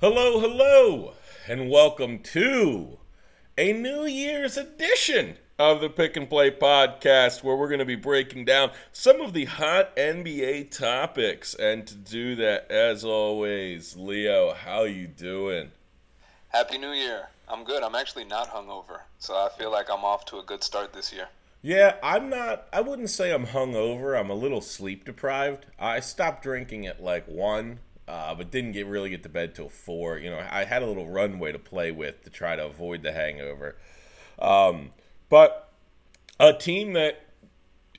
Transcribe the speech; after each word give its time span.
Hello, 0.00 0.38
hello, 0.38 1.14
and 1.48 1.68
welcome 1.68 2.20
to 2.20 2.98
a 3.56 3.72
New 3.72 4.04
Year's 4.04 4.56
edition 4.56 5.38
of 5.58 5.80
the 5.80 5.90
Pick 5.90 6.16
and 6.16 6.30
Play 6.30 6.52
podcast, 6.52 7.42
where 7.42 7.56
we're 7.56 7.66
going 7.66 7.80
to 7.80 7.84
be 7.84 7.96
breaking 7.96 8.44
down 8.44 8.70
some 8.92 9.20
of 9.20 9.32
the 9.32 9.46
hot 9.46 9.96
NBA 9.96 10.70
topics. 10.70 11.52
And 11.52 11.84
to 11.88 11.96
do 11.96 12.36
that, 12.36 12.70
as 12.70 13.04
always, 13.04 13.96
Leo, 13.96 14.54
how 14.54 14.84
you 14.84 15.08
doing? 15.08 15.72
Happy 16.50 16.78
New 16.78 16.92
Year. 16.92 17.30
I'm 17.48 17.64
good. 17.64 17.82
I'm 17.82 17.96
actually 17.96 18.24
not 18.24 18.52
hungover, 18.52 19.00
so 19.18 19.34
I 19.34 19.48
feel 19.58 19.72
like 19.72 19.90
I'm 19.90 20.04
off 20.04 20.24
to 20.26 20.38
a 20.38 20.44
good 20.44 20.62
start 20.62 20.92
this 20.92 21.12
year. 21.12 21.26
Yeah, 21.60 21.96
I'm 22.04 22.30
not. 22.30 22.68
I 22.72 22.82
wouldn't 22.82 23.10
say 23.10 23.32
I'm 23.32 23.46
hungover. 23.46 24.16
I'm 24.16 24.30
a 24.30 24.34
little 24.34 24.60
sleep 24.60 25.04
deprived. 25.04 25.66
I 25.76 25.98
stopped 25.98 26.44
drinking 26.44 26.86
at 26.86 27.02
like 27.02 27.26
one 27.26 27.80
uh, 28.08 28.34
but 28.34 28.50
didn't 28.50 28.72
get 28.72 28.86
really 28.86 29.10
get 29.10 29.22
to 29.22 29.28
bed 29.28 29.54
till 29.54 29.68
four. 29.68 30.18
You 30.18 30.30
know, 30.30 30.44
I 30.50 30.64
had 30.64 30.82
a 30.82 30.86
little 30.86 31.08
runway 31.08 31.52
to 31.52 31.58
play 31.58 31.92
with 31.92 32.24
to 32.24 32.30
try 32.30 32.56
to 32.56 32.66
avoid 32.66 33.02
the 33.02 33.12
hangover. 33.12 33.76
Um, 34.38 34.92
but 35.28 35.72
a 36.40 36.52
team 36.54 36.94
that 36.94 37.20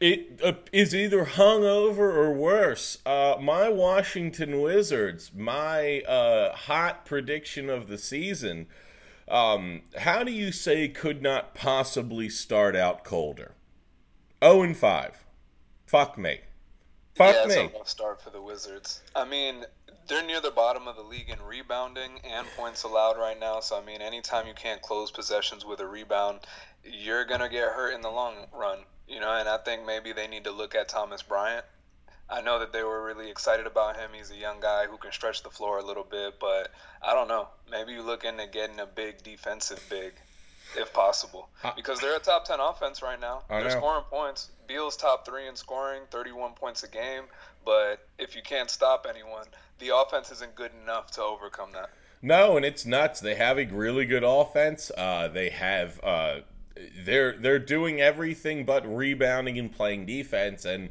it 0.02 0.40
uh, 0.44 0.54
is 0.72 0.96
either 0.96 1.26
hungover 1.26 2.00
or 2.00 2.34
worse. 2.34 2.98
Uh, 3.06 3.36
my 3.40 3.70
Washington 3.70 4.62
Wizards, 4.62 5.32
my 5.36 6.02
uh, 6.02 6.54
hot 6.54 7.06
prediction 7.06 7.70
of 7.70 7.88
the 7.88 7.98
season. 7.98 8.68
Um, 9.28 9.82
how 9.98 10.24
do 10.24 10.32
you 10.32 10.52
say 10.52 10.88
could 10.88 11.22
not 11.22 11.54
possibly 11.54 12.30
start 12.30 12.76
out 12.76 13.04
colder? 13.04 13.54
0 14.44 14.64
and 14.64 14.78
5. 14.78 15.26
Fuck 15.86 16.18
me. 16.18 16.40
Fuck 17.16 17.36
yeah, 17.36 17.46
me. 17.46 17.64
it's 17.66 17.74
a 17.74 17.78
rough 17.78 17.90
start 17.90 18.22
for 18.22 18.30
the 18.30 18.42
Wizards. 18.42 19.02
I 19.14 19.26
mean, 19.26 19.66
they're 20.10 20.26
near 20.26 20.42
the 20.42 20.52
bottom 20.52 20.88
of 20.88 20.96
the 20.96 21.04
league 21.04 21.30
in 21.30 21.38
rebounding 21.48 22.20
and 22.24 22.46
points 22.58 22.84
allowed 22.84 23.18
right 23.18 23.40
now. 23.40 23.60
So 23.62 23.80
I 23.80 23.86
mean, 23.86 24.02
anytime 24.02 24.48
you 24.48 24.54
can't 24.54 24.82
close 24.82 25.12
possessions 25.12 25.64
with 25.64 25.80
a 25.80 25.88
rebound, 25.88 26.40
you're 26.84 27.24
gonna 27.26 27.48
get 27.48 27.70
hurt 27.70 27.94
in 27.94 28.02
the 28.02 28.10
long 28.10 28.48
run. 28.52 28.80
You 29.08 29.20
know, 29.20 29.32
and 29.32 29.48
I 29.48 29.58
think 29.58 29.86
maybe 29.86 30.12
they 30.12 30.28
need 30.28 30.44
to 30.44 30.52
look 30.52 30.76
at 30.76 30.90
Thomas 30.90 31.22
Bryant. 31.22 31.66
I 32.30 32.42
know 32.42 32.60
that 32.60 32.72
they 32.72 32.84
were 32.84 33.04
really 33.04 33.32
excited 33.32 33.66
about 33.66 33.96
him. 33.96 34.12
He's 34.14 34.30
a 34.30 34.36
young 34.36 34.60
guy 34.60 34.86
who 34.86 34.98
can 34.98 35.12
stretch 35.12 35.42
the 35.42 35.50
floor 35.50 35.80
a 35.80 35.84
little 35.84 36.04
bit, 36.04 36.40
but 36.40 36.72
I 37.02 37.16
don't 37.16 37.28
know. 37.28 37.48
Maybe 37.72 37.94
you 37.94 38.04
look 38.04 38.24
into 38.24 38.46
getting 38.46 38.80
a 38.80 38.86
big 38.86 39.24
defensive 39.24 39.84
big, 39.90 40.14
if 40.78 40.94
possible, 40.94 41.50
uh, 41.64 41.72
because 41.76 42.00
they're 42.00 42.16
a 42.16 42.20
top 42.20 42.46
ten 42.46 42.60
offense 42.60 43.02
right 43.02 43.20
now. 43.20 43.42
I 43.50 43.62
they're 43.62 43.70
know. 43.70 43.78
scoring 43.78 44.04
points. 44.12 44.52
Beal's 44.68 44.96
top 44.96 45.26
three 45.26 45.48
in 45.48 45.56
scoring, 45.56 46.04
31 46.12 46.54
points 46.54 46.84
a 46.84 46.88
game. 46.88 47.24
But 47.66 48.08
if 48.18 48.36
you 48.36 48.42
can't 48.42 48.70
stop 48.70 49.06
anyone, 49.10 49.46
the 49.80 49.96
offense 49.96 50.32
isn't 50.32 50.56
good 50.56 50.72
enough 50.84 51.12
to 51.12 51.24
overcome 51.24 51.72
that. 51.74 51.90
No, 52.22 52.58
and 52.58 52.66
it's 52.66 52.86
nuts. 52.86 53.20
They 53.20 53.36
have 53.36 53.58
a 53.58 53.66
really 53.66 54.06
good 54.06 54.24
offense. 54.26 54.92
Uh, 54.98 55.30
they 55.30 55.50
have 55.50 56.00
uh, 56.04 56.40
they're 57.06 57.38
they're 57.38 57.60
doing 57.60 58.02
everything 58.02 58.66
but 58.66 58.86
rebounding 58.86 59.58
and 59.58 59.72
playing 59.72 60.06
defense. 60.06 60.66
And 60.66 60.90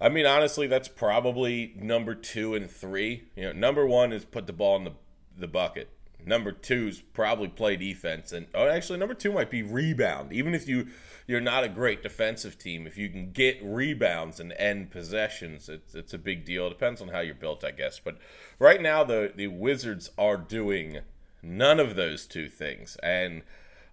I 0.00 0.08
mean, 0.08 0.26
honestly, 0.26 0.66
that's 0.66 0.88
probably 0.88 1.72
number 1.76 2.14
two 2.14 2.54
and 2.54 2.70
three. 2.70 3.24
You 3.36 3.44
know, 3.44 3.52
number 3.52 3.86
one 3.86 4.12
is 4.12 4.24
put 4.24 4.46
the 4.46 4.52
ball 4.52 4.76
in 4.76 4.84
the 4.84 4.92
the 5.38 5.48
bucket. 5.48 5.88
Number 6.28 6.50
two 6.50 6.88
is 6.88 7.00
probably 7.00 7.46
play 7.46 7.76
defense, 7.76 8.32
and 8.32 8.48
oh, 8.52 8.66
actually, 8.66 8.98
number 8.98 9.14
two 9.14 9.30
might 9.30 9.48
be 9.48 9.62
rebound. 9.62 10.32
Even 10.32 10.56
if 10.56 10.68
you 10.68 10.88
you're 11.28 11.40
not 11.40 11.62
a 11.62 11.68
great 11.68 12.02
defensive 12.02 12.58
team, 12.58 12.84
if 12.84 12.98
you 12.98 13.08
can 13.08 13.30
get 13.30 13.58
rebounds 13.62 14.40
and 14.40 14.52
end 14.54 14.90
possessions, 14.90 15.68
it's 15.68 15.94
it's 15.94 16.14
a 16.14 16.18
big 16.18 16.44
deal. 16.44 16.66
It 16.66 16.70
depends 16.70 17.00
on 17.00 17.08
how 17.08 17.20
you're 17.20 17.36
built, 17.36 17.62
I 17.62 17.70
guess. 17.70 18.00
But 18.00 18.18
right 18.58 18.82
now, 18.82 19.04
the 19.04 19.32
the 19.36 19.46
Wizards 19.46 20.10
are 20.18 20.36
doing 20.36 20.98
none 21.44 21.78
of 21.78 21.94
those 21.94 22.26
two 22.26 22.48
things, 22.48 22.96
and 23.04 23.42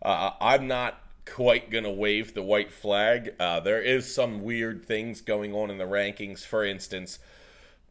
uh, 0.02 0.32
I'm 0.42 0.68
not 0.68 1.00
quite 1.28 1.70
gonna 1.70 1.92
wave 1.92 2.34
the 2.34 2.42
white 2.42 2.74
flag. 2.74 3.36
Uh, 3.40 3.60
there 3.60 3.82
is 3.82 4.12
some 4.12 4.42
weird 4.42 4.86
things 4.86 5.22
going 5.22 5.54
on 5.54 5.70
in 5.70 5.78
the 5.78 5.86
rankings. 5.86 6.44
For 6.44 6.66
instance, 6.66 7.20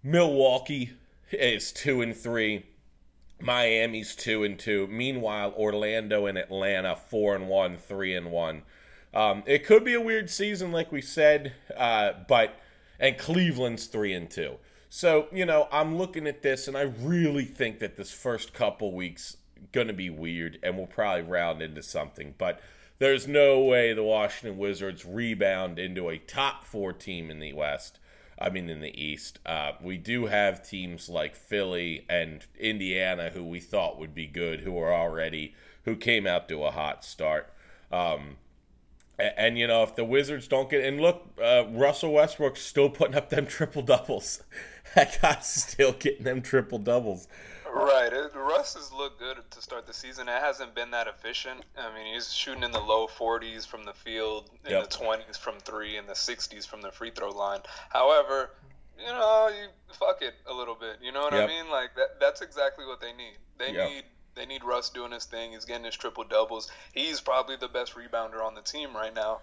Milwaukee 0.02 0.94
is 1.30 1.70
two 1.70 2.02
and 2.02 2.16
three. 2.16 2.64
Miami's 3.42 4.14
two 4.14 4.44
and 4.44 4.58
two. 4.58 4.86
Meanwhile, 4.86 5.52
Orlando 5.56 6.26
and 6.26 6.38
Atlanta 6.38 6.96
four 6.96 7.34
and 7.34 7.48
one, 7.48 7.76
three 7.76 8.14
and 8.14 8.30
one. 8.30 8.62
Um, 9.12 9.42
it 9.46 9.66
could 9.66 9.84
be 9.84 9.94
a 9.94 10.00
weird 10.00 10.30
season, 10.30 10.72
like 10.72 10.90
we 10.90 11.02
said, 11.02 11.52
uh, 11.76 12.12
but 12.28 12.58
and 12.98 13.18
Cleveland's 13.18 13.86
three 13.86 14.14
and 14.14 14.30
two. 14.30 14.56
So 14.88 15.26
you 15.32 15.44
know, 15.44 15.68
I'm 15.72 15.96
looking 15.96 16.26
at 16.26 16.42
this, 16.42 16.68
and 16.68 16.76
I 16.76 16.82
really 16.82 17.44
think 17.44 17.80
that 17.80 17.96
this 17.96 18.12
first 18.12 18.54
couple 18.54 18.92
weeks 18.92 19.36
gonna 19.72 19.92
be 19.92 20.10
weird, 20.10 20.58
and 20.62 20.76
we'll 20.76 20.86
probably 20.86 21.22
round 21.22 21.62
into 21.62 21.82
something. 21.82 22.34
But 22.38 22.60
there's 22.98 23.26
no 23.26 23.60
way 23.64 23.92
the 23.92 24.04
Washington 24.04 24.58
Wizards 24.58 25.04
rebound 25.04 25.80
into 25.80 26.08
a 26.08 26.18
top 26.18 26.64
four 26.64 26.92
team 26.92 27.30
in 27.30 27.40
the 27.40 27.52
West. 27.52 27.98
I 28.38 28.50
mean, 28.50 28.68
in 28.68 28.80
the 28.80 29.00
East, 29.00 29.38
uh, 29.46 29.72
we 29.80 29.96
do 29.98 30.26
have 30.26 30.66
teams 30.66 31.08
like 31.08 31.36
Philly 31.36 32.04
and 32.08 32.44
Indiana 32.58 33.30
who 33.30 33.44
we 33.44 33.60
thought 33.60 33.98
would 33.98 34.14
be 34.14 34.26
good, 34.26 34.60
who 34.60 34.78
are 34.78 34.92
already 34.92 35.54
who 35.84 35.96
came 35.96 36.26
out 36.26 36.48
to 36.48 36.64
a 36.64 36.70
hot 36.70 37.04
start. 37.04 37.52
Um, 37.90 38.36
and, 39.18 39.32
and, 39.36 39.58
you 39.58 39.66
know, 39.66 39.82
if 39.82 39.94
the 39.94 40.04
Wizards 40.04 40.48
don't 40.48 40.70
get 40.70 40.84
and 40.84 41.00
look, 41.00 41.26
uh, 41.42 41.64
Russell 41.70 42.12
Westbrook's 42.12 42.62
still 42.62 42.88
putting 42.88 43.14
up 43.14 43.30
them 43.30 43.46
triple 43.46 43.82
doubles. 43.82 44.42
that 44.94 45.20
guy's 45.20 45.46
still 45.46 45.92
getting 45.92 46.24
them 46.24 46.42
triple 46.42 46.78
doubles. 46.78 47.28
Right. 47.72 48.12
It, 48.12 48.32
Russ 48.34 48.74
has 48.74 48.92
looked 48.92 49.18
good 49.18 49.38
to 49.50 49.62
start 49.62 49.86
the 49.86 49.94
season. 49.94 50.28
It 50.28 50.40
hasn't 50.40 50.74
been 50.74 50.90
that 50.90 51.06
efficient. 51.06 51.64
I 51.76 51.94
mean, 51.94 52.14
he's 52.14 52.32
shooting 52.32 52.62
in 52.62 52.70
the 52.70 52.80
low 52.80 53.06
40s 53.06 53.66
from 53.66 53.84
the 53.84 53.94
field, 53.94 54.50
in 54.64 54.72
Yep. 54.72 54.90
the 54.90 54.96
20s 54.98 55.38
from 55.38 55.58
three, 55.60 55.96
and 55.96 56.06
the 56.08 56.14
60s 56.14 56.66
from 56.66 56.82
the 56.82 56.92
free 56.92 57.10
throw 57.10 57.30
line. 57.30 57.60
However, 57.88 58.50
you 58.98 59.06
know, 59.06 59.48
you 59.48 59.68
fuck 59.94 60.20
it 60.20 60.34
a 60.46 60.52
little 60.52 60.74
bit. 60.74 60.98
You 61.00 61.12
know 61.12 61.22
what 61.22 61.32
Yep. 61.32 61.44
I 61.44 61.46
mean? 61.46 61.70
Like 61.70 61.94
that. 61.96 62.20
That's 62.20 62.42
exactly 62.42 62.84
what 62.84 63.00
they 63.00 63.12
need. 63.14 63.38
They 63.56 63.72
Yep. 63.72 63.88
need. 63.88 64.04
They 64.34 64.46
need 64.46 64.64
Russ 64.64 64.88
doing 64.90 65.12
his 65.12 65.24
thing. 65.26 65.52
He's 65.52 65.64
getting 65.66 65.84
his 65.84 65.96
triple 65.96 66.24
doubles. 66.24 66.70
He's 66.92 67.20
probably 67.20 67.56
the 67.56 67.68
best 67.68 67.94
rebounder 67.94 68.42
on 68.42 68.54
the 68.54 68.62
team 68.62 68.94
right 68.96 69.12
now, 69.14 69.40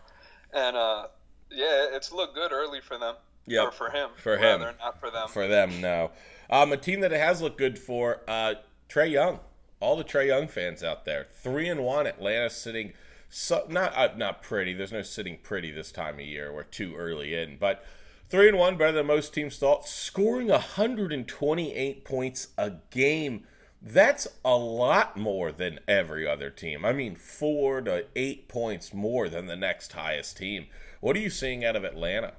and 0.52 0.76
uh, 0.76 1.08
yeah, 1.52 1.88
it's 1.92 2.12
looked 2.12 2.34
good 2.36 2.52
early 2.52 2.82
for 2.82 2.98
them. 2.98 3.16
Yep. 3.50 3.66
Or 3.66 3.72
for 3.72 3.90
him. 3.90 4.10
For 4.16 4.38
him. 4.38 4.62
not 4.62 5.00
for 5.00 5.10
them. 5.10 5.28
For 5.28 5.48
them, 5.48 5.82
no. 5.82 6.12
Um, 6.52 6.72
a 6.72 6.78
team 6.78 7.00
that 7.02 7.12
it 7.12 7.20
has 7.20 7.42
looked 7.42 7.58
good 7.58 7.80
for, 7.80 8.22
uh, 8.28 8.56
Trae 8.88 9.12
Young. 9.12 9.40
All 9.80 9.96
the 9.98 10.04
Trae 10.04 10.28
Young 10.28 10.48
fans 10.48 10.84
out 10.84 11.06
there. 11.06 11.28
Three 11.32 11.68
and 11.68 11.84
one. 11.84 12.06
Atlanta 12.06 12.50
sitting, 12.50 12.94
so, 13.28 13.66
not 13.68 13.96
uh, 13.96 14.10
not 14.16 14.44
pretty. 14.44 14.74
There's 14.74 14.92
no 14.92 15.02
sitting 15.02 15.38
pretty 15.42 15.72
this 15.72 15.92
time 15.92 16.16
of 16.16 16.26
year. 16.26 16.54
We're 16.54 16.64
too 16.64 16.96
early 16.96 17.34
in, 17.34 17.58
but 17.60 17.84
three 18.30 18.50
and 18.50 18.58
one, 18.58 18.78
better 18.78 18.92
than 18.92 19.08
most 19.08 19.34
teams 19.34 19.58
thought. 19.58 19.88
Scoring 19.88 20.48
128 20.48 22.06
points 22.06 22.50
a 22.58 22.74
game. 22.92 23.46
That's 23.82 24.28
a 24.44 24.58
lot 24.58 25.16
more 25.16 25.52
than 25.52 25.80
every 25.88 26.28
other 26.28 26.50
team. 26.50 26.84
I 26.84 26.92
mean, 26.92 27.16
four 27.16 27.82
to 27.82 28.06
eight 28.16 28.48
points 28.48 28.94
more 28.94 29.30
than 29.30 29.48
the 29.48 29.56
next 29.56 29.94
highest 29.94 30.38
team. 30.38 30.68
What 31.00 31.16
are 31.16 31.20
you 31.20 31.30
seeing 31.30 31.64
out 31.64 31.78
of 31.78 31.86
Atlanta? 31.86 32.34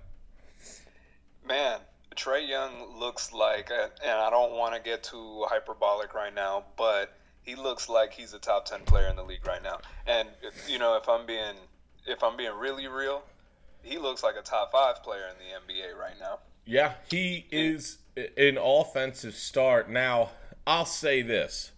Man, 1.51 1.81
Trae 2.15 2.49
Young 2.49 2.97
looks 2.97 3.33
like, 3.33 3.71
and 3.73 4.13
I 4.13 4.31
don't 4.31 4.53
want 4.53 4.73
to 4.77 4.81
get 4.81 5.03
too 5.03 5.45
hyperbolic 5.49 6.15
right 6.15 6.33
now, 6.33 6.63
but 6.77 7.13
he 7.43 7.57
looks 7.57 7.89
like 7.89 8.13
he's 8.13 8.33
a 8.35 8.39
top 8.39 8.67
ten 8.67 8.83
player 8.85 9.09
in 9.09 9.17
the 9.17 9.25
league 9.25 9.45
right 9.45 9.61
now. 9.61 9.81
And 10.07 10.29
you 10.69 10.79
know, 10.79 10.97
if 10.97 11.09
I'm 11.09 11.27
being 11.27 11.57
if 12.07 12.23
I'm 12.23 12.37
being 12.37 12.55
really 12.55 12.87
real, 12.87 13.25
he 13.83 13.99
looks 13.99 14.23
like 14.23 14.37
a 14.39 14.43
top 14.43 14.71
five 14.71 15.03
player 15.03 15.25
in 15.29 15.35
the 15.39 15.75
NBA 15.75 15.99
right 15.99 16.15
now. 16.21 16.39
Yeah, 16.67 16.93
he 17.11 17.47
is 17.51 17.99
an 18.37 18.57
offensive 18.57 19.35
start. 19.35 19.91
Now, 19.91 20.31
I'll 20.69 20.85
say 20.85 21.21
this. 21.21 21.73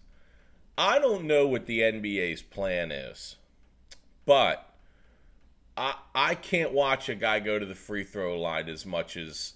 I 0.77 0.99
don't 0.99 1.25
know 1.25 1.47
what 1.47 1.65
the 1.65 1.79
NBA's 1.79 2.43
plan 2.43 2.91
is, 2.91 3.37
but 4.27 4.69
I 5.75 5.95
I 6.13 6.35
can't 6.35 6.73
watch 6.73 7.09
a 7.09 7.15
guy 7.15 7.39
go 7.39 7.57
to 7.57 7.65
the 7.65 7.73
free 7.73 8.03
throw 8.03 8.39
line 8.39 8.69
as 8.69 8.85
much 8.85 9.17
as 9.17 9.53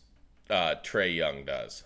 uh, 0.49 0.75
Trae 0.83 1.13
Young 1.15 1.45
does. 1.45 1.83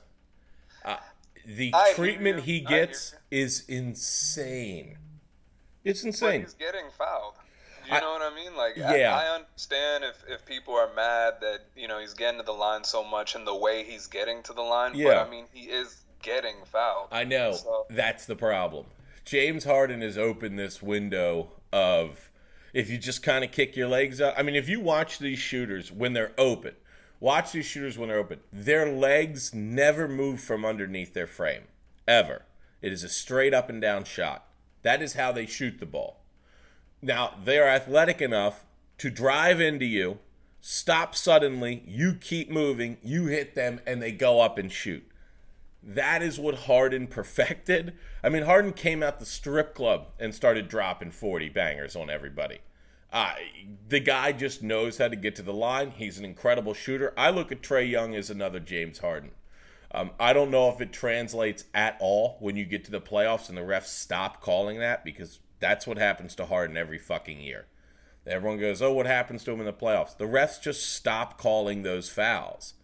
Uh, 0.85 0.97
the 1.45 1.71
I 1.73 1.93
treatment 1.95 2.41
he 2.41 2.61
gets 2.61 3.15
is 3.29 3.63
insane. 3.67 4.97
It's 5.83 6.01
But 6.01 6.07
insane. 6.07 6.41
he's 6.41 6.53
getting 6.53 6.85
fouled. 6.97 7.33
You 7.87 7.93
I- 7.95 7.99
know 7.99 8.11
what 8.11 8.21
I 8.21 8.35
mean? 8.35 8.55
Like, 8.55 8.77
Yeah. 8.77 9.15
I, 9.15 9.25
I 9.25 9.35
understand 9.35 10.03
if, 10.03 10.23
if 10.29 10.45
people 10.45 10.75
are 10.75 10.93
mad 10.93 11.35
that 11.41 11.61
you 11.75 11.87
know 11.87 11.99
he's 11.99 12.13
getting 12.13 12.39
to 12.39 12.45
the 12.45 12.51
line 12.51 12.83
so 12.83 13.03
much 13.03 13.33
and 13.35 13.45
the 13.47 13.55
way 13.55 13.83
he's 13.83 14.05
getting 14.07 14.43
to 14.43 14.53
the 14.53 14.61
line. 14.61 14.91
But 14.91 14.99
Yeah. 14.99 15.23
I 15.23 15.29
mean, 15.29 15.45
he 15.51 15.61
is 15.65 16.01
getting 16.21 16.55
fouled. 16.71 17.07
I 17.11 17.23
know. 17.23 17.53
So- 17.53 17.87
That's 17.89 18.25
the 18.27 18.35
problem. 18.35 18.85
James 19.25 19.63
Harden 19.63 20.01
has 20.01 20.17
opened 20.17 20.59
this 20.59 20.81
window 20.81 21.51
of 21.73 22.29
if 22.73 22.89
you 22.89 22.97
just 22.99 23.23
kind 23.23 23.43
of 23.43 23.51
kick 23.51 23.75
your 23.75 23.87
legs 23.87 24.21
out. 24.21 24.35
I 24.37 24.43
mean, 24.43 24.55
if 24.55 24.69
you 24.69 24.79
watch 24.79 25.17
these 25.19 25.39
shooters 25.39 25.91
when 25.91 26.13
they're 26.13 26.33
open, 26.37 26.75
watch 27.21 27.53
these 27.53 27.65
shooters 27.65 27.97
when 27.97 28.09
they're 28.09 28.18
open. 28.18 28.41
Their 28.51 28.91
legs 28.91 29.53
never 29.53 30.09
move 30.09 30.41
from 30.41 30.65
underneath 30.65 31.13
their 31.13 31.27
frame, 31.27 31.63
ever. 32.06 32.44
It 32.81 32.91
is 32.91 33.03
a 33.03 33.09
straight 33.09 33.53
up 33.53 33.69
and 33.69 33.81
down 33.81 34.03
shot. 34.03 34.47
That 34.81 35.01
is 35.01 35.13
how 35.13 35.31
they 35.31 35.45
shoot 35.45 35.79
the 35.79 35.85
ball. 35.85 36.18
Now, 37.01 37.35
they 37.41 37.59
are 37.59 37.68
athletic 37.68 38.21
enough 38.21 38.65
to 38.97 39.09
drive 39.09 39.62
into 39.62 39.85
you, 39.85 40.19
stop 40.59 41.15
suddenly, 41.15 41.83
you 41.88 42.13
keep 42.13 42.50
moving, 42.50 42.97
you 43.01 43.27
hit 43.27 43.56
them, 43.56 43.79
and 43.85 44.01
they 44.01 44.12
go 44.12 44.41
up 44.41 44.57
and 44.57 44.71
shoot. 44.71 45.07
That 45.81 46.21
is 46.21 46.39
what 46.39 46.56
Harden 46.56 47.07
perfected. 47.07 47.94
I 48.24 48.29
mean, 48.29 48.44
Harden 48.44 48.74
came 48.74 49.01
out 49.01 49.19
the 49.19 49.25
strip 49.25 49.74
club 49.74 50.07
and 50.19 50.35
started 50.35 50.67
dropping 50.67 51.12
40 51.12 51.50
bangers 51.50 51.95
on 51.95 52.09
everybody. 52.09 52.59
Uh, 53.11 53.33
the 53.89 53.99
guy 53.99 54.31
just 54.31 54.63
knows 54.63 54.97
how 54.97 55.07
to 55.09 55.15
get 55.15 55.35
to 55.35 55.41
the 55.41 55.53
line. 55.53 55.91
He's 55.91 56.17
an 56.17 56.25
incredible 56.25 56.73
shooter. 56.73 57.13
I 57.17 57.29
look 57.29 57.51
at 57.51 57.61
Trae 57.61 57.89
Young 57.89 58.15
as 58.15 58.29
another 58.29 58.59
James 58.59 58.99
Harden. 58.99 59.31
Um, 59.93 60.11
I 60.19 60.31
don't 60.31 60.51
know 60.51 60.69
if 60.69 60.79
it 60.79 60.93
translates 60.93 61.65
at 61.73 61.97
all 61.99 62.37
when 62.39 62.55
you 62.55 62.63
get 62.63 62.85
to 62.85 62.91
the 62.91 63.01
playoffs 63.01 63.49
and 63.49 63.57
the 63.57 63.61
refs 63.61 63.87
stop 63.87 64.41
calling 64.41 64.79
that 64.79 65.03
because 65.03 65.39
that's 65.59 65.85
what 65.85 65.97
happens 65.97 66.33
to 66.35 66.45
Harden 66.45 66.77
every 66.77 66.97
fucking 66.97 67.41
year. 67.41 67.65
Everyone 68.25 68.59
goes, 68.59 68.81
"Oh, 68.81 68.93
what 68.93 69.05
happens 69.07 69.43
to 69.43 69.51
him 69.51 69.59
in 69.59 69.65
the 69.65 69.73
playoffs?" 69.73 70.15
The 70.15 70.25
refs 70.25 70.61
just 70.61 70.93
stop 70.93 71.37
calling 71.37 71.81
those 71.81 72.09
fouls, 72.09 72.75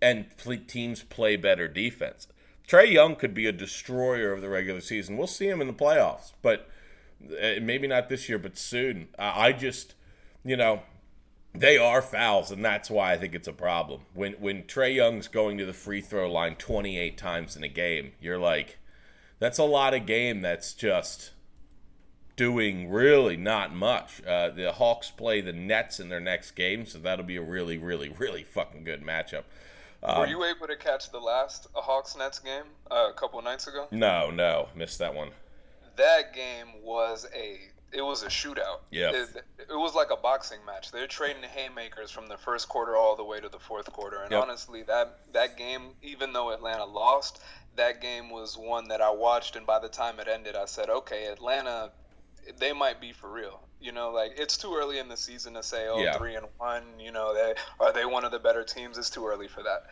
and 0.00 0.26
teams 0.68 1.02
play 1.02 1.36
better 1.36 1.68
defense. 1.68 2.28
Trae 2.66 2.90
Young 2.90 3.16
could 3.16 3.34
be 3.34 3.46
a 3.46 3.52
destroyer 3.52 4.32
of 4.32 4.40
the 4.40 4.48
regular 4.48 4.80
season. 4.80 5.16
We'll 5.18 5.26
see 5.26 5.48
him 5.48 5.60
in 5.60 5.66
the 5.66 5.74
playoffs, 5.74 6.32
but 6.40 6.70
maybe 7.62 7.86
not 7.86 8.08
this 8.08 8.28
year, 8.28 8.38
but 8.38 8.56
soon. 8.56 9.08
I 9.18 9.52
just, 9.52 9.94
you 10.44 10.56
know, 10.56 10.82
they 11.54 11.78
are 11.78 12.02
fouls, 12.02 12.50
and 12.50 12.64
that's 12.64 12.90
why 12.90 13.12
I 13.12 13.16
think 13.16 13.34
it's 13.34 13.48
a 13.48 13.52
problem. 13.52 14.02
When 14.12 14.32
when 14.34 14.64
Trae 14.64 14.94
Young's 14.94 15.28
going 15.28 15.58
to 15.58 15.66
the 15.66 15.72
free 15.72 16.00
throw 16.00 16.30
line 16.30 16.56
28 16.56 17.16
times 17.16 17.56
in 17.56 17.62
a 17.62 17.68
game, 17.68 18.12
you're 18.20 18.38
like, 18.38 18.78
that's 19.38 19.58
a 19.58 19.64
lot 19.64 19.94
of 19.94 20.04
game. 20.06 20.40
That's 20.40 20.72
just 20.72 21.30
doing 22.36 22.90
really 22.90 23.36
not 23.36 23.74
much. 23.74 24.22
Uh, 24.24 24.50
the 24.50 24.72
Hawks 24.72 25.10
play 25.10 25.40
the 25.40 25.52
Nets 25.52 26.00
in 26.00 26.08
their 26.08 26.20
next 26.20 26.52
game, 26.52 26.86
so 26.86 26.98
that'll 26.98 27.24
be 27.24 27.36
a 27.36 27.42
really, 27.42 27.78
really, 27.78 28.08
really 28.08 28.42
fucking 28.42 28.84
good 28.84 29.02
matchup. 29.02 29.44
Um, 30.02 30.18
Were 30.18 30.26
you 30.26 30.44
able 30.44 30.66
to 30.66 30.76
catch 30.76 31.10
the 31.10 31.20
last 31.20 31.68
Hawks 31.74 32.16
Nets 32.16 32.38
game 32.38 32.64
uh, 32.90 33.10
a 33.10 33.14
couple 33.14 33.40
nights 33.42 33.68
ago? 33.68 33.86
No, 33.90 34.30
no, 34.30 34.68
missed 34.74 34.98
that 34.98 35.14
one. 35.14 35.30
That 35.96 36.34
game 36.34 36.82
was 36.82 37.26
a 37.34 37.58
it 37.94 38.02
was 38.02 38.22
a 38.22 38.26
shootout. 38.26 38.80
Yeah, 38.90 39.10
it, 39.10 39.44
it, 39.58 39.68
was 39.70 39.94
like 39.94 40.10
a 40.10 40.16
boxing 40.16 40.58
match. 40.66 40.90
They're 40.90 41.06
trading 41.06 41.42
haymakers 41.42 42.10
from 42.10 42.26
the 42.26 42.36
first 42.36 42.68
quarter 42.68 42.96
all 42.96 43.14
the 43.14 43.24
way 43.24 43.40
to 43.40 43.48
the 43.48 43.58
fourth 43.58 43.90
quarter. 43.92 44.22
And 44.22 44.32
yep. 44.32 44.42
honestly, 44.42 44.82
that 44.82 45.20
that 45.32 45.56
game, 45.56 45.90
even 46.02 46.32
though 46.32 46.52
Atlanta 46.52 46.84
lost, 46.84 47.40
that 47.76 48.00
game 48.00 48.30
was 48.30 48.58
one 48.58 48.88
that 48.88 49.00
I 49.00 49.10
watched. 49.10 49.56
And 49.56 49.66
by 49.66 49.78
the 49.78 49.88
time 49.88 50.18
it 50.18 50.28
ended, 50.28 50.56
I 50.56 50.64
said, 50.64 50.90
okay, 50.90 51.26
Atlanta, 51.26 51.92
they 52.58 52.72
might 52.72 53.00
be 53.00 53.12
for 53.12 53.30
real. 53.30 53.60
You 53.80 53.92
know, 53.92 54.10
like 54.10 54.32
it's 54.36 54.56
too 54.56 54.74
early 54.74 54.98
in 54.98 55.08
the 55.08 55.16
season 55.16 55.54
to 55.54 55.62
say, 55.62 55.86
oh, 55.88 55.98
yeah. 55.98 56.16
three 56.16 56.34
and 56.34 56.46
one. 56.58 56.82
You 56.98 57.12
know, 57.12 57.32
they 57.32 57.54
are 57.78 57.92
they 57.92 58.04
one 58.04 58.24
of 58.24 58.32
the 58.32 58.40
better 58.40 58.64
teams? 58.64 58.98
It's 58.98 59.10
too 59.10 59.26
early 59.26 59.48
for 59.48 59.62
that. 59.62 59.84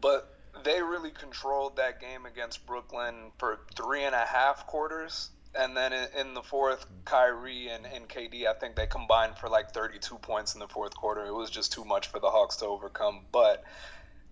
But 0.00 0.38
they 0.64 0.82
really 0.82 1.10
controlled 1.10 1.76
that 1.76 2.00
game 2.00 2.26
against 2.26 2.66
Brooklyn 2.66 3.32
for 3.38 3.60
three 3.74 4.04
and 4.04 4.14
a 4.14 4.24
half 4.24 4.66
quarters. 4.66 5.30
And 5.54 5.76
then 5.76 5.92
in 6.18 6.34
the 6.34 6.42
fourth, 6.42 6.86
Kyrie 7.04 7.68
and, 7.68 7.84
and 7.86 8.08
KD, 8.08 8.46
I 8.46 8.54
think 8.54 8.74
they 8.74 8.86
combined 8.86 9.36
for 9.36 9.48
like 9.48 9.72
32 9.72 10.16
points 10.16 10.54
in 10.54 10.60
the 10.60 10.68
fourth 10.68 10.94
quarter. 10.94 11.26
It 11.26 11.34
was 11.34 11.50
just 11.50 11.72
too 11.72 11.84
much 11.84 12.08
for 12.08 12.20
the 12.20 12.30
Hawks 12.30 12.56
to 12.56 12.66
overcome. 12.66 13.26
But 13.30 13.62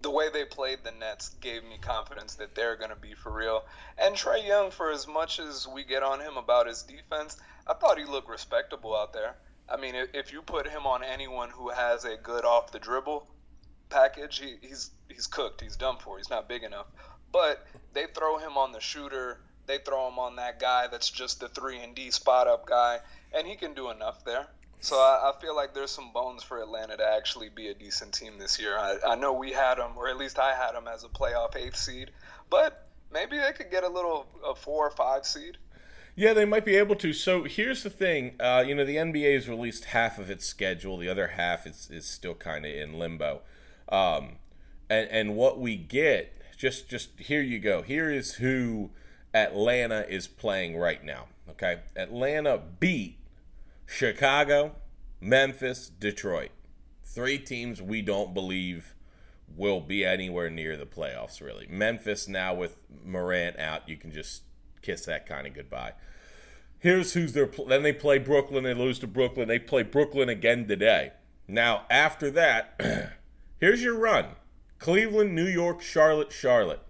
the 0.02 0.10
way 0.10 0.30
they 0.30 0.44
played 0.44 0.78
the 0.82 0.92
Nets 0.92 1.30
gave 1.40 1.62
me 1.62 1.76
confidence 1.78 2.36
that 2.36 2.54
they're 2.54 2.76
going 2.76 2.90
to 2.90 2.96
be 2.96 3.14
for 3.14 3.30
real. 3.30 3.64
And 3.98 4.14
Trae 4.14 4.46
Young, 4.46 4.70
for 4.70 4.90
as 4.90 5.06
much 5.06 5.38
as 5.38 5.68
we 5.68 5.84
get 5.84 6.02
on 6.02 6.20
him 6.20 6.36
about 6.36 6.66
his 6.66 6.82
defense, 6.82 7.36
I 7.66 7.74
thought 7.74 7.98
he 7.98 8.04
looked 8.04 8.30
respectable 8.30 8.96
out 8.96 9.12
there. 9.12 9.36
I 9.68 9.76
mean, 9.76 9.94
if 10.14 10.32
you 10.32 10.42
put 10.42 10.66
him 10.66 10.86
on 10.86 11.04
anyone 11.04 11.50
who 11.50 11.68
has 11.70 12.04
a 12.04 12.16
good 12.16 12.44
off 12.44 12.72
the 12.72 12.78
dribble 12.78 13.28
package, 13.88 14.38
he, 14.38 14.56
he's 14.66 14.90
he's 15.08 15.26
cooked. 15.26 15.60
He's 15.60 15.76
done 15.76 15.96
for. 15.98 16.16
He's 16.16 16.30
not 16.30 16.48
big 16.48 16.64
enough. 16.64 16.86
But 17.30 17.64
they 17.92 18.06
throw 18.06 18.38
him 18.38 18.56
on 18.56 18.72
the 18.72 18.80
shooter. 18.80 19.38
They 19.70 19.78
throw 19.78 20.08
him 20.08 20.18
on 20.18 20.34
that 20.34 20.58
guy 20.58 20.88
that's 20.88 21.08
just 21.08 21.38
the 21.38 21.48
three 21.48 21.78
and 21.78 21.94
D 21.94 22.10
spot 22.10 22.48
up 22.48 22.66
guy, 22.66 22.98
and 23.32 23.46
he 23.46 23.54
can 23.54 23.72
do 23.72 23.90
enough 23.90 24.24
there. 24.24 24.48
So 24.80 24.96
I, 24.96 25.30
I, 25.30 25.40
feel 25.40 25.54
like 25.54 25.74
there's 25.74 25.92
some 25.92 26.10
bones 26.12 26.42
for 26.42 26.60
Atlanta 26.60 26.96
to 26.96 27.06
actually 27.06 27.50
be 27.50 27.68
a 27.68 27.74
decent 27.74 28.12
team 28.12 28.32
this 28.36 28.58
year. 28.58 28.76
I, 28.76 28.96
I 29.06 29.14
know 29.14 29.32
we 29.32 29.52
had 29.52 29.76
them, 29.76 29.92
or 29.94 30.08
at 30.08 30.16
least 30.16 30.40
I 30.40 30.56
had 30.56 30.72
them 30.72 30.88
as 30.88 31.04
a 31.04 31.08
playoff 31.08 31.54
eighth 31.54 31.76
seed, 31.76 32.10
but 32.48 32.88
maybe 33.12 33.38
they 33.38 33.52
could 33.52 33.70
get 33.70 33.84
a 33.84 33.88
little 33.88 34.26
a 34.44 34.56
four 34.56 34.88
or 34.88 34.90
five 34.90 35.24
seed. 35.24 35.56
Yeah, 36.16 36.32
they 36.32 36.46
might 36.46 36.64
be 36.64 36.74
able 36.74 36.96
to. 36.96 37.12
So 37.12 37.44
here's 37.44 37.84
the 37.84 37.90
thing. 37.90 38.34
Uh, 38.40 38.64
you 38.66 38.74
know, 38.74 38.84
the 38.84 38.96
NBA 38.96 39.34
has 39.34 39.48
released 39.48 39.84
half 39.84 40.18
of 40.18 40.30
its 40.30 40.46
schedule. 40.46 40.96
The 40.96 41.08
other 41.08 41.28
half 41.28 41.64
is, 41.64 41.88
is 41.92 42.06
still 42.06 42.34
kind 42.34 42.66
of 42.66 42.72
in 42.74 42.98
limbo. 42.98 43.42
Um, 43.88 44.38
and, 44.88 45.08
and 45.10 45.36
what 45.36 45.60
we 45.60 45.76
get, 45.76 46.32
just 46.56 46.88
just 46.88 47.10
here 47.18 47.40
you 47.40 47.60
go. 47.60 47.82
Here 47.82 48.10
is 48.10 48.34
who 48.34 48.90
Atlanta 49.34 50.06
is 50.08 50.26
playing 50.26 50.76
right 50.76 51.04
now. 51.04 51.26
Okay, 51.48 51.80
Atlanta 51.96 52.60
beat 52.78 53.18
Chicago, 53.86 54.76
Memphis, 55.20 55.88
Detroit. 55.88 56.50
Three 57.04 57.38
teams 57.38 57.82
we 57.82 58.02
don't 58.02 58.32
believe 58.32 58.94
will 59.56 59.80
be 59.80 60.04
anywhere 60.04 60.48
near 60.48 60.76
the 60.76 60.86
playoffs, 60.86 61.40
really. 61.40 61.66
Memphis 61.68 62.28
now 62.28 62.54
with 62.54 62.76
Morant 63.04 63.58
out, 63.58 63.88
you 63.88 63.96
can 63.96 64.12
just 64.12 64.42
kiss 64.80 65.04
that 65.06 65.26
kind 65.26 65.46
of 65.46 65.54
goodbye. 65.54 65.92
Here's 66.78 67.12
who's 67.12 67.32
their. 67.32 67.46
Then 67.46 67.82
they 67.82 67.92
play 67.92 68.18
Brooklyn. 68.18 68.64
They 68.64 68.74
lose 68.74 68.98
to 69.00 69.06
Brooklyn. 69.06 69.48
They 69.48 69.58
play 69.58 69.82
Brooklyn 69.82 70.28
again 70.28 70.66
today. 70.66 71.12
Now, 71.46 71.84
after 71.90 72.30
that, 72.30 72.80
here's 73.60 73.82
your 73.82 73.98
run 73.98 74.26
Cleveland, 74.78 75.34
New 75.34 75.46
York, 75.46 75.82
Charlotte, 75.82 76.32
Charlotte. 76.32 76.82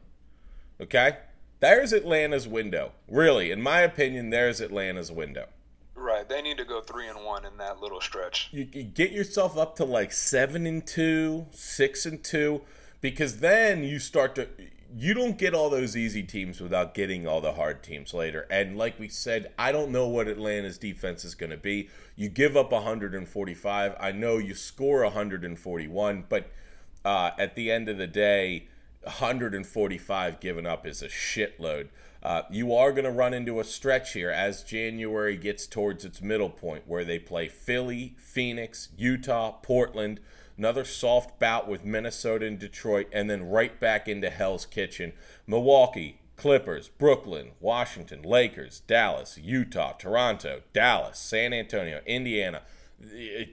Okay? 0.80 1.16
There's 1.60 1.92
Atlanta's 1.92 2.48
window. 2.48 2.92
Really, 3.06 3.50
in 3.50 3.60
my 3.60 3.80
opinion, 3.80 4.30
there's 4.30 4.62
Atlanta's 4.62 5.12
window. 5.12 5.46
Right, 5.94 6.26
they 6.26 6.40
need 6.40 6.56
to 6.56 6.64
go 6.64 6.80
three 6.80 7.06
and 7.06 7.22
one 7.22 7.44
in 7.44 7.58
that 7.58 7.82
little 7.82 8.00
stretch. 8.00 8.48
You, 8.50 8.66
you 8.72 8.82
get 8.82 9.12
yourself 9.12 9.58
up 9.58 9.76
to 9.76 9.84
like 9.84 10.12
seven 10.12 10.66
and 10.66 10.86
two, 10.86 11.46
six 11.50 12.06
and 12.06 12.24
two, 12.24 12.62
because 13.02 13.40
then 13.40 13.84
you 13.84 13.98
start 13.98 14.34
to. 14.36 14.48
You 14.96 15.14
don't 15.14 15.38
get 15.38 15.54
all 15.54 15.70
those 15.70 15.96
easy 15.96 16.22
teams 16.24 16.60
without 16.60 16.94
getting 16.94 17.28
all 17.28 17.40
the 17.40 17.52
hard 17.52 17.82
teams 17.82 18.12
later. 18.12 18.48
And 18.50 18.76
like 18.76 18.98
we 18.98 19.08
said, 19.08 19.52
I 19.56 19.70
don't 19.70 19.92
know 19.92 20.08
what 20.08 20.26
Atlanta's 20.26 20.78
defense 20.78 21.24
is 21.24 21.36
going 21.36 21.50
to 21.50 21.56
be. 21.56 21.90
You 22.16 22.28
give 22.28 22.56
up 22.56 22.72
145. 22.72 23.94
I 24.00 24.10
know 24.10 24.38
you 24.38 24.54
score 24.56 25.04
141, 25.04 26.24
but 26.28 26.50
uh, 27.04 27.30
at 27.38 27.54
the 27.54 27.70
end 27.70 27.88
of 27.88 27.98
the 27.98 28.08
day, 28.08 28.66
145 29.02 30.40
given 30.40 30.66
up 30.66 30.86
is 30.86 31.02
a 31.02 31.08
shitload. 31.08 31.88
Uh, 32.22 32.42
you 32.50 32.74
are 32.74 32.92
going 32.92 33.04
to 33.04 33.10
run 33.10 33.32
into 33.32 33.60
a 33.60 33.64
stretch 33.64 34.12
here 34.12 34.30
as 34.30 34.62
January 34.62 35.36
gets 35.36 35.66
towards 35.66 36.04
its 36.04 36.20
middle 36.20 36.50
point 36.50 36.84
where 36.86 37.04
they 37.04 37.18
play 37.18 37.48
Philly, 37.48 38.14
Phoenix, 38.18 38.90
Utah, 38.96 39.52
Portland, 39.52 40.20
another 40.58 40.84
soft 40.84 41.38
bout 41.38 41.66
with 41.66 41.82
Minnesota 41.82 42.44
and 42.44 42.58
Detroit, 42.58 43.08
and 43.10 43.30
then 43.30 43.48
right 43.48 43.80
back 43.80 44.06
into 44.06 44.28
Hell's 44.28 44.66
Kitchen. 44.66 45.14
Milwaukee, 45.46 46.20
Clippers, 46.36 46.88
Brooklyn, 46.88 47.52
Washington, 47.58 48.22
Lakers, 48.22 48.80
Dallas, 48.86 49.38
Utah, 49.42 49.92
Toronto, 49.92 50.60
Dallas, 50.74 51.18
San 51.18 51.54
Antonio, 51.54 52.00
Indiana. 52.04 52.62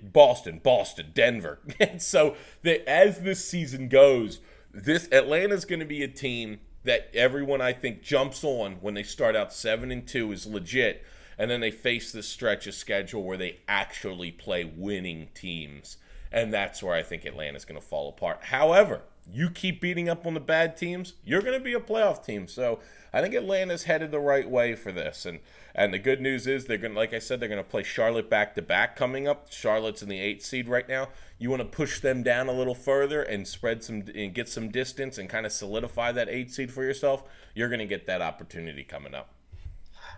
Boston, 0.03 0.59
Boston, 0.61 1.11
Denver. 1.13 1.59
And 1.79 2.01
so 2.01 2.35
that 2.63 2.87
as 2.89 3.21
this 3.21 3.47
season 3.47 3.87
goes, 3.87 4.39
this 4.73 5.07
Atlanta's 5.11 5.65
going 5.65 5.79
to 5.79 5.85
be 5.85 6.03
a 6.03 6.07
team 6.07 6.59
that 6.83 7.09
everyone 7.13 7.61
I 7.61 7.73
think 7.73 8.01
jumps 8.01 8.43
on 8.43 8.73
when 8.81 8.93
they 8.93 9.03
start 9.03 9.35
out 9.35 9.53
seven 9.53 9.91
and 9.91 10.07
two 10.07 10.31
is 10.31 10.45
legit, 10.45 11.03
and 11.37 11.51
then 11.51 11.59
they 11.59 11.71
face 11.71 12.11
this 12.11 12.27
stretch 12.27 12.67
of 12.67 12.73
schedule 12.73 13.23
where 13.23 13.37
they 13.37 13.59
actually 13.67 14.31
play 14.31 14.63
winning 14.63 15.29
teams, 15.33 15.97
and 16.31 16.53
that's 16.53 16.81
where 16.81 16.95
I 16.95 17.03
think 17.03 17.25
Atlanta's 17.25 17.65
going 17.65 17.79
to 17.79 17.85
fall 17.85 18.09
apart. 18.09 18.45
However, 18.45 19.01
you 19.31 19.49
keep 19.49 19.81
beating 19.81 20.07
up 20.09 20.25
on 20.25 20.33
the 20.33 20.39
bad 20.39 20.77
teams, 20.77 21.13
you're 21.23 21.41
going 21.41 21.57
to 21.57 21.63
be 21.63 21.73
a 21.73 21.79
playoff 21.79 22.25
team. 22.25 22.47
So 22.47 22.79
I 23.13 23.21
think 23.21 23.33
Atlanta's 23.33 23.83
headed 23.83 24.11
the 24.11 24.19
right 24.19 24.49
way 24.49 24.75
for 24.75 24.91
this, 24.91 25.25
and 25.25 25.39
and 25.75 25.93
the 25.93 25.99
good 25.99 26.21
news 26.21 26.47
is 26.47 26.65
they're 26.65 26.77
going, 26.77 26.93
to 26.93 26.99
like 26.99 27.13
I 27.13 27.19
said, 27.19 27.39
they're 27.39 27.49
going 27.49 27.63
to 27.63 27.69
play 27.69 27.83
Charlotte 27.83 28.29
back 28.29 28.55
to 28.55 28.61
back 28.61 28.95
coming 28.95 29.27
up. 29.27 29.51
Charlotte's 29.51 30.01
in 30.01 30.09
the 30.09 30.19
eight 30.19 30.41
seed 30.41 30.67
right 30.67 30.87
now. 30.89 31.09
You 31.37 31.51
want 31.51 31.61
to 31.61 31.67
push 31.67 31.99
them 31.99 32.23
down 32.23 32.47
a 32.47 32.51
little 32.51 32.73
further 32.73 33.21
and 33.21 33.47
spread 33.47 33.83
some 33.83 34.03
and 34.15 34.33
get 34.33 34.49
some 34.49 34.69
distance 34.69 35.17
and 35.17 35.29
kind 35.29 35.45
of 35.45 35.51
solidify 35.51 36.13
that 36.13 36.29
eight 36.29 36.51
seed 36.51 36.71
for 36.71 36.83
yourself. 36.83 37.23
You're 37.53 37.69
going 37.69 37.79
to 37.79 37.85
get 37.85 38.07
that 38.07 38.21
opportunity 38.21 38.83
coming 38.83 39.13
up. 39.13 39.29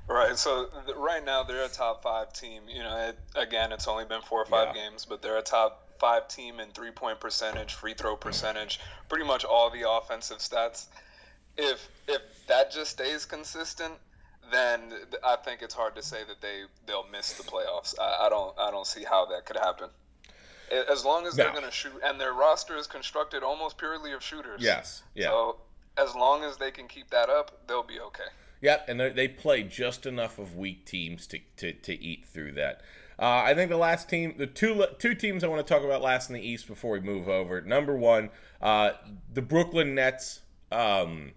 Right. 0.07 0.37
So 0.37 0.69
th- 0.85 0.97
right 0.97 1.23
now 1.23 1.43
they're 1.43 1.65
a 1.65 1.69
top 1.69 2.03
five 2.03 2.31
team. 2.33 2.63
You 2.67 2.83
know, 2.83 3.09
it, 3.09 3.19
again, 3.35 3.71
it's 3.71 3.87
only 3.87 4.05
been 4.05 4.21
four 4.21 4.41
or 4.41 4.45
five 4.45 4.75
yeah. 4.75 4.89
games, 4.89 5.05
but 5.05 5.21
they're 5.21 5.37
a 5.37 5.43
top 5.43 5.88
five 5.99 6.27
team 6.27 6.59
in 6.59 6.69
three 6.69 6.91
point 6.91 7.19
percentage, 7.19 7.73
free 7.73 7.93
throw 7.93 8.15
percentage, 8.15 8.79
pretty 9.07 9.25
much 9.25 9.43
all 9.45 9.69
the 9.69 9.89
offensive 9.89 10.37
stats. 10.37 10.87
If 11.57 11.87
if 12.07 12.21
that 12.47 12.71
just 12.71 12.91
stays 12.91 13.25
consistent, 13.25 13.93
then 14.51 14.93
I 15.23 15.35
think 15.37 15.61
it's 15.61 15.73
hard 15.73 15.95
to 15.95 16.01
say 16.03 16.19
that 16.27 16.41
they 16.41 16.63
they'll 16.85 17.07
miss 17.11 17.33
the 17.33 17.43
playoffs. 17.43 17.95
I, 17.99 18.25
I 18.25 18.29
don't 18.29 18.57
I 18.57 18.71
don't 18.71 18.87
see 18.87 19.03
how 19.03 19.25
that 19.27 19.45
could 19.45 19.57
happen. 19.57 19.89
As 20.91 21.03
long 21.03 21.25
as 21.25 21.33
they're 21.35 21.51
going 21.51 21.63
to 21.63 21.71
shoot, 21.71 21.93
and 22.03 22.21
their 22.21 22.31
roster 22.31 22.77
is 22.77 22.85
constructed 22.85 23.41
almost 23.41 23.79
purely 23.79 24.13
of 24.13 24.21
shooters. 24.23 24.61
Yes. 24.61 25.01
Yeah. 25.15 25.29
So 25.29 25.57
as 25.97 26.13
long 26.13 26.43
as 26.43 26.57
they 26.57 26.69
can 26.69 26.87
keep 26.87 27.09
that 27.09 27.27
up, 27.27 27.67
they'll 27.67 27.81
be 27.81 27.99
okay. 27.99 28.29
Yep, 28.61 28.85
and 28.89 28.99
they- 28.99 29.27
play 29.27 29.63
just 29.63 30.05
enough 30.05 30.37
of 30.39 30.55
weak 30.55 30.85
teams 30.85 31.27
to, 31.27 31.39
to, 31.57 31.73
to 31.73 32.01
eat 32.01 32.25
through 32.25 32.53
that. 32.53 32.81
Uh, 33.17 33.43
I 33.45 33.53
think 33.53 33.69
the 33.69 33.77
last 33.77 34.07
team, 34.09 34.35
the 34.37 34.47
two 34.47 34.85
two 34.97 35.13
teams 35.13 35.43
I 35.43 35.47
want 35.47 35.65
to 35.65 35.73
talk 35.73 35.83
about 35.83 36.01
last 36.01 36.29
in 36.29 36.35
the 36.35 36.41
East 36.41 36.67
before 36.67 36.91
we 36.91 37.01
move 37.01 37.27
over. 37.27 37.59
Number 37.59 37.95
one, 37.97 38.29
uh, 38.61 38.91
the 39.33 39.41
Brooklyn 39.41 39.93
Nets. 39.93 40.41
Um, 40.71 41.31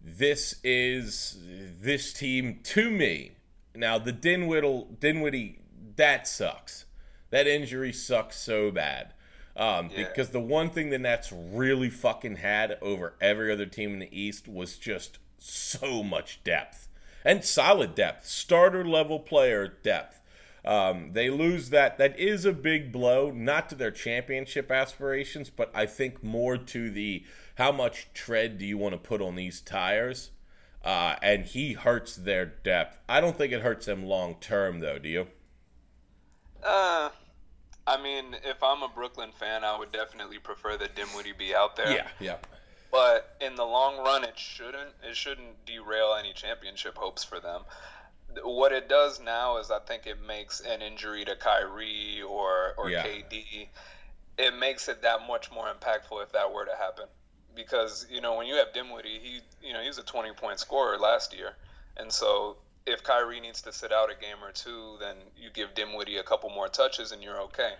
this 0.00 0.60
is 0.64 1.38
this 1.80 2.12
team 2.14 2.60
to 2.64 2.90
me. 2.90 3.32
Now 3.74 3.98
the 3.98 4.12
Dinwiddle 4.12 4.96
Dinwiddie 4.98 5.58
that 5.96 6.26
sucks. 6.26 6.86
That 7.30 7.46
injury 7.46 7.92
sucks 7.92 8.38
so 8.38 8.70
bad. 8.70 9.12
Um, 9.56 9.90
Yeah. 9.94 10.08
Because 10.08 10.30
the 10.30 10.40
one 10.40 10.70
thing 10.70 10.90
the 10.90 10.98
Nets 10.98 11.32
really 11.32 11.90
fucking 11.90 12.36
had 12.36 12.78
over 12.80 13.14
every 13.20 13.52
other 13.52 13.66
team 13.66 13.92
in 13.92 13.98
the 13.98 14.08
East 14.18 14.48
was 14.48 14.78
just 14.78 15.18
so 15.44 16.02
much 16.02 16.42
depth 16.44 16.88
and 17.24 17.44
solid 17.44 17.94
depth, 17.94 18.26
starter 18.26 18.84
level 18.84 19.18
player 19.18 19.68
depth. 19.68 20.20
Um, 20.64 21.10
they 21.12 21.28
lose 21.28 21.70
that. 21.70 21.98
That 21.98 22.18
is 22.18 22.44
a 22.44 22.52
big 22.52 22.90
blow, 22.90 23.30
not 23.30 23.68
to 23.68 23.74
their 23.74 23.90
championship 23.90 24.70
aspirations, 24.70 25.50
but 25.50 25.70
I 25.74 25.86
think 25.86 26.24
more 26.24 26.56
to 26.56 26.90
the 26.90 27.24
how 27.56 27.70
much 27.70 28.08
tread 28.14 28.58
do 28.58 28.64
you 28.64 28.78
want 28.78 28.94
to 28.94 28.98
put 28.98 29.20
on 29.20 29.36
these 29.36 29.60
tires? 29.60 30.30
Uh, 30.82 31.16
and 31.22 31.44
he 31.44 31.72
hurts 31.72 32.16
their 32.16 32.44
depth. 32.44 32.98
I 33.08 33.20
don't 33.20 33.36
think 33.36 33.52
it 33.52 33.62
hurts 33.62 33.86
them 33.86 34.04
long 34.04 34.36
term, 34.40 34.80
though. 34.80 34.98
Do 34.98 35.08
you? 35.08 35.26
Uh, 36.62 37.10
I 37.86 38.02
mean, 38.02 38.36
if 38.44 38.62
I'm 38.62 38.82
a 38.82 38.88
Brooklyn 38.88 39.30
fan, 39.38 39.64
I 39.64 39.78
would 39.78 39.92
definitely 39.92 40.38
prefer 40.38 40.76
that 40.78 40.94
Dinwiddie 40.94 41.32
be 41.32 41.54
out 41.54 41.76
there. 41.76 41.90
Yeah. 41.90 42.08
Yeah. 42.20 42.36
But 42.94 43.34
in 43.40 43.56
the 43.56 43.64
long 43.64 43.98
run, 43.98 44.22
it 44.22 44.38
shouldn't. 44.38 44.90
It 45.02 45.16
shouldn't 45.16 45.66
derail 45.66 46.14
any 46.16 46.32
championship 46.32 46.96
hopes 46.96 47.24
for 47.24 47.40
them. 47.40 47.62
What 48.44 48.70
it 48.70 48.88
does 48.88 49.20
now 49.20 49.58
is, 49.58 49.72
I 49.72 49.80
think 49.80 50.06
it 50.06 50.24
makes 50.24 50.60
an 50.60 50.80
injury 50.80 51.24
to 51.24 51.34
Kyrie 51.34 52.22
or 52.22 52.74
or 52.78 52.88
Yeah. 52.90 53.04
KD. 53.04 53.68
It 54.38 54.54
makes 54.54 54.88
it 54.88 55.02
that 55.02 55.26
much 55.26 55.50
more 55.50 55.66
impactful 55.66 56.22
if 56.22 56.30
that 56.32 56.52
were 56.52 56.64
to 56.66 56.76
happen. 56.76 57.08
Because 57.56 58.06
you 58.08 58.20
know 58.20 58.34
when 58.36 58.46
you 58.46 58.54
have 58.54 58.72
Dinwiddie, 58.72 59.18
he 59.18 59.40
you 59.60 59.72
know 59.72 59.80
he's 59.80 59.98
a 59.98 60.04
20 60.04 60.32
point 60.34 60.60
scorer 60.60 60.96
last 60.96 61.34
year, 61.34 61.56
and 61.96 62.12
so 62.12 62.58
if 62.86 63.02
Kyrie 63.02 63.40
needs 63.40 63.60
to 63.62 63.72
sit 63.72 63.90
out 63.92 64.08
a 64.08 64.14
game 64.14 64.36
or 64.40 64.52
two, 64.52 64.98
then 65.00 65.16
you 65.36 65.50
give 65.50 65.74
Dinwiddie 65.74 66.18
a 66.18 66.22
couple 66.22 66.48
more 66.48 66.68
touches 66.68 67.10
and 67.10 67.24
you're 67.24 67.40
okay. 67.40 67.72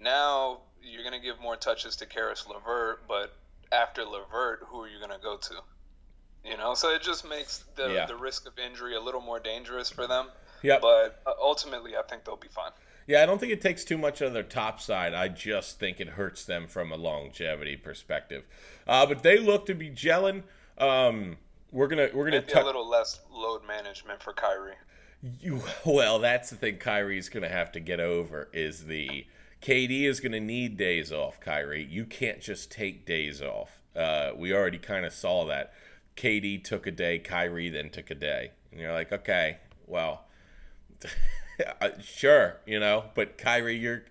Now 0.00 0.62
you're 0.82 1.04
gonna 1.04 1.20
give 1.20 1.38
more 1.40 1.54
touches 1.54 1.94
to 1.96 2.06
Caris 2.06 2.44
LeVert, 2.48 3.06
but 3.06 3.36
after 3.72 4.04
LeVert, 4.04 4.64
who 4.66 4.82
are 4.82 4.88
you 4.88 5.00
gonna 5.00 5.18
go 5.22 5.36
to? 5.36 5.54
You 6.44 6.56
know, 6.56 6.74
so 6.74 6.94
it 6.94 7.02
just 7.02 7.28
makes 7.28 7.64
the 7.76 7.92
Yeah. 7.92 8.06
the 8.06 8.16
risk 8.16 8.46
of 8.46 8.58
injury 8.58 8.94
a 8.94 9.00
little 9.00 9.20
more 9.20 9.40
dangerous 9.40 9.90
for 9.90 10.06
them. 10.06 10.28
Yeah. 10.62 10.78
But 10.80 11.20
uh, 11.26 11.32
ultimately, 11.40 11.96
I 11.96 12.02
think 12.02 12.24
they'll 12.24 12.36
be 12.36 12.48
fine. 12.48 12.72
Yeah, 13.06 13.22
I 13.22 13.26
don't 13.26 13.38
think 13.38 13.52
it 13.52 13.60
takes 13.62 13.84
too 13.84 13.96
much 13.96 14.20
of 14.20 14.32
their 14.34 14.42
top 14.42 14.80
side. 14.80 15.14
I 15.14 15.28
just 15.28 15.78
think 15.78 15.98
it 15.98 16.08
hurts 16.10 16.44
them 16.44 16.66
from 16.66 16.92
a 16.92 16.96
longevity 16.96 17.76
perspective. 17.76 18.44
Uh, 18.86 19.06
but 19.06 19.22
they 19.22 19.38
look 19.38 19.66
to 19.66 19.74
be 19.74 19.90
gelling. 19.90 20.42
Um, 20.76 21.38
we're 21.72 21.88
gonna 21.88 22.10
we're 22.12 22.24
gonna 22.24 22.44
Maybe 22.46 22.60
a 22.60 22.64
little 22.64 22.88
less 22.88 23.20
load 23.30 23.66
management 23.66 24.22
for 24.22 24.32
Kyrie. 24.32 24.74
You, 25.40 25.62
well, 25.84 26.18
that's 26.18 26.50
the 26.50 26.56
thing 26.56 26.76
Kyrie's 26.76 27.28
going 27.28 27.42
to 27.42 27.48
have 27.48 27.72
to 27.72 27.80
get 27.80 27.98
over 28.00 28.48
is 28.52 28.86
the 28.86 29.26
KD 29.62 30.04
is 30.04 30.20
going 30.20 30.32
to 30.32 30.40
need 30.40 30.76
days 30.76 31.12
off, 31.12 31.40
Kyrie. 31.40 31.84
You 31.84 32.04
can't 32.04 32.40
just 32.40 32.70
take 32.70 33.04
days 33.04 33.42
off. 33.42 33.82
Uh, 33.94 34.30
we 34.36 34.52
already 34.52 34.78
kind 34.78 35.04
of 35.04 35.12
saw 35.12 35.46
that. 35.46 35.72
KD 36.16 36.62
took 36.62 36.86
a 36.86 36.90
day, 36.90 37.18
Kyrie 37.18 37.68
then 37.68 37.90
took 37.90 38.10
a 38.10 38.14
day. 38.14 38.52
And 38.70 38.80
you're 38.80 38.92
like, 38.92 39.12
okay, 39.12 39.58
well, 39.86 40.24
uh, 41.80 41.90
sure, 42.02 42.56
you 42.66 42.78
know, 42.78 43.04
but 43.14 43.38
Kyrie, 43.38 43.78
you're 43.78 44.04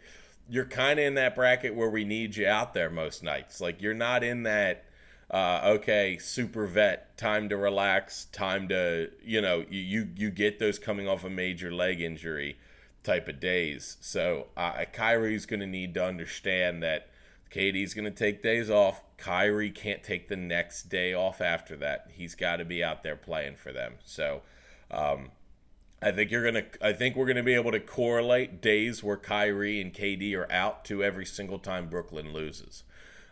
you're 0.49 0.65
kind 0.65 0.97
of 0.97 1.05
in 1.05 1.15
that 1.15 1.35
bracket 1.35 1.75
where 1.75 1.89
we 1.89 2.05
need 2.05 2.37
you 2.37 2.47
out 2.47 2.73
there 2.73 2.89
most 2.89 3.21
nights. 3.21 3.59
Like 3.59 3.81
you're 3.81 3.93
not 3.93 4.23
in 4.23 4.43
that 4.43 4.85
uh, 5.29 5.61
okay, 5.65 6.17
super 6.17 6.65
vet, 6.65 7.17
time 7.17 7.49
to 7.49 7.57
relax, 7.57 8.25
time 8.25 8.69
to 8.69 9.11
you 9.21 9.41
know 9.41 9.65
you 9.69 9.81
you, 9.81 10.09
you 10.15 10.29
get 10.29 10.59
those 10.59 10.79
coming 10.79 11.07
off 11.07 11.23
a 11.25 11.29
major 11.29 11.71
leg 11.73 12.01
injury 12.01 12.57
type 13.07 13.27
of 13.27 13.39
days. 13.39 13.97
So 14.01 14.47
uh, 14.55 14.85
Kyrie's 14.93 15.45
going 15.45 15.61
to 15.61 15.65
need 15.65 15.93
to 15.95 16.03
understand 16.03 16.83
that 16.83 17.09
KD's 17.49 17.93
going 17.93 18.05
to 18.05 18.11
take 18.11 18.43
days 18.43 18.69
off. 18.69 19.01
Kyrie 19.17 19.71
can't 19.71 20.03
take 20.03 20.27
the 20.27 20.35
next 20.35 20.83
day 20.89 21.13
off 21.13 21.41
after 21.41 21.75
that. 21.77 22.11
He's 22.13 22.35
got 22.35 22.57
to 22.57 22.65
be 22.65 22.83
out 22.83 23.01
there 23.03 23.15
playing 23.15 23.55
for 23.55 23.71
them. 23.73 23.95
So. 24.05 24.41
Um, 24.91 25.31
I 25.99 26.11
think 26.11 26.29
you're 26.29 26.45
gonna. 26.45 26.65
I 26.79 26.93
think 26.93 27.15
we're 27.15 27.25
gonna 27.25 27.41
be 27.41 27.55
able 27.55 27.71
to 27.71 27.79
correlate 27.79 28.61
days 28.61 29.03
where 29.03 29.17
Kyrie 29.17 29.81
and 29.81 29.91
KD 29.91 30.35
are 30.35 30.49
out 30.51 30.85
to 30.85 31.03
every 31.03 31.25
single 31.25 31.57
time 31.57 31.89
Brooklyn 31.89 32.33
loses. 32.33 32.83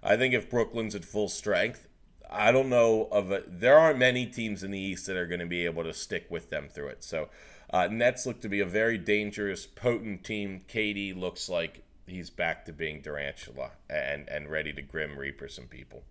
I 0.01 0.17
think 0.17 0.33
if 0.33 0.49
Brooklyn's 0.49 0.95
at 0.95 1.05
full 1.05 1.29
strength, 1.29 1.87
I 2.29 2.51
don't 2.51 2.69
know 2.69 3.07
of 3.11 3.31
a, 3.31 3.43
there 3.47 3.77
aren't 3.77 3.99
many 3.99 4.25
teams 4.25 4.63
in 4.63 4.71
the 4.71 4.79
East 4.79 5.05
that 5.07 5.15
are 5.15 5.27
going 5.27 5.39
to 5.39 5.45
be 5.45 5.65
able 5.65 5.83
to 5.83 5.93
stick 5.93 6.27
with 6.29 6.49
them 6.49 6.67
through 6.69 6.87
it. 6.87 7.03
So 7.03 7.29
uh, 7.69 7.87
Nets 7.87 8.25
look 8.25 8.41
to 8.41 8.49
be 8.49 8.59
a 8.59 8.65
very 8.65 8.97
dangerous, 8.97 9.65
potent 9.65 10.23
team. 10.23 10.61
KD 10.67 11.15
looks 11.15 11.49
like 11.49 11.83
he's 12.07 12.29
back 12.29 12.65
to 12.65 12.73
being 12.73 13.01
Durantula 13.01 13.71
and 13.89 14.29
and 14.29 14.49
ready 14.49 14.71
to 14.73 14.81
grim 14.81 15.17
reaper 15.17 15.47
some 15.47 15.65
people. 15.67 16.03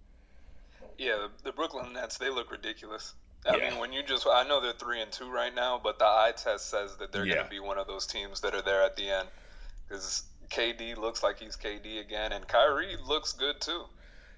Yeah, 0.98 1.16
the, 1.16 1.30
the 1.44 1.52
Brooklyn 1.52 1.92
Nets 1.92 2.18
they 2.18 2.30
look 2.30 2.50
ridiculous. 2.50 3.14
I 3.46 3.56
Yeah. 3.56 3.70
mean, 3.70 3.78
when 3.78 3.92
you 3.92 4.02
just 4.02 4.26
I 4.26 4.44
know 4.46 4.60
they're 4.60 4.72
three 4.72 5.00
and 5.02 5.12
two 5.12 5.30
right 5.30 5.54
now, 5.54 5.78
but 5.82 5.98
the 5.98 6.06
eye 6.06 6.32
test 6.36 6.68
says 6.70 6.96
that 6.98 7.12
they're 7.12 7.26
Yeah. 7.26 7.34
going 7.34 7.44
to 7.44 7.50
be 7.50 7.60
one 7.60 7.78
of 7.78 7.86
those 7.86 8.06
teams 8.06 8.40
that 8.40 8.54
are 8.54 8.62
there 8.62 8.82
at 8.82 8.96
the 8.96 9.08
end 9.10 9.28
because 9.88 10.22
KD 10.50 10.96
looks 10.96 11.22
like 11.22 11.38
he's 11.38 11.56
KD 11.56 11.98
again, 12.00 12.32
and 12.32 12.46
Kyrie 12.46 12.96
looks 12.96 13.32
good 13.32 13.60
too. 13.60 13.84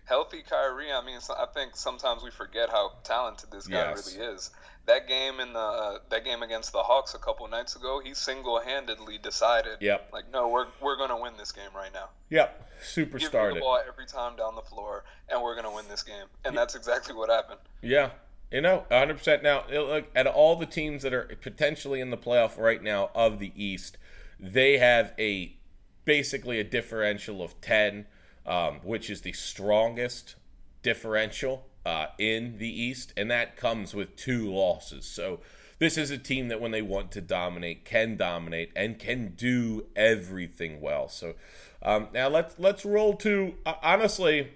Healthy 0.04 0.42
Kyrie, 0.42 0.92
I 0.92 1.02
mean, 1.04 1.18
I 1.36 1.46
think 1.46 1.76
sometimes 1.76 2.22
we 2.22 2.30
forget 2.30 2.70
how 2.70 2.92
talented 3.02 3.50
this 3.50 3.66
guy 3.66 3.86
Yes. 3.88 4.06
really 4.06 4.24
is. 4.24 4.50
That 4.86 5.08
game 5.08 5.40
in 5.40 5.52
the 5.52 5.58
uh, 5.58 5.98
that 6.10 6.24
game 6.24 6.42
against 6.42 6.70
the 6.72 6.78
Hawks 6.82 7.14
a 7.14 7.18
couple 7.18 7.46
nights 7.48 7.74
ago, 7.74 8.00
he 8.04 8.14
single-handedly 8.14 9.18
decided, 9.18 9.78
Yep. 9.80 10.10
like, 10.12 10.30
no, 10.32 10.48
we're 10.48 10.66
we're 10.80 10.96
going 10.96 11.10
to 11.10 11.16
win 11.16 11.32
this 11.36 11.50
game 11.50 11.70
right 11.74 11.92
now. 11.92 12.10
Yep, 12.30 12.68
Give 12.94 13.12
me 13.12 13.20
superstar. 13.20 13.52
the 13.54 13.60
ball 13.60 13.80
every 13.86 14.06
time 14.06 14.36
down 14.36 14.54
the 14.54 14.62
floor, 14.62 15.04
and 15.28 15.42
we're 15.42 15.54
going 15.54 15.68
to 15.68 15.74
win 15.74 15.86
this 15.88 16.02
game. 16.04 16.26
And 16.44 16.56
that's 16.56 16.74
exactly 16.76 17.14
what 17.14 17.28
happened. 17.30 17.58
Yeah, 17.82 18.10
you 18.52 18.60
know, 18.60 18.84
100%. 18.92 19.42
Now, 19.42 19.64
look 19.68 20.04
at 20.14 20.28
all 20.28 20.54
the 20.54 20.66
teams 20.66 21.02
that 21.02 21.12
are 21.12 21.36
potentially 21.42 22.00
in 22.00 22.10
the 22.10 22.16
playoff 22.18 22.56
right 22.56 22.80
now 22.82 23.10
of 23.12 23.40
the 23.40 23.52
East, 23.56 23.98
they 24.38 24.78
have 24.78 25.12
a 25.18 25.56
basically 26.04 26.60
a 26.60 26.64
differential 26.64 27.42
of 27.42 27.60
10, 27.60 28.06
um, 28.46 28.78
which 28.84 29.10
is 29.10 29.22
the 29.22 29.32
strongest 29.32 30.36
differential 30.82 31.66
uh, 31.86 32.08
in 32.18 32.58
the 32.58 32.68
East, 32.68 33.12
and 33.16 33.30
that 33.30 33.56
comes 33.56 33.94
with 33.94 34.16
two 34.16 34.52
losses. 34.52 35.06
So 35.06 35.38
this 35.78 35.96
is 35.96 36.10
a 36.10 36.18
team 36.18 36.48
that 36.48 36.60
when 36.60 36.72
they 36.72 36.82
want 36.82 37.12
to 37.12 37.20
dominate, 37.20 37.84
can 37.84 38.16
dominate 38.16 38.72
and 38.74 38.98
can 38.98 39.34
do 39.36 39.86
everything 39.94 40.80
well. 40.80 41.08
So 41.08 41.34
um, 41.82 42.08
now 42.12 42.28
let's 42.28 42.58
let's 42.58 42.84
roll 42.84 43.14
to 43.18 43.54
uh, 43.64 43.74
honestly. 43.82 44.50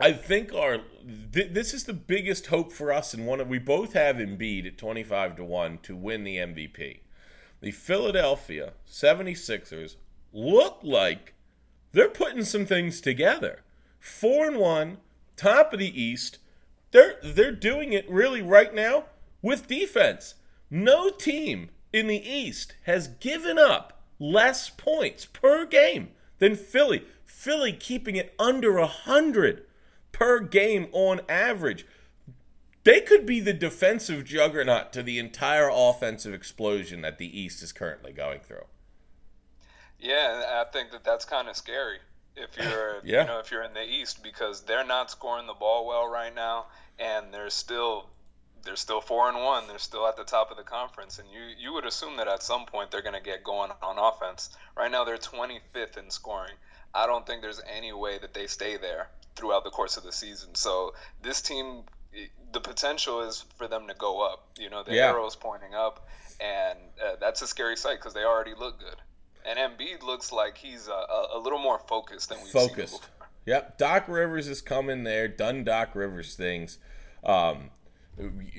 I 0.00 0.12
think 0.12 0.52
our 0.52 0.78
th- 1.32 1.52
this 1.52 1.72
is 1.72 1.84
the 1.84 1.92
biggest 1.92 2.46
hope 2.46 2.72
for 2.72 2.92
us, 2.92 3.14
and 3.14 3.24
one 3.24 3.40
of 3.40 3.46
we 3.46 3.60
both 3.60 3.92
have 3.92 4.16
Embiid 4.16 4.66
at 4.66 4.76
twenty 4.76 5.04
five 5.04 5.36
to 5.36 5.44
one 5.44 5.78
to 5.84 5.94
win 5.94 6.24
the 6.24 6.38
MVP. 6.38 6.98
The 7.60 7.70
Philadelphia 7.70 8.72
76ers 8.90 9.94
look 10.32 10.80
like 10.82 11.34
they're 11.92 12.08
putting 12.08 12.44
some 12.44 12.66
things 12.66 13.00
together. 13.00 13.60
Four 14.00 14.48
and 14.48 14.56
one, 14.56 14.96
top 15.42 15.72
of 15.72 15.78
the 15.80 16.00
East. 16.00 16.38
They're 16.92 17.16
they're 17.22 17.52
doing 17.52 17.92
it 17.92 18.08
really 18.08 18.42
right 18.42 18.72
now 18.72 19.06
with 19.40 19.66
defense. 19.66 20.34
No 20.70 21.10
team 21.10 21.70
in 21.92 22.06
the 22.06 22.28
East 22.28 22.74
has 22.84 23.08
given 23.08 23.58
up 23.58 24.04
less 24.18 24.70
points 24.70 25.26
per 25.26 25.66
game 25.66 26.10
than 26.38 26.54
Philly. 26.54 27.04
Philly 27.24 27.72
keeping 27.72 28.16
it 28.16 28.34
under 28.38 28.78
a 28.78 28.86
hundred 28.86 29.64
per 30.12 30.38
game 30.40 30.86
on 30.92 31.20
average. 31.28 31.86
They 32.84 33.00
could 33.00 33.26
be 33.26 33.40
the 33.40 33.52
defensive 33.52 34.24
juggernaut 34.24 34.92
to 34.92 35.02
the 35.02 35.18
entire 35.18 35.70
offensive 35.72 36.34
explosion 36.34 37.00
that 37.02 37.18
the 37.18 37.40
East 37.40 37.62
is 37.62 37.72
currently 37.72 38.12
going 38.12 38.40
through. 38.40 38.66
Yeah, 39.98 40.62
I 40.64 40.70
think 40.72 40.90
that 40.90 41.04
that's 41.04 41.24
kind 41.24 41.48
of 41.48 41.56
scary 41.56 41.98
if 42.36 42.56
you're 42.56 43.00
Yeah. 43.04 43.22
you 43.22 43.26
know 43.28 43.38
if 43.38 43.50
you're 43.50 43.62
in 43.62 43.74
the 43.74 43.84
East 43.84 44.22
because 44.22 44.62
they're 44.62 44.86
not 44.86 45.10
scoring 45.10 45.46
the 45.46 45.54
ball 45.54 45.86
well 45.86 46.08
right 46.08 46.34
now, 46.34 46.66
and 46.98 47.32
they're 47.32 47.50
still 47.50 48.08
they're 48.64 48.76
still 48.76 49.00
four 49.00 49.28
and 49.28 49.38
one. 49.38 49.66
They're 49.66 49.78
still 49.78 50.06
at 50.06 50.16
the 50.16 50.24
top 50.24 50.50
of 50.50 50.56
the 50.56 50.62
conference, 50.62 51.18
and 51.18 51.28
you 51.30 51.40
you 51.58 51.72
would 51.72 51.84
assume 51.84 52.16
that 52.16 52.28
at 52.28 52.42
some 52.42 52.66
point 52.66 52.90
they're 52.90 53.02
going 53.02 53.14
to 53.14 53.20
get 53.20 53.44
going 53.44 53.70
on 53.82 53.98
offense. 53.98 54.50
Right 54.76 54.90
now, 54.90 55.04
they're 55.04 55.18
25th 55.18 55.96
in 55.96 56.10
scoring. 56.10 56.54
I 56.94 57.06
don't 57.06 57.26
think 57.26 57.42
there's 57.42 57.60
any 57.74 57.92
way 57.92 58.18
that 58.18 58.34
they 58.34 58.46
stay 58.46 58.76
there 58.76 59.08
throughout 59.34 59.64
the 59.64 59.70
course 59.70 59.96
of 59.96 60.04
the 60.04 60.12
season. 60.12 60.54
So 60.54 60.94
this 61.22 61.40
team, 61.40 61.84
the 62.52 62.60
potential 62.60 63.22
is 63.22 63.44
for 63.56 63.66
them 63.66 63.88
to 63.88 63.94
go 63.94 64.20
up. 64.20 64.46
You 64.58 64.70
know, 64.70 64.82
the 64.82 64.94
yeah. 64.94 65.08
arrow's 65.08 65.36
pointing 65.36 65.74
up, 65.74 66.06
and 66.40 66.78
uh, 67.04 67.16
that's 67.20 67.42
a 67.42 67.46
scary 67.46 67.76
sight 67.76 67.98
because 67.98 68.14
they 68.14 68.24
already 68.24 68.54
look 68.56 68.78
good. 68.78 68.96
And 69.44 69.58
Embiid 69.58 70.02
looks 70.02 70.32
like 70.32 70.56
he's 70.56 70.88
a, 70.88 70.92
a, 70.92 71.28
a 71.34 71.38
little 71.38 71.58
more 71.58 71.78
focused 71.78 72.28
than 72.28 72.38
we've 72.38 72.52
focused. 72.52 72.92
seen 72.92 73.00
before. 73.00 73.28
Yep, 73.46 73.78
Doc 73.78 74.08
Rivers 74.08 74.46
is 74.46 74.60
coming 74.60 75.02
there, 75.02 75.26
done 75.26 75.64
Doc 75.64 75.94
Rivers 75.94 76.36
things. 76.36 76.78
Um, 77.24 77.70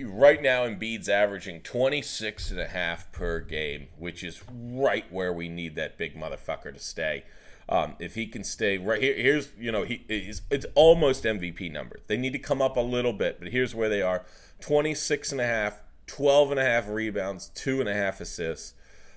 right 0.01 0.41
now 0.41 0.67
Embiid's 0.67 1.07
averaging 1.07 1.61
26 1.61 2.51
and 2.51 2.59
a 2.59 2.67
half 2.67 3.11
per 3.11 3.39
game, 3.39 3.87
which 3.97 4.23
is 4.23 4.43
right 4.49 5.05
where 5.11 5.31
we 5.31 5.47
need 5.47 5.75
that 5.75 5.97
big 5.97 6.15
motherfucker 6.15 6.73
to 6.73 6.79
stay. 6.79 7.23
Um, 7.69 7.95
if 7.97 8.15
he 8.15 8.27
can 8.27 8.43
stay 8.43 8.77
right 8.77 9.01
here, 9.01 9.15
here's 9.15 9.49
you 9.57 9.71
know 9.71 9.83
he 9.83 10.03
is 10.09 10.41
it's 10.49 10.65
almost 10.75 11.23
MVP 11.23 11.71
number. 11.71 11.99
They 12.07 12.17
need 12.17 12.33
to 12.33 12.39
come 12.39 12.61
up 12.61 12.75
a 12.75 12.81
little 12.81 13.13
bit, 13.13 13.39
but 13.39 13.49
here's 13.49 13.73
where 13.73 13.87
they 13.87 14.01
are: 14.01 14.25
26 14.59 15.31
and 15.31 15.39
a 15.39 15.45
half, 15.45 15.79
12 16.07 16.51
and 16.51 16.59
a 16.59 16.65
half 16.65 16.89
rebounds, 16.89 17.49
two 17.55 17.79
and 17.79 17.87
a 17.87 17.93
half 17.93 18.19
assists, 18.19 18.73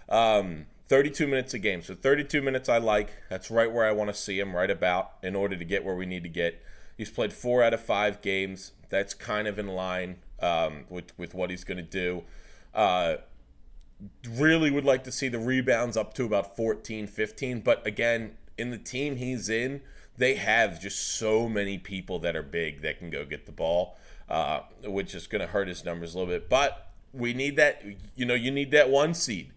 um, 0.08 0.66
32 0.88 1.26
minutes 1.26 1.54
a 1.54 1.58
game. 1.58 1.82
So 1.82 1.94
32 1.94 2.42
minutes 2.42 2.68
I 2.68 2.78
like. 2.78 3.10
That's 3.28 3.50
right 3.50 3.70
where 3.70 3.86
I 3.86 3.92
want 3.92 4.10
to 4.10 4.14
see 4.14 4.38
him, 4.38 4.54
right 4.54 4.70
about 4.70 5.12
in 5.22 5.34
order 5.34 5.56
to 5.56 5.64
get 5.64 5.84
where 5.84 5.94
we 5.94 6.06
need 6.06 6.22
to 6.22 6.28
get. 6.28 6.62
He's 6.96 7.10
played 7.10 7.32
four 7.32 7.62
out 7.62 7.74
of 7.74 7.80
five 7.80 8.22
games. 8.22 8.72
That's 8.88 9.14
kind 9.14 9.48
of 9.48 9.58
in 9.58 9.68
line 9.68 10.16
um, 10.40 10.84
with 10.88 11.16
with 11.18 11.34
what 11.34 11.50
he's 11.50 11.64
going 11.64 11.78
to 11.78 11.82
do. 11.82 12.22
Uh, 12.74 13.16
really 14.28 14.70
would 14.70 14.84
like 14.84 15.04
to 15.04 15.12
see 15.12 15.28
the 15.28 15.38
rebounds 15.38 15.96
up 15.96 16.14
to 16.14 16.24
about 16.24 16.56
14, 16.56 17.06
15. 17.06 17.60
But 17.60 17.86
again, 17.86 18.36
in 18.58 18.70
the 18.70 18.78
team 18.78 19.16
he's 19.16 19.48
in, 19.48 19.80
they 20.16 20.34
have 20.34 20.80
just 20.80 21.16
so 21.16 21.48
many 21.48 21.78
people 21.78 22.18
that 22.20 22.36
are 22.36 22.42
big 22.42 22.82
that 22.82 22.98
can 22.98 23.10
go 23.10 23.24
get 23.24 23.46
the 23.46 23.52
ball, 23.52 23.96
uh, 24.28 24.60
which 24.84 25.14
is 25.14 25.26
going 25.26 25.40
to 25.40 25.48
hurt 25.48 25.68
his 25.68 25.84
numbers 25.84 26.14
a 26.14 26.18
little 26.18 26.32
bit. 26.32 26.48
But 26.48 26.90
we 27.12 27.34
need 27.34 27.56
that, 27.56 27.82
you 28.14 28.24
know, 28.24 28.34
you 28.34 28.50
need 28.50 28.70
that 28.70 28.90
one 28.90 29.14
seed, 29.14 29.50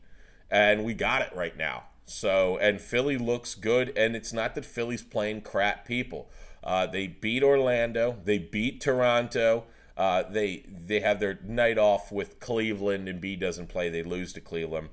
and 0.50 0.84
we 0.84 0.94
got 0.94 1.22
it 1.22 1.36
right 1.36 1.58
now. 1.58 1.84
So, 2.06 2.58
and 2.58 2.82
Philly 2.82 3.18
looks 3.18 3.54
good, 3.54 3.96
and 3.96 4.16
it's 4.16 4.34
not 4.34 4.56
that 4.56 4.66
Philly's 4.66 5.04
playing 5.04 5.42
crap 5.42 5.86
people. 5.86 6.30
Uh, 6.64 6.88
they 6.88 7.08
beat 7.08 7.44
Orlando, 7.44 8.18
they 8.24 8.38
beat 8.38 8.82
Toronto. 8.82 9.66
Uh, 9.96 10.24
they 10.24 10.64
they 10.70 11.02
have 11.02 11.20
their 11.20 11.40
night 11.44 11.78
off 11.78 12.12
with 12.12 12.40
Cleveland, 12.40 13.10
and 13.10 13.20
B 13.20 13.36
doesn't 13.36 13.68
play. 13.68 13.90
They 13.90 14.02
lose 14.02 14.32
to 14.34 14.42
Cleveland. 14.42 14.90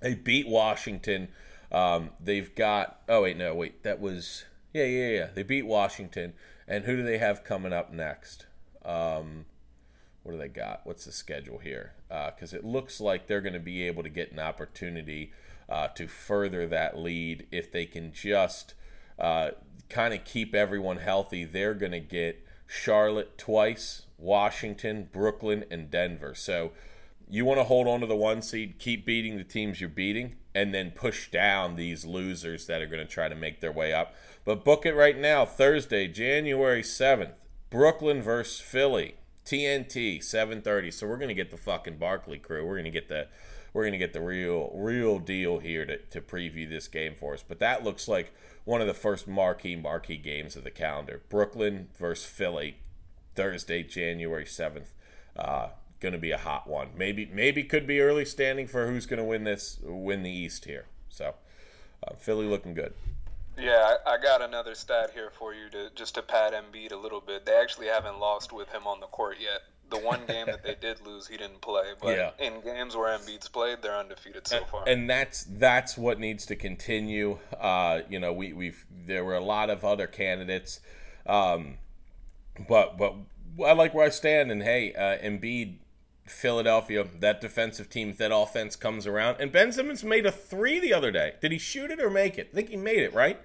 They 0.00 0.14
beat 0.14 0.48
Washington. 0.48 1.28
Um, 1.70 2.10
they've 2.20 2.52
got. 2.54 3.00
Oh 3.08 3.22
wait, 3.22 3.36
no, 3.36 3.54
wait. 3.54 3.82
That 3.84 4.00
was 4.00 4.44
yeah, 4.72 4.84
yeah, 4.84 5.08
yeah. 5.08 5.26
They 5.32 5.42
beat 5.42 5.66
Washington, 5.66 6.34
and 6.66 6.84
who 6.84 6.96
do 6.96 7.02
they 7.02 7.18
have 7.18 7.44
coming 7.44 7.72
up 7.72 7.92
next? 7.92 8.46
Um, 8.84 9.44
what 10.22 10.32
do 10.32 10.38
they 10.38 10.48
got? 10.48 10.82
What's 10.84 11.04
the 11.04 11.12
schedule 11.12 11.58
here? 11.58 11.92
Because 12.08 12.54
uh, 12.54 12.58
it 12.58 12.64
looks 12.64 13.00
like 13.00 13.26
they're 13.26 13.40
going 13.40 13.52
to 13.54 13.60
be 13.60 13.86
able 13.86 14.02
to 14.02 14.08
get 14.08 14.32
an 14.32 14.38
opportunity 14.38 15.32
uh, 15.68 15.88
to 15.88 16.06
further 16.06 16.66
that 16.66 16.96
lead 16.98 17.46
if 17.50 17.72
they 17.72 17.86
can 17.86 18.12
just 18.12 18.74
uh, 19.18 19.50
kind 19.88 20.14
of 20.14 20.24
keep 20.24 20.54
everyone 20.54 20.98
healthy. 20.98 21.44
They're 21.44 21.74
going 21.74 21.92
to 21.92 22.00
get 22.00 22.46
Charlotte 22.66 23.36
twice, 23.36 24.02
Washington, 24.18 25.08
Brooklyn, 25.12 25.64
and 25.70 25.90
Denver. 25.90 26.34
So 26.34 26.72
you 27.28 27.44
want 27.44 27.58
to 27.58 27.64
hold 27.64 27.88
on 27.88 28.00
to 28.00 28.06
the 28.06 28.16
one 28.16 28.42
seed, 28.42 28.78
keep 28.78 29.04
beating 29.04 29.36
the 29.36 29.44
teams 29.44 29.80
you're 29.80 29.90
beating, 29.90 30.36
and 30.54 30.72
then 30.72 30.90
push 30.90 31.30
down 31.30 31.76
these 31.76 32.04
losers 32.04 32.66
that 32.66 32.82
are 32.82 32.86
going 32.86 33.04
to 33.04 33.12
try 33.12 33.28
to 33.28 33.34
make 33.34 33.60
their 33.60 33.72
way 33.72 33.92
up. 33.92 34.14
But 34.44 34.64
book 34.64 34.84
it 34.86 34.94
right 34.94 35.18
now, 35.18 35.44
Thursday, 35.44 36.08
January 36.08 36.82
7th, 36.82 37.34
Brooklyn 37.70 38.20
versus 38.22 38.60
Philly. 38.60 39.16
TNT 39.44 40.18
7:30. 40.18 40.92
So 40.92 41.06
we're 41.06 41.16
to 41.28 41.34
get 41.34 41.50
the 41.50 41.56
fucking 41.56 41.98
Barkley 41.98 42.38
crew. 42.38 42.66
We're 42.66 42.76
to 42.82 42.90
get 42.90 43.08
the 43.08 43.28
we're 43.72 43.90
to 43.90 43.98
get 43.98 44.12
the 44.12 44.20
real 44.20 44.70
real 44.74 45.18
deal 45.18 45.58
here 45.58 45.84
to, 45.86 45.98
to 45.98 46.20
preview 46.20 46.68
this 46.68 46.88
game 46.88 47.14
for 47.14 47.34
us. 47.34 47.44
But 47.46 47.58
that 47.60 47.84
looks 47.84 48.08
like 48.08 48.32
one 48.64 48.80
of 48.80 48.86
the 48.86 48.94
first 48.94 49.26
marquee 49.26 49.76
marquee 49.76 50.16
games 50.16 50.56
of 50.56 50.64
the 50.64 50.70
calendar. 50.70 51.22
Brooklyn 51.28 51.88
versus 51.98 52.26
Philly, 52.26 52.78
Thursday, 53.34 53.82
January 53.82 54.46
seventh. 54.46 54.94
Uh, 55.36 55.68
going 56.00 56.12
to 56.12 56.18
be 56.18 56.32
a 56.32 56.38
hot 56.38 56.66
one. 56.66 56.90
Maybe 56.96 57.30
maybe 57.32 57.62
could 57.62 57.86
be 57.86 58.00
early 58.00 58.24
standing 58.24 58.66
for 58.66 58.88
who's 58.88 59.06
to 59.18 59.24
win 59.24 59.44
this 59.44 59.78
win 59.82 60.22
the 60.22 60.30
East 60.30 60.66
here. 60.66 60.86
So 61.08 61.34
uh, 62.06 62.14
Philly 62.16 62.46
looking 62.46 62.74
good. 62.74 62.94
Yeah, 63.58 63.96
I, 64.06 64.14
I 64.14 64.18
got 64.18 64.40
another 64.42 64.74
stat 64.74 65.10
here 65.12 65.30
for 65.30 65.54
you 65.54 65.68
to 65.70 65.90
just 65.94 66.14
to 66.14 66.22
pad 66.22 66.54
Embiid 66.54 66.92
a 66.92 66.96
little 66.96 67.20
bit. 67.20 67.44
They 67.44 67.54
actually 67.54 67.88
haven't 67.88 68.18
lost 68.18 68.52
with 68.52 68.68
him 68.70 68.86
on 68.86 69.00
the 69.00 69.06
court 69.06 69.36
yet 69.40 69.62
the 69.92 69.98
one 69.98 70.20
game 70.26 70.46
that 70.46 70.62
they 70.64 70.74
did 70.74 71.04
lose, 71.06 71.28
he 71.28 71.36
didn't 71.36 71.60
play. 71.60 71.92
But 72.00 72.16
yeah. 72.16 72.30
in 72.38 72.60
games 72.62 72.96
where 72.96 73.16
Embiid's 73.16 73.48
played, 73.48 73.82
they're 73.82 73.96
undefeated 73.96 74.46
so 74.46 74.58
and, 74.58 74.66
far. 74.66 74.88
And 74.88 75.08
that's 75.08 75.44
that's 75.44 75.96
what 75.96 76.18
needs 76.18 76.46
to 76.46 76.56
continue. 76.56 77.38
Uh, 77.58 78.00
you 78.08 78.18
know, 78.18 78.32
we 78.32 78.52
we've 78.52 78.84
there 79.06 79.24
were 79.24 79.36
a 79.36 79.44
lot 79.44 79.70
of 79.70 79.84
other 79.84 80.06
candidates, 80.06 80.80
um, 81.26 81.78
but 82.68 82.98
but 82.98 83.14
I 83.64 83.72
like 83.72 83.94
where 83.94 84.06
I 84.06 84.10
stand. 84.10 84.50
And 84.50 84.62
hey, 84.62 84.94
uh, 84.94 85.24
Embiid, 85.24 85.76
Philadelphia, 86.32 87.06
that 87.20 87.40
defensive 87.40 87.88
team, 87.88 88.10
if 88.10 88.18
that 88.18 88.34
offense 88.34 88.76
comes 88.76 89.06
around, 89.06 89.36
and 89.40 89.52
Ben 89.52 89.72
Simmons 89.72 90.02
made 90.02 90.26
a 90.26 90.32
three 90.32 90.80
the 90.80 90.92
other 90.92 91.10
day. 91.10 91.34
Did 91.40 91.52
he 91.52 91.58
shoot 91.58 91.90
it 91.90 92.00
or 92.00 92.10
make 92.10 92.38
it? 92.38 92.48
I 92.52 92.54
think 92.54 92.68
he 92.70 92.76
made 92.76 92.98
it, 92.98 93.14
right? 93.14 93.38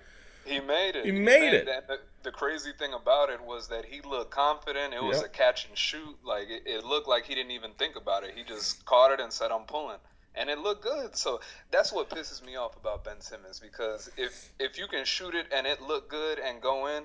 He 0.45 0.59
made 0.59 0.95
it. 0.95 1.05
He, 1.05 1.11
he 1.11 1.17
made, 1.17 1.41
made, 1.41 1.53
it. 1.53 1.65
The, 1.65 1.99
the, 2.23 2.31
crazy 2.31 2.71
thing 2.79 2.93
about 2.93 3.29
it 3.29 3.41
was 3.41 3.67
that 3.67 3.85
he 3.85 4.01
looked 4.01 4.31
confident. 4.31 4.93
It 4.93 5.03
was 5.03 5.17
yep. 5.17 5.25
a 5.25 5.29
catch 5.29 5.67
and 5.67 5.77
shoot. 5.77 6.17
Like 6.23 6.47
it, 6.49 6.63
it, 6.65 6.85
looked 6.85 7.07
like 7.07 7.25
he 7.25 7.35
didn't 7.35 7.51
even 7.51 7.71
think 7.73 7.95
about 7.95 8.23
it. 8.23 8.31
He 8.35 8.43
just 8.43 8.85
caught 8.85 9.11
it 9.11 9.19
and 9.19 9.31
said, 9.31 9.51
"I'm 9.51 9.63
pulling," 9.63 9.97
and 10.35 10.49
it 10.49 10.59
looked 10.59 10.83
good. 10.83 11.17
So 11.17 11.41
that's 11.71 11.91
what 11.91 12.09
pisses 12.09 12.45
me 12.45 12.55
off 12.55 12.77
about 12.77 13.03
Ben 13.03 13.19
Simmons 13.19 13.59
because 13.59 14.09
if 14.17 14.53
if 14.59 14.77
you 14.77 14.87
can 14.87 15.03
shoot 15.03 15.35
it 15.35 15.47
and 15.53 15.67
it 15.67 15.81
look 15.81 16.09
good 16.09 16.39
and 16.39 16.61
go 16.61 16.87
in, 16.87 17.03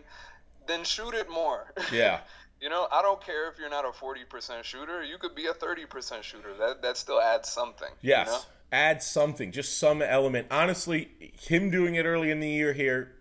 then 0.67 0.85
shoot 0.85 1.15
it 1.15 1.29
more. 1.31 1.73
Yeah. 1.93 2.21
You 2.63 2.69
know, 2.69 2.87
I 2.93 3.03
don't 3.03 3.21
care 3.21 3.51
if 3.51 3.59
you're 3.59 3.69
not 3.69 3.85
a 3.85 3.89
40% 3.89 4.63
shooter. 4.63 5.03
You 5.03 5.19
could 5.19 5.35
be 5.35 5.47
a 5.47 5.53
30% 5.53 6.23
shooter. 6.23 6.55
That 6.59 6.83
that 6.83 6.97
still 6.97 7.21
adds 7.21 7.49
something. 7.49 7.91
Yes. 8.01 8.27
You 8.27 8.33
know? 8.33 8.41
Add 8.71 9.03
something, 9.03 9.53
just 9.53 9.79
some 9.79 10.01
element. 10.01 10.47
Honestly, 10.51 11.11
him 11.39 11.71
doing 11.71 11.95
it 11.97 12.07
early 12.07 12.31
in 12.31 12.41
the 12.41 12.49
year 12.49 12.73
here 12.73 13.13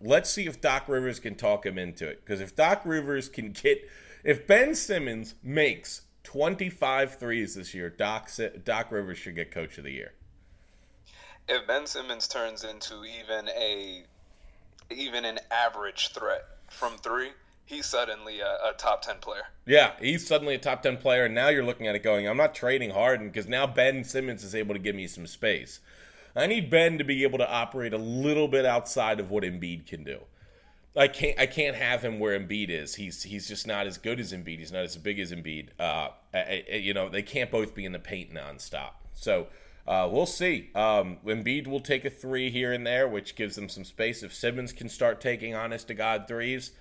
Let's 0.00 0.30
see 0.30 0.46
if 0.46 0.60
Doc 0.60 0.88
Rivers 0.88 1.18
can 1.18 1.34
talk 1.34 1.66
him 1.66 1.78
into 1.78 2.08
it. 2.08 2.24
Because 2.24 2.40
if 2.40 2.54
Doc 2.54 2.82
Rivers 2.84 3.28
can 3.28 3.52
get, 3.52 3.88
if 4.22 4.46
Ben 4.46 4.74
Simmons 4.74 5.34
makes 5.42 6.02
25 6.24 7.16
threes 7.16 7.54
this 7.54 7.74
year, 7.74 7.90
Doc, 7.90 8.30
Doc 8.64 8.92
Rivers 8.92 9.18
should 9.18 9.34
get 9.34 9.50
Coach 9.50 9.78
of 9.78 9.84
the 9.84 9.92
Year. 9.92 10.12
If 11.48 11.66
Ben 11.66 11.86
Simmons 11.86 12.28
turns 12.28 12.62
into 12.62 13.04
even 13.04 13.48
a, 13.48 14.04
even 14.90 15.24
an 15.24 15.40
average 15.50 16.12
threat 16.12 16.44
from 16.68 16.96
three, 16.98 17.30
he's 17.68 17.86
suddenly 17.86 18.40
a, 18.40 18.70
a, 18.70 18.72
top 18.76 19.02
10 19.02 19.18
player. 19.18 19.42
Yeah, 19.66 19.92
he's 20.00 20.26
suddenly 20.26 20.54
a 20.54 20.58
top 20.58 20.82
10 20.82 20.96
player. 20.96 21.26
And 21.26 21.34
now 21.34 21.48
you're 21.48 21.64
looking 21.64 21.86
at 21.86 21.94
it 21.94 22.02
going, 22.02 22.26
I'm 22.26 22.36
not 22.36 22.54
trading 22.54 22.90
Harden 22.90 23.28
because 23.28 23.46
now 23.46 23.66
Ben 23.66 24.04
Simmons 24.04 24.42
is 24.42 24.54
able 24.54 24.74
to 24.74 24.80
give 24.80 24.96
me 24.96 25.06
some 25.06 25.26
space. 25.26 25.80
I 26.34 26.46
need 26.46 26.70
Ben 26.70 26.98
to 26.98 27.04
be 27.04 27.24
able 27.24 27.38
to 27.38 27.50
operate 27.50 27.92
a 27.92 27.98
little 27.98 28.48
bit 28.48 28.64
outside 28.64 29.20
of 29.20 29.30
what 29.30 29.44
Embiid 29.44 29.86
can 29.86 30.04
do. 30.04 30.20
I 30.96 31.06
can't 31.06 31.38
I 31.38 31.46
can't 31.46 31.76
have 31.76 32.02
him 32.02 32.18
where 32.18 32.38
Embiid 32.38 32.70
is. 32.70 32.94
He's 32.94 33.22
he's 33.22 33.46
just 33.46 33.66
not 33.66 33.86
as 33.86 33.98
good 33.98 34.18
as 34.18 34.32
Embiid. 34.32 34.58
He's 34.58 34.72
not 34.72 34.82
as 34.82 34.96
big 34.96 35.20
as 35.20 35.32
Embiid. 35.32 35.68
Uh, 35.78 36.08
I, 36.34 36.64
I, 36.72 36.76
you 36.76 36.94
know, 36.94 37.08
they 37.08 37.22
can't 37.22 37.50
both 37.50 37.74
be 37.74 37.84
in 37.84 37.92
the 37.92 37.98
paint 37.98 38.32
nonstop. 38.32 38.92
So 39.14 39.48
uh, 39.86 40.08
we'll 40.10 40.26
see. 40.26 40.70
Um, 40.74 41.18
Embiid 41.24 41.66
will 41.66 41.80
take 41.80 42.04
a 42.04 42.10
three 42.10 42.50
here 42.50 42.72
and 42.72 42.86
there, 42.86 43.06
which 43.08 43.36
gives 43.36 43.54
them 43.54 43.68
some 43.68 43.84
space. 43.84 44.22
If 44.22 44.34
Simmons 44.34 44.72
can 44.72 44.88
start 44.88 45.20
taking 45.20 45.54
honest 45.54 45.88
to 45.88 45.94
God 45.94 46.26
threes, 46.26 46.72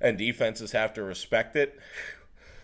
and 0.00 0.18
defenses 0.18 0.72
have 0.72 0.92
to 0.94 1.02
respect 1.02 1.56
it, 1.56 1.78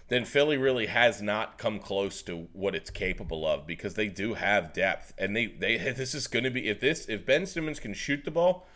then 0.08 0.24
Philly 0.24 0.56
really 0.56 0.86
has 0.86 1.22
not 1.22 1.56
come 1.56 1.78
close 1.78 2.20
to 2.22 2.48
what 2.52 2.74
it's 2.74 2.90
capable 2.90 3.46
of 3.46 3.66
because 3.66 3.94
they 3.94 4.08
do 4.08 4.34
have 4.34 4.72
depth 4.72 5.14
and 5.16 5.34
they 5.34 5.46
they 5.46 5.76
this 5.96 6.14
is 6.14 6.26
going 6.26 6.44
to 6.44 6.50
be 6.50 6.68
if 6.68 6.80
this 6.80 7.08
if 7.08 7.24
Ben 7.24 7.46
Simmons 7.46 7.80
can 7.80 7.94
shoot 7.94 8.24
the 8.24 8.30
ball, 8.30 8.66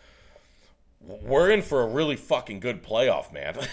we're 1.01 1.51
in 1.51 1.61
for 1.61 1.81
a 1.83 1.87
really 1.87 2.15
fucking 2.15 2.59
good 2.59 2.83
playoff, 2.83 3.31
man. 3.31 3.55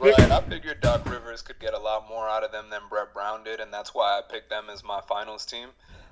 right, 0.00 0.20
I 0.20 0.40
figured 0.42 0.80
Doc 0.80 1.08
Rivers 1.08 1.42
could 1.42 1.58
get 1.58 1.74
a 1.74 1.78
lot 1.78 2.08
more 2.08 2.28
out 2.28 2.44
of 2.44 2.52
them 2.52 2.66
than 2.70 2.82
Brett 2.90 3.14
Brown 3.14 3.44
did, 3.44 3.60
and 3.60 3.72
that's 3.72 3.94
why 3.94 4.18
I 4.18 4.20
picked 4.30 4.50
them 4.50 4.64
as 4.70 4.84
my 4.84 5.00
finals 5.08 5.46
team. 5.46 5.68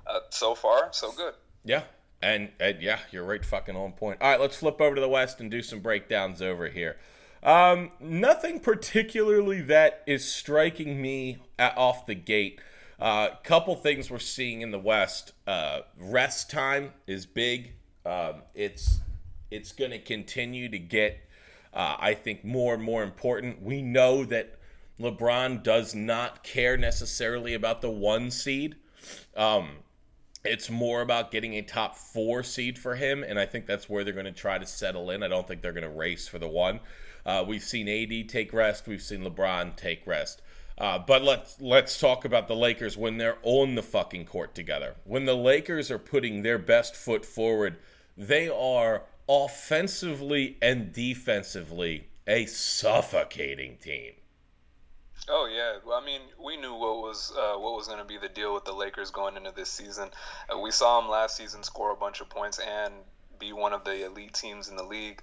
Uh, 0.07 0.19
so 0.29 0.55
far, 0.55 0.89
so 0.91 1.11
good. 1.11 1.33
Yeah, 1.63 1.83
and, 2.21 2.49
and 2.59 2.81
yeah, 2.81 2.99
you're 3.11 3.23
right, 3.23 3.43
fucking 3.43 3.75
on 3.75 3.91
point. 3.91 4.19
All 4.21 4.31
right, 4.31 4.39
let's 4.39 4.57
flip 4.57 4.81
over 4.81 4.95
to 4.95 5.01
the 5.01 5.09
West 5.09 5.39
and 5.39 5.51
do 5.51 5.61
some 5.61 5.79
breakdowns 5.79 6.41
over 6.41 6.69
here. 6.69 6.97
Um, 7.43 7.91
nothing 7.99 8.59
particularly 8.59 9.61
that 9.61 10.03
is 10.05 10.25
striking 10.25 11.01
me 11.01 11.37
off 11.59 12.05
the 12.05 12.15
gate. 12.15 12.61
A 12.99 13.03
uh, 13.03 13.35
couple 13.43 13.75
things 13.75 14.11
we're 14.11 14.19
seeing 14.19 14.61
in 14.61 14.69
the 14.69 14.79
West. 14.79 15.33
Uh, 15.47 15.79
rest 15.97 16.51
time 16.51 16.91
is 17.07 17.25
big. 17.25 17.73
Um, 18.05 18.43
it's 18.53 18.99
it's 19.49 19.71
going 19.71 19.91
to 19.91 19.99
continue 19.99 20.69
to 20.69 20.77
get, 20.77 21.19
uh, 21.73 21.97
I 21.99 22.13
think, 22.13 22.45
more 22.45 22.75
and 22.75 22.83
more 22.83 23.03
important. 23.03 23.61
We 23.61 23.81
know 23.81 24.23
that 24.25 24.59
LeBron 24.99 25.63
does 25.63 25.95
not 25.95 26.43
care 26.43 26.77
necessarily 26.77 27.55
about 27.55 27.81
the 27.81 27.89
one 27.89 28.29
seed. 28.29 28.75
Um, 29.35 29.71
it's 30.45 30.69
more 30.69 31.01
about 31.01 31.31
getting 31.31 31.55
a 31.55 31.61
top 31.61 31.97
four 31.97 32.43
seed 32.43 32.77
for 32.77 32.95
him, 32.95 33.23
and 33.23 33.39
I 33.39 33.45
think 33.45 33.65
that's 33.65 33.89
where 33.89 34.03
they're 34.03 34.13
going 34.13 34.25
to 34.25 34.31
try 34.31 34.57
to 34.57 34.65
settle 34.65 35.09
in. 35.09 35.21
I 35.23 35.27
don't 35.27 35.47
think 35.47 35.61
they're 35.61 35.73
going 35.73 35.83
to 35.83 35.89
race 35.89 36.27
for 36.27 36.39
the 36.39 36.47
one. 36.47 36.79
Uh, 37.25 37.43
we've 37.47 37.63
seen 37.63 37.87
AD 37.87 38.29
take 38.29 38.53
rest. 38.53 38.87
We've 38.87 39.01
seen 39.01 39.23
LeBron 39.23 39.75
take 39.75 40.05
rest. 40.05 40.41
Uh, 40.77 40.97
but 40.97 41.21
let's 41.21 41.61
let's 41.61 41.99
talk 41.99 42.25
about 42.25 42.47
the 42.47 42.55
Lakers 42.55 42.97
when 42.97 43.17
they're 43.17 43.37
on 43.43 43.75
the 43.75 43.83
fucking 43.83 44.25
court 44.25 44.55
together. 44.55 44.95
When 45.03 45.25
the 45.25 45.35
Lakers 45.35 45.91
are 45.91 45.99
putting 45.99 46.41
their 46.41 46.57
best 46.57 46.95
foot 46.95 47.25
forward, 47.25 47.77
they 48.17 48.49
are 48.49 49.03
offensively 49.29 50.57
and 50.61 50.91
defensively 50.91 52.07
a 52.25 52.45
suffocating 52.45 53.77
team. 53.77 54.13
Oh 55.29 55.47
yeah, 55.53 55.77
well, 55.85 56.01
I 56.01 56.05
mean, 56.05 56.21
we 56.43 56.57
knew 56.57 56.73
what 56.73 56.97
was 56.97 57.31
uh, 57.37 57.59
what 57.59 57.75
was 57.75 57.87
going 57.87 57.99
to 57.99 58.05
be 58.05 58.17
the 58.17 58.29
deal 58.29 58.53
with 58.53 58.65
the 58.65 58.73
Lakers 58.73 59.11
going 59.11 59.37
into 59.37 59.51
this 59.55 59.69
season. 59.69 60.09
Uh, 60.51 60.57
we 60.57 60.71
saw 60.71 60.99
them 60.99 61.09
last 61.09 61.37
season 61.37 61.61
score 61.63 61.91
a 61.91 61.95
bunch 61.95 62.21
of 62.21 62.29
points 62.29 62.59
and 62.59 62.93
be 63.39 63.53
one 63.53 63.73
of 63.73 63.83
the 63.83 64.05
elite 64.05 64.33
teams 64.33 64.67
in 64.69 64.75
the 64.75 64.83
league 64.83 65.21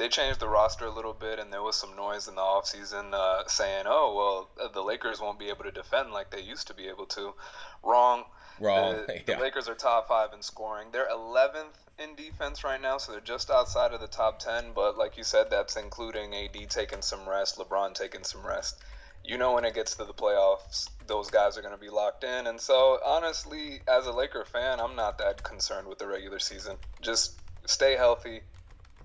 they 0.00 0.08
changed 0.08 0.40
the 0.40 0.48
roster 0.48 0.86
a 0.86 0.90
little 0.90 1.12
bit, 1.12 1.38
and 1.38 1.52
there 1.52 1.60
was 1.60 1.76
some 1.76 1.94
noise 1.94 2.26
in 2.26 2.34
the 2.34 2.40
offseason 2.40 3.12
uh, 3.12 3.46
saying, 3.46 3.84
oh, 3.86 4.14
well, 4.16 4.66
uh, 4.66 4.72
the 4.72 4.80
Lakers 4.80 5.20
won't 5.20 5.38
be 5.38 5.50
able 5.50 5.64
to 5.64 5.70
defend 5.70 6.10
like 6.10 6.30
they 6.30 6.40
used 6.40 6.66
to 6.68 6.74
be 6.74 6.88
able 6.88 7.04
to. 7.04 7.34
Wrong. 7.82 8.24
Wrong. 8.58 9.02
The, 9.06 9.22
yeah. 9.28 9.36
the 9.36 9.42
Lakers 9.42 9.68
are 9.68 9.74
top 9.74 10.08
five 10.08 10.30
in 10.32 10.40
scoring. 10.40 10.88
They're 10.90 11.10
11th 11.10 11.76
in 11.98 12.14
defense 12.14 12.64
right 12.64 12.80
now, 12.80 12.96
so 12.96 13.12
they're 13.12 13.20
just 13.20 13.50
outside 13.50 13.92
of 13.92 14.00
the 14.00 14.06
top 14.06 14.38
10. 14.38 14.72
But 14.74 14.96
like 14.96 15.18
you 15.18 15.22
said, 15.22 15.50
that's 15.50 15.76
including 15.76 16.34
AD 16.34 16.70
taking 16.70 17.02
some 17.02 17.28
rest, 17.28 17.58
LeBron 17.58 17.92
taking 17.92 18.24
some 18.24 18.44
rest. 18.46 18.78
You 19.22 19.36
know, 19.36 19.52
when 19.52 19.66
it 19.66 19.74
gets 19.74 19.96
to 19.96 20.06
the 20.06 20.14
playoffs, 20.14 20.88
those 21.08 21.28
guys 21.28 21.58
are 21.58 21.60
going 21.60 21.74
to 21.74 21.80
be 21.80 21.90
locked 21.90 22.24
in. 22.24 22.46
And 22.46 22.58
so, 22.58 22.98
honestly, 23.04 23.82
as 23.86 24.06
a 24.06 24.12
Laker 24.12 24.46
fan, 24.46 24.80
I'm 24.80 24.96
not 24.96 25.18
that 25.18 25.42
concerned 25.42 25.88
with 25.88 25.98
the 25.98 26.06
regular 26.06 26.38
season. 26.38 26.76
Just 27.02 27.38
stay 27.66 27.96
healthy, 27.96 28.40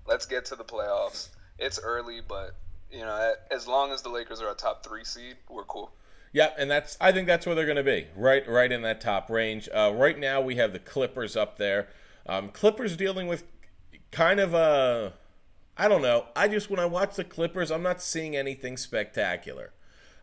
Let's 0.06 0.26
get 0.26 0.44
to 0.46 0.56
the 0.56 0.64
playoffs. 0.64 1.28
It's 1.58 1.78
early, 1.82 2.20
but 2.26 2.54
you 2.90 3.00
know, 3.00 3.34
as 3.50 3.66
long 3.66 3.92
as 3.92 4.02
the 4.02 4.08
Lakers 4.08 4.40
are 4.40 4.50
a 4.50 4.54
top 4.54 4.84
three 4.84 5.04
seed, 5.04 5.36
we're 5.48 5.64
cool. 5.64 5.92
Yeah, 6.32 6.50
and 6.58 6.70
that's 6.70 6.96
I 7.00 7.12
think 7.12 7.26
that's 7.26 7.46
where 7.46 7.54
they're 7.54 7.64
going 7.64 7.76
to 7.76 7.82
be, 7.82 8.06
right, 8.14 8.46
right 8.48 8.70
in 8.70 8.82
that 8.82 9.00
top 9.00 9.30
range. 9.30 9.68
Uh, 9.72 9.92
right 9.94 10.18
now, 10.18 10.40
we 10.40 10.56
have 10.56 10.72
the 10.72 10.78
Clippers 10.78 11.36
up 11.36 11.56
there. 11.56 11.88
Um, 12.26 12.50
Clippers 12.50 12.96
dealing 12.96 13.26
with 13.26 13.44
kind 14.10 14.40
of 14.40 14.52
a, 14.52 15.14
I 15.76 15.88
don't 15.88 16.02
know. 16.02 16.26
I 16.34 16.48
just 16.48 16.68
when 16.70 16.80
I 16.80 16.86
watch 16.86 17.16
the 17.16 17.24
Clippers, 17.24 17.70
I'm 17.70 17.82
not 17.82 18.02
seeing 18.02 18.36
anything 18.36 18.76
spectacular. 18.76 19.72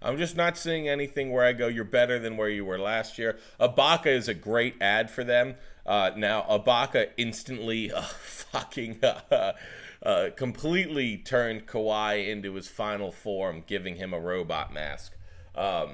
I'm 0.02 0.18
just 0.18 0.36
not 0.36 0.58
seeing 0.58 0.90
anything 0.90 1.32
where 1.32 1.46
I 1.46 1.54
go, 1.54 1.68
you're 1.68 1.86
better 1.86 2.20
than 2.20 2.36
where 2.36 2.50
you 2.50 2.66
were 2.66 2.78
last 2.78 3.18
year. 3.18 3.38
Ibaka 3.60 4.08
is 4.08 4.28
a 4.28 4.34
great 4.34 4.76
add 4.82 5.10
for 5.10 5.24
them. 5.24 5.56
Uh, 5.86 6.12
now, 6.16 6.46
Ibaka 6.50 7.10
instantly 7.18 7.92
uh, 7.96 8.02
fucking 8.02 9.00
uh, 9.04 9.54
uh, 10.02 10.30
completely 10.36 11.18
turned 11.18 11.68
Kawhi 11.68 12.28
into 12.28 12.54
his 12.56 12.68
final 12.68 13.12
form, 13.12 13.64
giving 13.68 13.96
him 13.96 14.14
a 14.14 14.20
robot 14.20 14.74
mask. 14.74 15.16
Um, 15.56 15.92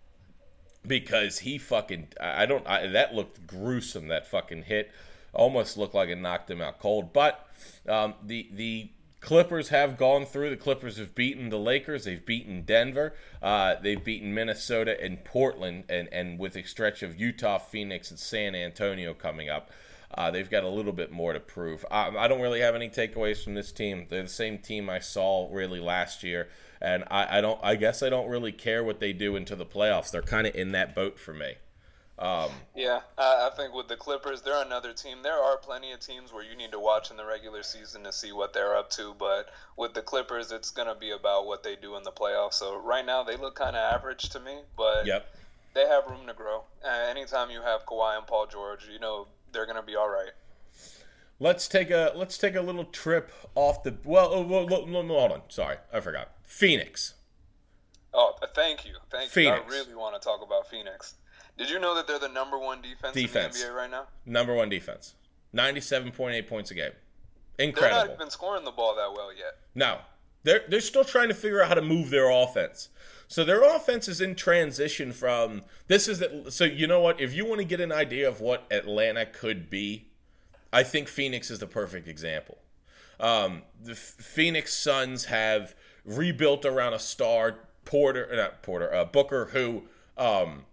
because 0.86 1.40
he 1.40 1.58
fucking, 1.58 2.08
I 2.20 2.46
don't, 2.46 2.66
I, 2.66 2.86
that 2.88 3.14
looked 3.14 3.46
gruesome, 3.46 4.08
that 4.08 4.26
fucking 4.26 4.64
hit. 4.64 4.90
Almost 5.34 5.76
looked 5.76 5.94
like 5.94 6.08
it 6.08 6.16
knocked 6.16 6.50
him 6.50 6.62
out 6.62 6.78
cold. 6.78 7.12
But 7.12 7.46
um, 7.86 8.14
the, 8.24 8.48
the 8.52 8.90
Clippers 9.20 9.70
have 9.70 9.96
gone 9.96 10.24
through. 10.24 10.50
The 10.50 10.56
Clippers 10.56 10.96
have 10.96 11.14
beaten 11.14 11.48
the 11.48 11.58
Lakers. 11.58 12.04
They've 12.04 12.24
beaten 12.24 12.62
Denver. 12.62 13.14
Uh, 13.42 13.74
they've 13.82 14.02
beaten 14.02 14.32
Minnesota 14.32 15.00
and 15.02 15.24
Portland, 15.24 15.84
and, 15.88 16.08
and 16.12 16.38
with 16.38 16.56
a 16.56 16.62
stretch 16.62 17.02
of 17.02 17.18
Utah, 17.18 17.58
Phoenix, 17.58 18.10
and 18.10 18.18
San 18.18 18.54
Antonio 18.54 19.14
coming 19.14 19.48
up. 19.48 19.70
Uh, 20.14 20.30
they've 20.30 20.48
got 20.48 20.64
a 20.64 20.68
little 20.68 20.92
bit 20.92 21.10
more 21.10 21.32
to 21.32 21.40
prove. 21.40 21.84
I, 21.90 22.08
I, 22.16 22.28
don't 22.28 22.40
really 22.40 22.60
have 22.60 22.74
any 22.74 22.88
takeaways 22.88 23.44
from 23.44 23.54
this 23.54 23.72
team. 23.72 24.06
They're 24.08 24.22
the 24.22 24.28
same 24.28 24.58
team 24.58 24.88
I 24.88 25.00
saw 25.00 25.48
really 25.52 25.80
last 25.80 26.22
year, 26.22 26.48
and 26.80 27.04
I, 27.10 27.38
I 27.38 27.40
don't. 27.42 27.60
I 27.62 27.74
guess 27.74 28.02
I 28.02 28.08
don't 28.08 28.28
really 28.28 28.52
care 28.52 28.82
what 28.82 29.00
they 29.00 29.12
do 29.12 29.36
into 29.36 29.54
the 29.54 29.66
playoffs. 29.66 30.10
They're 30.10 30.22
kind 30.22 30.46
of 30.46 30.54
in 30.54 30.72
that 30.72 30.94
boat 30.94 31.18
for 31.18 31.34
me. 31.34 31.56
Um, 32.18 32.50
yeah, 32.74 33.00
I, 33.16 33.50
think 33.56 33.74
with 33.74 33.86
the 33.86 33.96
Clippers, 33.96 34.42
they're 34.42 34.64
another 34.64 34.92
team. 34.92 35.18
There 35.22 35.38
are 35.38 35.56
plenty 35.56 35.92
of 35.92 36.00
teams 36.00 36.32
where 36.32 36.42
you 36.42 36.56
need 36.56 36.72
to 36.72 36.80
watch 36.80 37.12
in 37.12 37.16
the 37.16 37.24
regular 37.24 37.62
season 37.62 38.02
to 38.04 38.12
see 38.12 38.32
what 38.32 38.52
they're 38.52 38.76
up 38.76 38.90
to, 38.90 39.14
but 39.18 39.50
with 39.76 39.94
the 39.94 40.02
Clippers, 40.02 40.50
it's 40.50 40.70
going 40.70 40.88
to 40.88 40.96
be 40.96 41.12
about 41.12 41.46
what 41.46 41.62
they 41.62 41.76
do 41.76 41.96
in 41.96 42.02
the 42.02 42.10
playoffs. 42.10 42.54
So 42.54 42.80
right 42.80 43.06
now, 43.06 43.22
they 43.22 43.36
look 43.36 43.54
kind 43.54 43.76
of 43.76 43.94
average 43.94 44.30
to 44.30 44.40
me, 44.40 44.58
but 44.76 45.06
yep. 45.06 45.32
they 45.74 45.86
have 45.86 46.06
room 46.06 46.26
to 46.26 46.32
grow. 46.32 46.64
Uh, 46.84 46.88
anytime 47.08 47.50
you 47.50 47.62
have 47.62 47.86
Kawhi 47.86 48.18
and 48.18 48.26
Paul 48.26 48.48
George, 48.48 48.88
you 48.92 48.98
know 48.98 49.28
they're 49.52 49.66
going 49.66 49.76
to 49.76 49.82
be 49.82 49.94
all 49.94 50.08
right. 50.08 50.32
Let's 51.38 51.68
take 51.68 51.90
a 51.90 52.12
let's 52.16 52.36
take 52.36 52.56
a 52.56 52.60
little 52.60 52.84
trip 52.84 53.30
off 53.54 53.84
the 53.84 53.94
well. 54.02 54.30
Oh, 54.32 54.42
well, 54.42 54.66
hold 54.66 55.32
on, 55.32 55.42
sorry, 55.50 55.76
I 55.92 56.00
forgot. 56.00 56.32
Phoenix. 56.42 57.14
Oh, 58.12 58.34
thank 58.56 58.84
you, 58.84 58.94
thank 59.08 59.30
Phoenix. 59.30 59.62
you. 59.68 59.72
I 59.72 59.78
really 59.78 59.94
want 59.94 60.20
to 60.20 60.26
talk 60.26 60.42
about 60.44 60.68
Phoenix. 60.68 61.14
Did 61.58 61.70
you 61.70 61.80
know 61.80 61.94
that 61.96 62.06
they're 62.06 62.20
the 62.20 62.28
number 62.28 62.56
one 62.56 62.80
defense, 62.80 63.14
defense. 63.14 63.60
in 63.60 63.68
the 63.68 63.74
NBA 63.74 63.76
right 63.76 63.90
now? 63.90 64.04
Number 64.24 64.54
one 64.54 64.68
defense. 64.68 65.14
97.8 65.54 66.46
points 66.46 66.70
a 66.70 66.74
game. 66.74 66.92
Incredible. 67.58 67.98
They're 67.98 68.06
not 68.06 68.14
even 68.14 68.30
scoring 68.30 68.64
the 68.64 68.70
ball 68.70 68.94
that 68.94 69.12
well 69.12 69.34
yet. 69.34 69.58
No. 69.74 69.98
They're, 70.44 70.62
they're 70.68 70.80
still 70.80 71.04
trying 71.04 71.28
to 71.28 71.34
figure 71.34 71.60
out 71.60 71.68
how 71.68 71.74
to 71.74 71.82
move 71.82 72.10
their 72.10 72.30
offense. 72.30 72.90
So 73.26 73.44
their 73.44 73.62
offense 73.62 74.08
is 74.08 74.20
in 74.20 74.36
transition 74.36 75.12
from 75.12 75.64
this 75.86 76.08
is 76.08 76.18
that 76.20 76.50
so 76.50 76.64
you 76.64 76.86
know 76.86 77.00
what 77.00 77.20
if 77.20 77.34
you 77.34 77.44
want 77.44 77.58
to 77.58 77.66
get 77.66 77.78
an 77.78 77.92
idea 77.92 78.26
of 78.26 78.40
what 78.40 78.66
Atlanta 78.70 79.26
could 79.26 79.68
be, 79.68 80.08
I 80.72 80.82
think 80.82 81.08
Phoenix 81.08 81.50
is 81.50 81.58
the 81.58 81.66
perfect 81.66 82.08
example. 82.08 82.56
Um, 83.20 83.62
the 83.82 83.94
Phoenix 83.94 84.72
Suns 84.72 85.26
have 85.26 85.74
rebuilt 86.06 86.64
around 86.64 86.94
a 86.94 86.98
star 86.98 87.56
Porter, 87.84 88.28
not 88.34 88.62
Porter, 88.62 88.94
uh, 88.94 89.04
Booker, 89.04 89.46
who 89.46 89.82
um, 90.16 90.64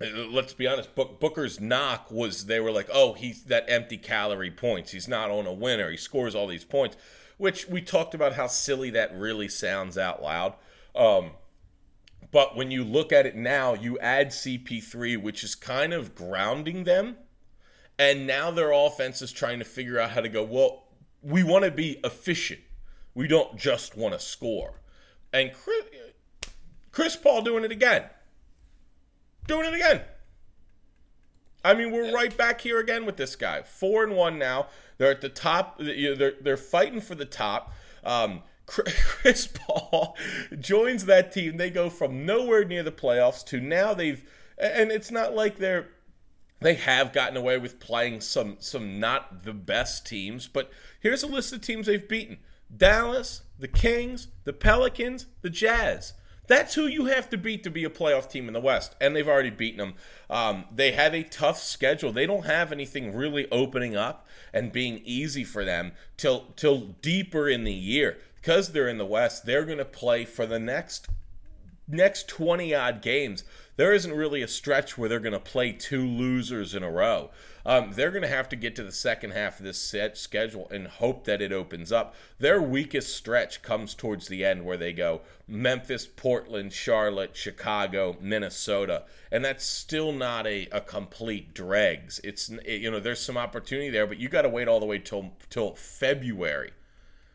let's 0.00 0.52
be 0.52 0.66
honest, 0.66 0.94
Book, 0.94 1.20
Booker's 1.20 1.60
knock 1.60 2.10
was 2.10 2.46
they 2.46 2.60
were 2.60 2.72
like, 2.72 2.88
oh, 2.92 3.12
he's 3.12 3.44
that 3.44 3.64
empty 3.68 3.96
calorie 3.96 4.50
points. 4.50 4.92
He's 4.92 5.08
not 5.08 5.30
on 5.30 5.46
a 5.46 5.52
winner. 5.52 5.90
He 5.90 5.96
scores 5.96 6.34
all 6.34 6.46
these 6.46 6.64
points, 6.64 6.96
which 7.36 7.68
we 7.68 7.80
talked 7.80 8.14
about 8.14 8.34
how 8.34 8.46
silly 8.46 8.90
that 8.90 9.14
really 9.14 9.48
sounds 9.48 9.96
out 9.98 10.22
loud. 10.22 10.54
Um, 10.94 11.32
but 12.30 12.56
when 12.56 12.70
you 12.70 12.84
look 12.84 13.12
at 13.12 13.26
it 13.26 13.36
now, 13.36 13.74
you 13.74 13.98
add 13.98 14.28
CP3, 14.28 15.20
which 15.20 15.44
is 15.44 15.54
kind 15.54 15.92
of 15.92 16.14
grounding 16.14 16.84
them. 16.84 17.16
And 17.98 18.26
now 18.26 18.50
their 18.50 18.72
offense 18.72 19.22
is 19.22 19.32
trying 19.32 19.58
to 19.58 19.64
figure 19.64 19.98
out 19.98 20.10
how 20.10 20.22
to 20.22 20.28
go, 20.28 20.42
well, 20.42 20.84
we 21.22 21.42
want 21.42 21.64
to 21.64 21.70
be 21.70 22.00
efficient. 22.02 22.60
We 23.14 23.28
don't 23.28 23.56
just 23.56 23.96
want 23.96 24.14
to 24.14 24.20
score. 24.20 24.80
And 25.32 25.52
Chris, 25.52 25.84
Chris 26.90 27.16
Paul 27.16 27.42
doing 27.42 27.64
it 27.64 27.70
again 27.70 28.04
doing 29.46 29.66
it 29.66 29.74
again. 29.74 30.02
I 31.64 31.74
mean, 31.74 31.92
we're 31.92 32.12
right 32.12 32.36
back 32.36 32.60
here 32.60 32.80
again 32.80 33.06
with 33.06 33.16
this 33.16 33.36
guy. 33.36 33.62
Four 33.62 34.02
and 34.02 34.14
one 34.14 34.38
now. 34.38 34.66
They're 34.98 35.10
at 35.10 35.20
the 35.20 35.28
top. 35.28 35.78
They're 35.78 36.34
they're 36.40 36.56
fighting 36.56 37.00
for 37.00 37.14
the 37.14 37.24
top. 37.24 37.72
Um, 38.04 38.42
Chris 38.66 39.46
Paul 39.46 40.16
joins 40.58 41.04
that 41.06 41.32
team. 41.32 41.56
They 41.56 41.70
go 41.70 41.90
from 41.90 42.26
nowhere 42.26 42.64
near 42.64 42.82
the 42.82 42.92
playoffs 42.92 43.44
to 43.46 43.60
now 43.60 43.94
they've, 43.94 44.24
and 44.58 44.90
it's 44.90 45.10
not 45.10 45.34
like 45.34 45.58
they're 45.58 45.88
they 46.60 46.74
have 46.74 47.12
gotten 47.12 47.36
away 47.36 47.58
with 47.58 47.80
playing 47.80 48.20
some 48.20 48.56
some 48.60 48.98
not 48.98 49.44
the 49.44 49.52
best 49.52 50.06
teams. 50.06 50.48
But 50.48 50.70
here's 51.00 51.22
a 51.22 51.28
list 51.28 51.52
of 51.52 51.60
teams 51.60 51.86
they've 51.86 52.08
beaten: 52.08 52.38
Dallas, 52.74 53.42
the 53.58 53.68
Kings, 53.68 54.28
the 54.44 54.52
Pelicans, 54.52 55.26
the 55.42 55.50
Jazz. 55.50 56.14
That's 56.52 56.74
who 56.74 56.86
you 56.86 57.06
have 57.06 57.30
to 57.30 57.38
beat 57.38 57.62
to 57.62 57.70
be 57.70 57.82
a 57.84 57.88
playoff 57.88 58.28
team 58.28 58.46
in 58.46 58.52
the 58.52 58.60
West, 58.60 58.94
and 59.00 59.16
they've 59.16 59.26
already 59.26 59.48
beaten 59.48 59.78
them. 59.78 59.94
Um, 60.28 60.66
they 60.70 60.92
have 60.92 61.14
a 61.14 61.22
tough 61.22 61.58
schedule. 61.58 62.12
They 62.12 62.26
don't 62.26 62.44
have 62.44 62.72
anything 62.72 63.16
really 63.16 63.50
opening 63.50 63.96
up 63.96 64.26
and 64.52 64.70
being 64.70 65.00
easy 65.02 65.44
for 65.44 65.64
them 65.64 65.92
till 66.18 66.48
till 66.54 66.88
deeper 67.00 67.48
in 67.48 67.64
the 67.64 67.72
year 67.72 68.18
because 68.36 68.72
they're 68.72 68.86
in 68.86 68.98
the 68.98 69.06
West. 69.06 69.46
They're 69.46 69.64
going 69.64 69.78
to 69.78 69.86
play 69.86 70.26
for 70.26 70.44
the 70.44 70.58
next 70.58 71.08
next 71.88 72.28
20 72.28 72.74
odd 72.74 73.00
games 73.00 73.44
there 73.76 73.92
isn't 73.92 74.12
really 74.12 74.42
a 74.42 74.48
stretch 74.48 74.98
where 74.98 75.08
they're 75.08 75.18
going 75.18 75.32
to 75.32 75.40
play 75.40 75.72
two 75.72 76.06
losers 76.06 76.74
in 76.74 76.82
a 76.82 76.90
row. 76.90 77.30
Um, 77.64 77.92
they're 77.92 78.10
going 78.10 78.22
to 78.22 78.28
have 78.28 78.48
to 78.50 78.56
get 78.56 78.74
to 78.76 78.82
the 78.82 78.92
second 78.92 79.32
half 79.32 79.58
of 79.58 79.64
this 79.64 79.78
set 79.78 80.18
schedule 80.18 80.68
and 80.70 80.86
hope 80.86 81.24
that 81.24 81.40
it 81.40 81.52
opens 81.52 81.92
up. 81.92 82.14
Their 82.38 82.60
weakest 82.60 83.16
stretch 83.16 83.62
comes 83.62 83.94
towards 83.94 84.28
the 84.28 84.44
end 84.44 84.64
where 84.64 84.76
they 84.76 84.92
go 84.92 85.20
Memphis, 85.46 86.06
Portland, 86.06 86.72
Charlotte, 86.72 87.36
Chicago, 87.36 88.16
Minnesota, 88.20 89.04
and 89.30 89.44
that's 89.44 89.64
still 89.64 90.12
not 90.12 90.46
a, 90.46 90.68
a 90.72 90.80
complete 90.80 91.54
dregs. 91.54 92.20
It's 92.24 92.50
you 92.66 92.90
know 92.90 93.00
there's 93.00 93.20
some 93.20 93.36
opportunity 93.36 93.90
there, 93.90 94.06
but 94.06 94.18
you 94.18 94.28
got 94.28 94.42
to 94.42 94.48
wait 94.48 94.68
all 94.68 94.80
the 94.80 94.86
way 94.86 94.98
till 94.98 95.32
till 95.50 95.74
February 95.74 96.72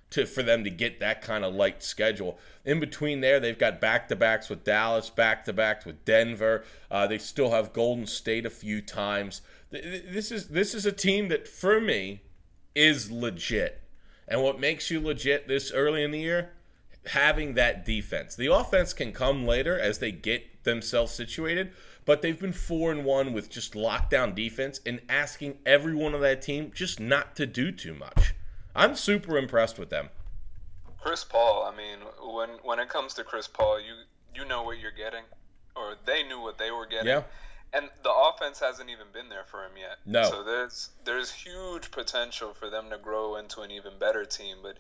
to 0.10 0.26
for 0.26 0.42
them 0.42 0.64
to 0.64 0.70
get 0.70 1.00
that 1.00 1.22
kind 1.22 1.44
of 1.44 1.54
light 1.54 1.84
schedule. 1.84 2.40
In 2.66 2.80
between 2.80 3.22
there, 3.22 3.40
they've 3.40 3.58
got 3.58 3.82
back 3.82 4.08
to 4.08 4.16
backs 4.16 4.50
with 4.50 4.64
Dallas, 4.64 5.10
back 5.10 5.46
to 5.46 5.54
backs 5.54 5.86
with 5.86 6.04
Denver. 6.06 6.64
Uh, 6.90 7.08
they 7.08 7.18
still 7.18 7.52
have 7.52 7.74
Golden 7.74 8.08
State 8.08 8.46
a 8.46 8.50
few 8.50 8.82
times. 8.82 9.42
This 9.70 10.32
is 10.32 10.50
this 10.50 10.74
is 10.74 10.86
a 10.86 10.92
team 10.92 11.28
that 11.28 11.48
for 11.48 11.82
me 11.82 12.22
is 12.76 13.12
legit. 13.12 13.82
And 14.28 14.42
what 14.42 14.60
makes 14.60 14.92
you 14.92 15.00
legit 15.00 15.48
this 15.48 15.72
early 15.72 16.04
in 16.04 16.12
the 16.12 16.20
year? 16.20 16.52
Having 17.08 17.54
that 17.56 17.86
defense. 17.86 18.36
The 18.36 18.52
offense 18.52 18.94
can 18.94 19.14
come 19.14 19.46
later 19.46 19.80
as 19.80 20.00
they 20.00 20.12
get 20.12 20.64
themselves 20.64 21.14
situated, 21.14 21.72
but 22.06 22.22
they've 22.22 22.40
been 22.40 22.54
four 22.54 22.92
and 22.92 23.06
one 23.06 23.34
with 23.34 23.50
just 23.50 23.74
lockdown 23.74 24.36
defense 24.36 24.82
and 24.86 25.02
asking 25.08 25.58
everyone 25.66 26.14
on 26.14 26.22
that 26.22 26.42
team 26.42 26.72
just 26.74 27.00
not 27.00 27.36
to 27.38 27.46
do 27.46 27.72
too 27.72 27.94
much. 27.94 28.34
I'm 28.76 28.96
super 28.96 29.38
impressed 29.38 29.80
with 29.80 29.90
them. 29.90 30.10
Chris 31.00 31.24
Paul, 31.24 31.64
I 31.64 31.76
mean, 31.76 32.00
when 32.36 32.50
when 32.64 32.80
it 32.80 32.90
comes 32.90 33.14
to 33.16 33.24
Chris 33.24 33.48
Paul, 33.48 33.80
you 33.80 33.94
you 34.36 34.46
know 34.48 34.64
what 34.64 34.80
you're 34.80 34.92
getting, 34.92 35.24
or 35.76 35.96
they 36.06 36.24
knew 36.24 36.42
what 36.42 36.58
they 36.58 36.72
were 36.72 36.86
getting. 36.86 37.08
Yeah. 37.08 37.24
And 37.74 37.90
the 38.04 38.12
offense 38.12 38.60
hasn't 38.60 38.90
even 38.90 39.08
been 39.14 39.30
there 39.30 39.44
for 39.44 39.64
him 39.66 39.72
yet. 39.78 39.98
No. 40.06 40.24
So 40.30 40.44
there's 40.44 40.90
there's 41.04 41.32
huge 41.32 41.92
potential 41.92 42.54
for 42.54 42.70
them 42.70 42.90
to 42.90 42.98
grow 42.98 43.36
into 43.36 43.62
an 43.62 43.72
even 43.72 44.00
better 44.00 44.26
team. 44.26 44.58
But 44.64 44.78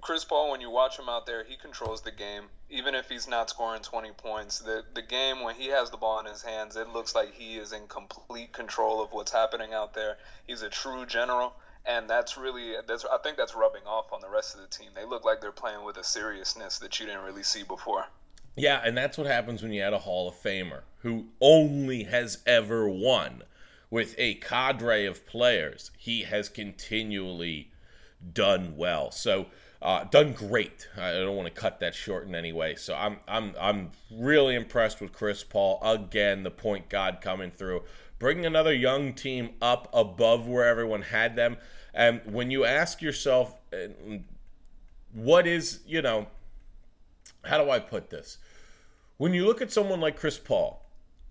Chris 0.00 0.24
Paul, 0.24 0.50
when 0.50 0.60
you 0.60 0.70
watch 0.70 0.98
him 0.98 1.08
out 1.08 1.26
there, 1.26 1.44
he 1.44 1.56
controls 1.56 2.02
the 2.02 2.10
game. 2.10 2.44
Even 2.68 2.94
if 2.94 3.08
he's 3.08 3.28
not 3.28 3.48
scoring 3.50 3.82
20 3.82 4.10
points, 4.12 4.58
the 4.58 4.82
the 4.94 5.02
game 5.02 5.42
when 5.42 5.54
he 5.54 5.68
has 5.68 5.90
the 5.90 5.96
ball 5.96 6.18
in 6.20 6.26
his 6.26 6.42
hands, 6.42 6.76
it 6.76 6.88
looks 6.88 7.14
like 7.14 7.32
he 7.32 7.56
is 7.56 7.72
in 7.72 7.86
complete 7.86 8.52
control 8.52 9.02
of 9.02 9.12
what's 9.12 9.32
happening 9.32 9.72
out 9.72 9.94
there. 9.94 10.18
He's 10.46 10.62
a 10.62 10.68
true 10.68 11.06
general 11.06 11.54
and 11.86 12.10
that's 12.10 12.36
really 12.36 12.74
that's 12.86 13.04
I 13.04 13.18
think 13.18 13.36
that's 13.36 13.54
rubbing 13.54 13.86
off 13.86 14.12
on 14.12 14.20
the 14.20 14.28
rest 14.28 14.54
of 14.54 14.60
the 14.60 14.66
team. 14.66 14.88
They 14.94 15.04
look 15.04 15.24
like 15.24 15.40
they're 15.40 15.52
playing 15.52 15.84
with 15.84 15.96
a 15.96 16.04
seriousness 16.04 16.78
that 16.80 16.98
you 16.98 17.06
didn't 17.06 17.22
really 17.22 17.44
see 17.44 17.62
before. 17.62 18.06
Yeah, 18.56 18.80
and 18.82 18.96
that's 18.96 19.18
what 19.18 19.26
happens 19.26 19.62
when 19.62 19.72
you 19.72 19.82
add 19.82 19.92
a 19.92 19.98
Hall 19.98 20.28
of 20.28 20.34
Famer 20.34 20.80
who 21.06 21.26
only 21.40 22.04
has 22.04 22.38
ever 22.46 22.88
won 22.88 23.42
with 23.90 24.14
a 24.18 24.34
cadre 24.34 25.06
of 25.06 25.24
players. 25.26 25.90
He 25.96 26.22
has 26.22 26.48
continually 26.48 27.70
done 28.32 28.76
well. 28.76 29.10
So 29.10 29.46
uh, 29.82 30.04
done 30.04 30.32
great. 30.32 30.88
I 30.96 31.12
don't 31.12 31.36
want 31.36 31.54
to 31.54 31.60
cut 31.60 31.80
that 31.80 31.94
short 31.94 32.26
in 32.26 32.34
any 32.34 32.52
way. 32.52 32.74
So 32.74 32.94
I'm 32.94 33.18
I'm 33.28 33.54
I'm 33.60 33.90
really 34.10 34.54
impressed 34.54 35.00
with 35.00 35.12
Chris 35.12 35.44
Paul 35.44 35.78
again. 35.82 36.42
The 36.42 36.50
point 36.50 36.88
God 36.88 37.18
coming 37.20 37.50
through, 37.50 37.82
bringing 38.18 38.46
another 38.46 38.74
young 38.74 39.12
team 39.12 39.50
up 39.60 39.88
above 39.92 40.48
where 40.48 40.64
everyone 40.64 41.02
had 41.02 41.36
them. 41.36 41.58
And 41.94 42.20
when 42.24 42.50
you 42.50 42.64
ask 42.64 43.00
yourself, 43.00 43.54
uh, 43.72 44.16
what 45.12 45.46
is, 45.46 45.80
you 45.86 46.02
know, 46.02 46.26
how 47.46 47.62
do 47.62 47.70
I 47.70 47.78
put 47.78 48.10
this? 48.10 48.38
When 49.16 49.34
you 49.34 49.46
look 49.46 49.62
at 49.62 49.72
someone 49.72 50.00
like 50.00 50.18
Chris 50.18 50.38
Paul, 50.38 50.82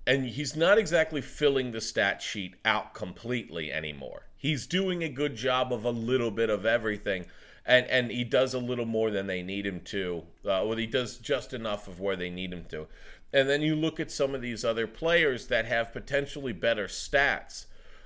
and 0.07 0.25
he's 0.25 0.55
not 0.55 0.77
exactly 0.77 1.21
filling 1.21 1.71
the 1.71 1.81
stat 1.81 2.21
sheet 2.21 2.55
out 2.63 2.93
completely 2.93 3.71
anymore. 3.71 4.27
He's 4.37 4.67
doing 4.67 5.03
a 5.03 5.09
good 5.09 5.35
job 5.35 5.73
of 5.73 5.83
a 5.83 5.89
little 5.89 6.31
bit 6.31 6.49
of 6.49 6.65
everything, 6.65 7.25
and 7.65 7.87
and 7.87 8.11
he 8.11 8.23
does 8.23 8.53
a 8.53 8.59
little 8.59 8.85
more 8.85 9.09
than 9.09 9.27
they 9.27 9.41
need 9.41 9.65
him 9.65 9.81
to. 9.85 10.23
Uh, 10.43 10.61
well, 10.65 10.77
he 10.77 10.85
does 10.85 11.17
just 11.17 11.53
enough 11.53 11.87
of 11.87 11.99
where 11.99 12.15
they 12.15 12.29
need 12.29 12.53
him 12.53 12.65
to. 12.69 12.87
And 13.33 13.49
then 13.49 13.61
you 13.61 13.75
look 13.75 13.99
at 13.99 14.11
some 14.11 14.35
of 14.35 14.41
these 14.41 14.63
other 14.63 14.87
players 14.87 15.47
that 15.47 15.65
have 15.65 15.91
potentially 15.91 16.53
better 16.53 16.85
stats 16.85 17.65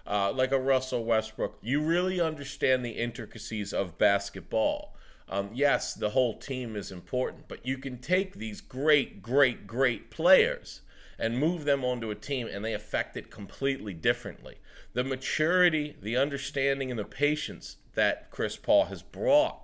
uh, 0.10 0.34
like 0.34 0.52
a 0.52 0.60
Russell 0.60 1.06
Westbrook, 1.06 1.60
you 1.62 1.82
really 1.82 2.20
understand 2.20 2.84
the 2.84 2.92
intricacies 2.92 3.72
of 3.72 3.98
basketball. 4.00 4.96
Um, 5.30 5.52
yes, 5.54 5.94
the 5.94 6.10
whole 6.10 6.38
team 6.38 6.76
is 6.76 6.92
important, 6.92 7.48
but 7.48 7.66
you 7.66 7.78
can 7.78 8.00
take 8.00 8.34
these 8.34 8.62
great, 8.62 9.22
great, 9.22 9.68
great 9.68 10.10
players 10.10 10.82
and 11.20 11.38
move 11.38 11.66
them 11.66 11.86
onto 11.86 12.10
a 12.10 12.16
team 12.16 12.48
and 12.52 12.66
they 12.66 12.74
affect 12.74 13.16
it 13.16 13.30
completely 13.30 13.94
differently. 13.94 14.56
The 14.94 15.04
maturity, 15.04 15.96
the 16.02 16.18
understanding, 16.18 16.90
and 16.90 17.00
the 17.00 17.06
patience 17.06 17.78
that 17.94 18.32
Chris 18.32 18.58
Paul 18.58 18.86
has 18.86 19.04
brought 19.04 19.62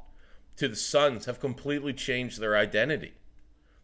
to 0.57 0.67
the 0.67 0.75
Suns 0.75 1.25
have 1.25 1.39
completely 1.39 1.93
changed 1.93 2.39
their 2.39 2.55
identity. 2.55 3.13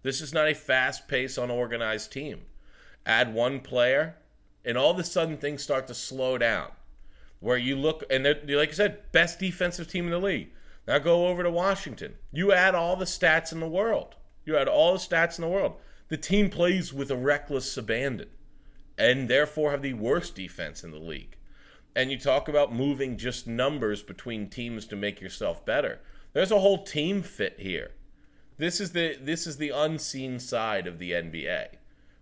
This 0.04 0.22
is 0.22 0.34
not 0.34 0.48
a 0.48 0.54
fast 0.54 1.08
paced, 1.08 1.38
unorganized 1.38 2.12
team. 2.12 2.42
Add 3.06 3.34
one 3.34 3.60
player, 3.60 4.18
and 4.64 4.78
all 4.78 4.92
of 4.92 5.00
a 5.00 5.04
sudden 5.04 5.38
things 5.38 5.64
start 5.64 5.88
to 5.88 5.94
slow 5.94 6.38
down. 6.38 6.70
Where 7.40 7.58
you 7.58 7.76
look, 7.76 8.04
and 8.10 8.24
like 8.24 8.70
I 8.70 8.74
said, 8.74 9.12
best 9.12 9.40
defensive 9.40 9.88
team 9.88 10.06
in 10.06 10.12
the 10.12 10.20
league. 10.20 10.50
Now 10.88 11.00
go 11.00 11.28
over 11.28 11.44
to 11.44 11.52
Washington. 11.52 12.16
You 12.32 12.52
add 12.52 12.76
all 12.76 12.96
the 12.96 13.06
stats 13.06 13.52
in 13.52 13.60
the 13.60 13.68
world. 13.68 14.16
You 14.46 14.58
add 14.58 14.68
all 14.68 14.94
the 14.94 15.00
stats 15.00 15.38
in 15.38 15.44
the 15.44 15.50
world. 15.50 15.76
The 16.10 16.18
team 16.18 16.50
plays 16.50 16.94
with 16.94 17.12
a 17.12 17.16
reckless 17.16 17.78
abandon 17.78 18.30
and 18.98 19.30
therefore 19.30 19.72
have 19.72 19.82
the 19.82 19.94
worst 19.94 20.36
defense 20.36 20.84
in 20.84 20.92
the 20.92 21.00
league. 21.00 21.38
And 21.96 22.12
you 22.12 22.18
talk 22.18 22.48
about 22.48 22.74
moving 22.74 23.18
just 23.18 23.48
numbers 23.48 24.02
between 24.02 24.50
teams 24.50 24.86
to 24.88 24.96
make 24.96 25.22
yourself 25.22 25.66
better. 25.66 26.00
There's 26.34 26.52
a 26.52 26.60
whole 26.60 26.84
team 26.84 27.22
fit 27.22 27.60
here. 27.60 27.92
This 28.58 28.80
is 28.80 28.92
the 28.92 29.18
this 29.20 29.48
is 29.48 29.58
the 29.58 29.70
unseen 29.70 30.40
side 30.40 30.88
of 30.88 31.00
the 31.00 31.12
NBA. 31.12 31.68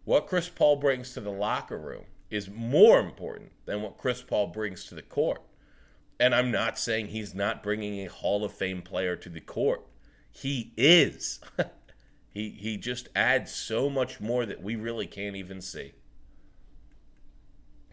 What 0.05 0.27
Chris 0.27 0.49
Paul 0.49 0.77
brings 0.77 1.13
to 1.13 1.21
the 1.21 1.31
locker 1.31 1.77
room 1.77 2.05
is 2.29 2.49
more 2.49 2.99
important 2.99 3.51
than 3.65 3.81
what 3.81 3.97
Chris 3.97 4.21
Paul 4.21 4.47
brings 4.47 4.85
to 4.85 4.95
the 4.95 5.01
court. 5.01 5.41
And 6.19 6.35
I'm 6.35 6.51
not 6.51 6.77
saying 6.77 7.07
he's 7.07 7.33
not 7.33 7.63
bringing 7.63 8.05
a 8.05 8.09
Hall 8.09 8.43
of 8.43 8.53
Fame 8.53 8.81
player 8.81 9.15
to 9.15 9.29
the 9.29 9.39
court. 9.39 9.85
He 10.31 10.73
is. 10.75 11.39
he 12.29 12.49
he 12.49 12.77
just 12.77 13.09
adds 13.15 13.53
so 13.53 13.89
much 13.89 14.19
more 14.19 14.45
that 14.45 14.61
we 14.61 14.75
really 14.75 15.07
can't 15.07 15.35
even 15.35 15.61
see. 15.61 15.93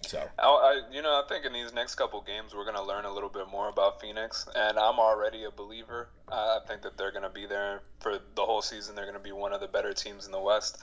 So, 0.03 0.23
I, 0.39 0.83
you 0.93 1.03
know, 1.03 1.11
I 1.11 1.25
think 1.29 1.45
in 1.45 1.53
these 1.53 1.73
next 1.73 1.97
couple 1.97 2.21
games 2.21 2.55
we're 2.55 2.65
going 2.65 2.77
to 2.77 2.83
learn 2.83 3.07
a 3.07 3.13
little 3.13 3.29
bit 3.29 3.49
more 3.51 3.69
about 3.69 4.01
Phoenix, 4.01 4.47
and 4.55 4.79
I'm 4.79 5.01
already 5.01 5.45
a 5.45 5.51
believer. 5.51 6.11
I 6.31 6.61
think 6.69 6.83
that 6.83 6.97
they're 6.97 7.11
going 7.11 7.25
to 7.25 7.31
be 7.31 7.47
there 7.47 7.83
for 7.99 8.21
the 8.37 8.43
whole 8.43 8.63
season. 8.63 8.95
They're 8.95 9.05
going 9.05 9.17
to 9.17 9.23
be 9.23 9.33
one 9.33 9.53
of 9.53 9.61
the 9.61 9.67
better 9.67 9.93
teams 9.93 10.27
in 10.27 10.33
the 10.33 10.41
West. 10.41 10.81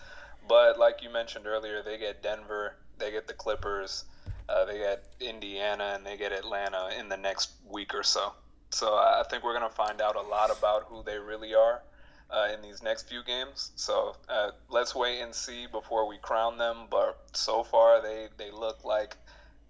But 0.47 0.77
like 0.77 1.01
you 1.01 1.09
mentioned 1.09 1.47
earlier, 1.47 1.81
they 1.81 1.97
get 1.97 2.21
Denver, 2.21 2.75
they 2.97 3.11
get 3.11 3.27
the 3.27 3.33
Clippers, 3.33 4.03
uh, 4.49 4.65
they 4.65 4.77
get 4.77 5.05
Indiana, 5.19 5.93
and 5.95 6.05
they 6.05 6.17
get 6.17 6.31
Atlanta 6.31 6.89
in 6.99 7.09
the 7.09 7.17
next 7.17 7.51
week 7.69 7.93
or 7.93 8.03
so. 8.03 8.33
So 8.69 8.93
I 8.93 9.23
think 9.29 9.43
we're 9.43 9.57
going 9.57 9.69
to 9.69 9.75
find 9.75 10.01
out 10.01 10.15
a 10.15 10.21
lot 10.21 10.55
about 10.55 10.85
who 10.87 11.03
they 11.03 11.17
really 11.17 11.53
are 11.53 11.83
uh, 12.29 12.47
in 12.53 12.61
these 12.61 12.81
next 12.81 13.07
few 13.07 13.23
games. 13.23 13.71
So 13.75 14.15
uh, 14.27 14.51
let's 14.69 14.95
wait 14.95 15.21
and 15.21 15.33
see 15.33 15.67
before 15.67 16.07
we 16.07 16.17
crown 16.17 16.57
them. 16.57 16.87
But 16.89 17.19
so 17.33 17.63
far, 17.63 18.01
they, 18.01 18.29
they 18.37 18.51
look 18.51 18.83
like 18.83 19.15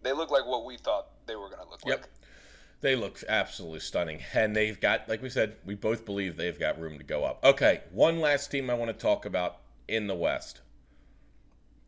they 0.02 0.14
look 0.14 0.32
like 0.32 0.46
what 0.46 0.66
we 0.66 0.78
thought 0.78 1.08
they 1.26 1.36
were 1.36 1.50
going 1.50 1.64
to 1.64 1.70
look 1.70 1.82
yep. 1.86 2.02
like. 2.02 2.10
They 2.82 2.96
look 2.96 3.24
absolutely 3.30 3.80
stunning. 3.80 4.22
And 4.34 4.56
they've 4.56 4.80
got, 4.80 5.08
like 5.08 5.22
we 5.22 5.30
said, 5.30 5.56
we 5.66 5.76
both 5.76 6.06
believe 6.06 6.36
they've 6.36 6.60
got 6.60 6.80
room 6.80 6.98
to 6.98 7.04
go 7.04 7.24
up. 7.24 7.44
Okay, 7.44 7.82
one 7.92 8.20
last 8.20 8.52
team 8.52 8.70
I 8.70 8.74
want 8.74 8.90
to 8.90 8.94
talk 8.94 9.26
about 9.26 9.58
in 9.88 10.08
the 10.08 10.16
West. 10.16 10.62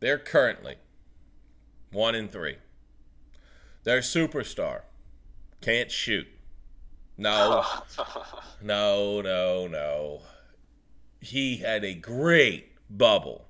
They're 0.00 0.18
currently 0.18 0.76
one 1.92 2.14
in 2.14 2.28
three. 2.28 2.56
Their 3.86 4.00
superstar 4.00 4.80
can't 5.60 5.92
shoot. 5.92 6.26
No, 7.16 7.64
no, 8.62 9.20
no, 9.20 9.68
no. 9.68 10.22
He 11.20 11.58
had 11.58 11.84
a 11.84 11.94
great 11.94 12.72
bubble, 12.90 13.46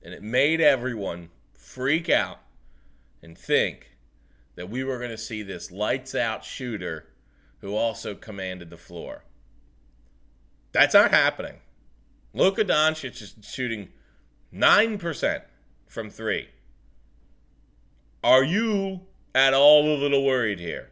and 0.00 0.14
it 0.14 0.22
made 0.22 0.60
everyone 0.60 1.30
freak 1.52 2.08
out 2.08 2.38
and 3.20 3.36
think 3.36 3.96
that 4.54 4.70
we 4.70 4.84
were 4.84 4.98
going 4.98 5.10
to 5.10 5.18
see 5.18 5.42
this 5.42 5.72
lights 5.72 6.14
out 6.14 6.44
shooter 6.44 7.08
who 7.60 7.74
also 7.74 8.14
commanded 8.14 8.70
the 8.70 8.76
floor. 8.76 9.24
That's 10.70 10.94
not 10.94 11.10
happening. 11.10 11.56
Luka 12.32 12.64
Doncic 12.64 13.20
is 13.20 13.34
shooting 13.42 13.88
9% 14.54 15.42
from 15.88 16.08
three. 16.08 16.50
Are 18.22 18.44
you 18.44 19.00
at 19.34 19.54
all 19.54 19.84
a 19.84 19.96
little 19.96 20.24
worried 20.24 20.58
here? 20.58 20.90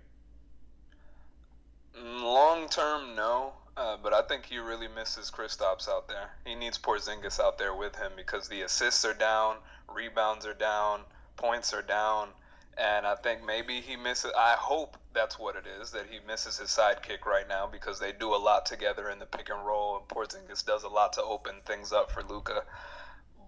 Long 1.97 2.69
term, 2.69 3.15
no. 3.15 3.53
Uh, 3.77 3.97
but 4.03 4.13
I 4.13 4.23
think 4.23 4.45
he 4.45 4.59
really 4.59 4.89
misses 4.89 5.31
Kristaps 5.31 5.89
out 5.89 6.07
there. 6.07 6.31
He 6.45 6.55
needs 6.55 6.77
Porzingis 6.77 7.41
out 7.41 7.57
there 7.57 7.75
with 7.75 7.97
him 7.97 8.13
because 8.15 8.47
the 8.49 8.63
assists 8.63 9.05
are 9.05 9.15
down, 9.15 9.57
rebounds 9.89 10.45
are 10.45 10.55
down, 10.55 11.01
points 11.37 11.73
are 11.73 11.83
down, 11.83 12.29
and 12.77 13.07
I 13.07 13.15
think 13.15 13.45
maybe 13.45 13.81
he 13.81 13.97
misses. 13.97 14.33
I 14.37 14.55
hope 14.59 14.97
that's 15.15 15.39
what 15.39 15.57
it 15.57 15.65
is 15.81 15.91
that 15.93 16.07
he 16.11 16.19
misses 16.27 16.59
his 16.59 16.69
sidekick 16.69 17.25
right 17.25 17.49
now 17.49 17.67
because 17.67 17.99
they 17.99 18.13
do 18.13 18.35
a 18.35 18.37
lot 18.37 18.67
together 18.67 19.09
in 19.09 19.19
the 19.19 19.27
pick 19.27 19.49
and 19.49 19.65
roll, 19.67 19.97
and 19.97 20.09
Porzingis 20.09 20.65
does 20.65 20.83
a 20.83 20.89
lot 20.89 21.15
to 21.15 21.23
open 21.23 21.55
things 21.65 21.93
up 21.93 22.11
for 22.11 22.23
Luka. 22.23 22.65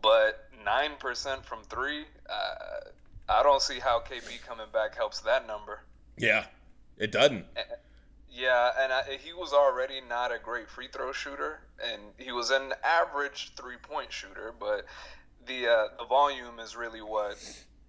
But 0.00 0.48
nine 0.64 0.92
percent 0.98 1.44
from 1.44 1.62
three, 1.64 2.04
uh, 2.28 2.88
I 3.32 3.42
don't 3.42 3.62
see 3.62 3.78
how 3.78 4.00
KP 4.00 4.42
coming 4.46 4.66
back 4.72 4.96
helps 4.96 5.20
that 5.20 5.46
number. 5.46 5.80
Yeah, 6.16 6.44
it 6.98 7.12
doesn't. 7.12 7.46
Yeah, 8.30 8.70
and 8.80 8.92
I, 8.92 9.18
he 9.22 9.32
was 9.32 9.52
already 9.52 10.00
not 10.08 10.32
a 10.32 10.38
great 10.38 10.70
free 10.70 10.88
throw 10.88 11.12
shooter, 11.12 11.60
and 11.84 12.00
he 12.16 12.32
was 12.32 12.50
an 12.50 12.72
average 12.82 13.52
three 13.56 13.76
point 13.76 14.12
shooter. 14.12 14.54
But 14.58 14.86
the 15.46 15.68
uh, 15.68 15.88
the 15.98 16.06
volume 16.06 16.58
is 16.58 16.74
really 16.74 17.02
what 17.02 17.36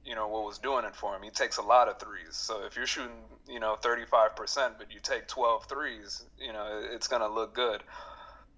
you 0.06 0.16
know 0.16 0.28
what 0.28 0.44
was 0.44 0.58
doing 0.58 0.84
it 0.86 0.96
for 0.96 1.16
him. 1.16 1.24
He 1.24 1.30
takes 1.30 1.58
a 1.58 1.62
lot 1.62 1.88
of 1.88 2.00
threes. 2.00 2.32
So 2.36 2.66
if 2.66 2.76
you're 2.76 2.86
shooting 2.86 3.24
you 3.48 3.60
know 3.60 3.76
35 3.76 4.36
percent, 4.36 4.74
but 4.78 4.94
you 4.94 5.00
take 5.02 5.28
12 5.28 5.66
threes, 5.66 6.24
you 6.38 6.52
know 6.52 6.82
it's 6.92 7.08
gonna 7.08 7.30
look 7.30 7.56
good. 7.56 7.82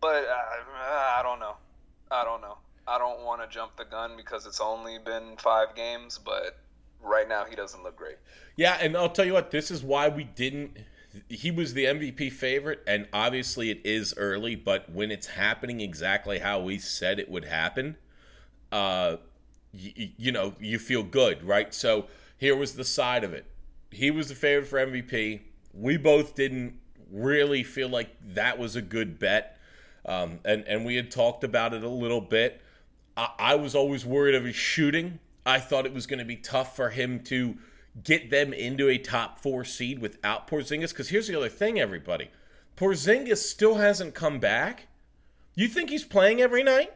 But 0.02 0.26
uh, 0.26 0.78
I 0.88 1.22
don't 1.24 1.40
know. 1.40 1.56
I 2.10 2.24
don't 2.24 2.42
know. 2.42 2.58
I 2.88 2.98
don't 2.98 3.24
want 3.24 3.42
to 3.42 3.48
jump 3.48 3.78
the 3.78 3.86
gun 3.86 4.12
because 4.16 4.46
it's 4.46 4.62
only 4.62 5.00
been 5.00 5.38
five 5.38 5.76
games, 5.76 6.20
but 6.24 6.58
right 7.06 7.28
now 7.30 7.46
he 7.46 7.56
doesn't 7.56 7.84
look 7.84 7.96
great. 7.96 8.18
Yeah, 8.56 8.78
and 8.82 8.98
I'll 8.98 9.10
tell 9.10 9.26
you 9.26 9.34
what, 9.34 9.52
this 9.52 9.72
is 9.72 9.84
why 9.84 10.10
we 10.10 10.24
didn't 10.24 10.78
he 11.30 11.52
was 11.52 11.74
the 11.74 11.86
MVP 11.86 12.30
favorite, 12.30 12.82
and 12.86 13.08
obviously 13.14 13.70
it 13.70 13.82
is 13.86 14.14
early, 14.18 14.56
but 14.56 14.90
when 14.92 15.12
it's 15.12 15.28
happening 15.28 15.80
exactly 15.82 16.40
how 16.40 16.60
we 16.60 16.78
said 16.78 17.20
it 17.20 17.30
would 17.30 17.46
happen, 17.46 17.96
uh, 18.72 19.18
y- 19.74 20.12
you 20.18 20.32
know, 20.32 20.54
you 20.60 20.80
feel 20.80 21.04
good, 21.04 21.44
right? 21.44 21.74
So 21.74 22.08
here 22.38 22.56
was 22.56 22.74
the 22.76 22.84
side 22.84 23.24
of 23.24 23.34
it. 23.34 23.46
He 23.92 24.12
was 24.12 24.30
the 24.30 24.36
favorite 24.36 24.68
for 24.68 24.80
MVP. 24.80 25.42
We 25.74 25.98
both 25.98 26.36
didn't 26.36 26.80
really 27.12 27.64
feel 27.64 27.90
like 27.90 28.10
that 28.34 28.58
was 28.58 28.76
a 28.76 28.82
good 28.82 29.20
bet, 29.20 29.58
um, 30.06 30.40
and 30.44 30.64
and 30.68 30.86
we 30.86 30.96
had 30.96 31.12
talked 31.12 31.44
about 31.44 31.74
it 31.74 31.84
a 31.84 31.90
little 31.90 32.22
bit. 32.22 32.62
I, 33.16 33.30
I 33.40 33.56
was 33.56 33.74
always 33.76 34.06
worried 34.06 34.36
of 34.36 34.44
his 34.44 34.56
shooting. 34.56 35.20
I 35.46 35.60
thought 35.60 35.86
it 35.86 35.94
was 35.94 36.08
going 36.08 36.20
to 36.20 36.26
be 36.26 36.38
tough 36.38 36.76
for 36.76 36.90
him 36.90 37.20
to 37.26 37.58
get 38.04 38.30
them 38.30 38.54
into 38.54 38.90
a 38.90 38.98
top 38.98 39.40
four 39.40 39.64
seed 39.64 40.00
without 40.00 40.48
Porzingis? 40.48 40.90
Because 40.90 41.10
here's 41.10 41.28
the 41.28 41.36
other 41.36 41.50
thing, 41.50 41.80
everybody 41.80 42.30
Porzingis 42.76 43.38
still 43.38 43.76
hasn't 43.76 44.14
come 44.14 44.40
back. 44.40 44.88
You 45.56 45.68
think 45.68 45.90
he's 45.90 46.04
playing 46.04 46.42
every 46.42 46.64
night? 46.64 46.94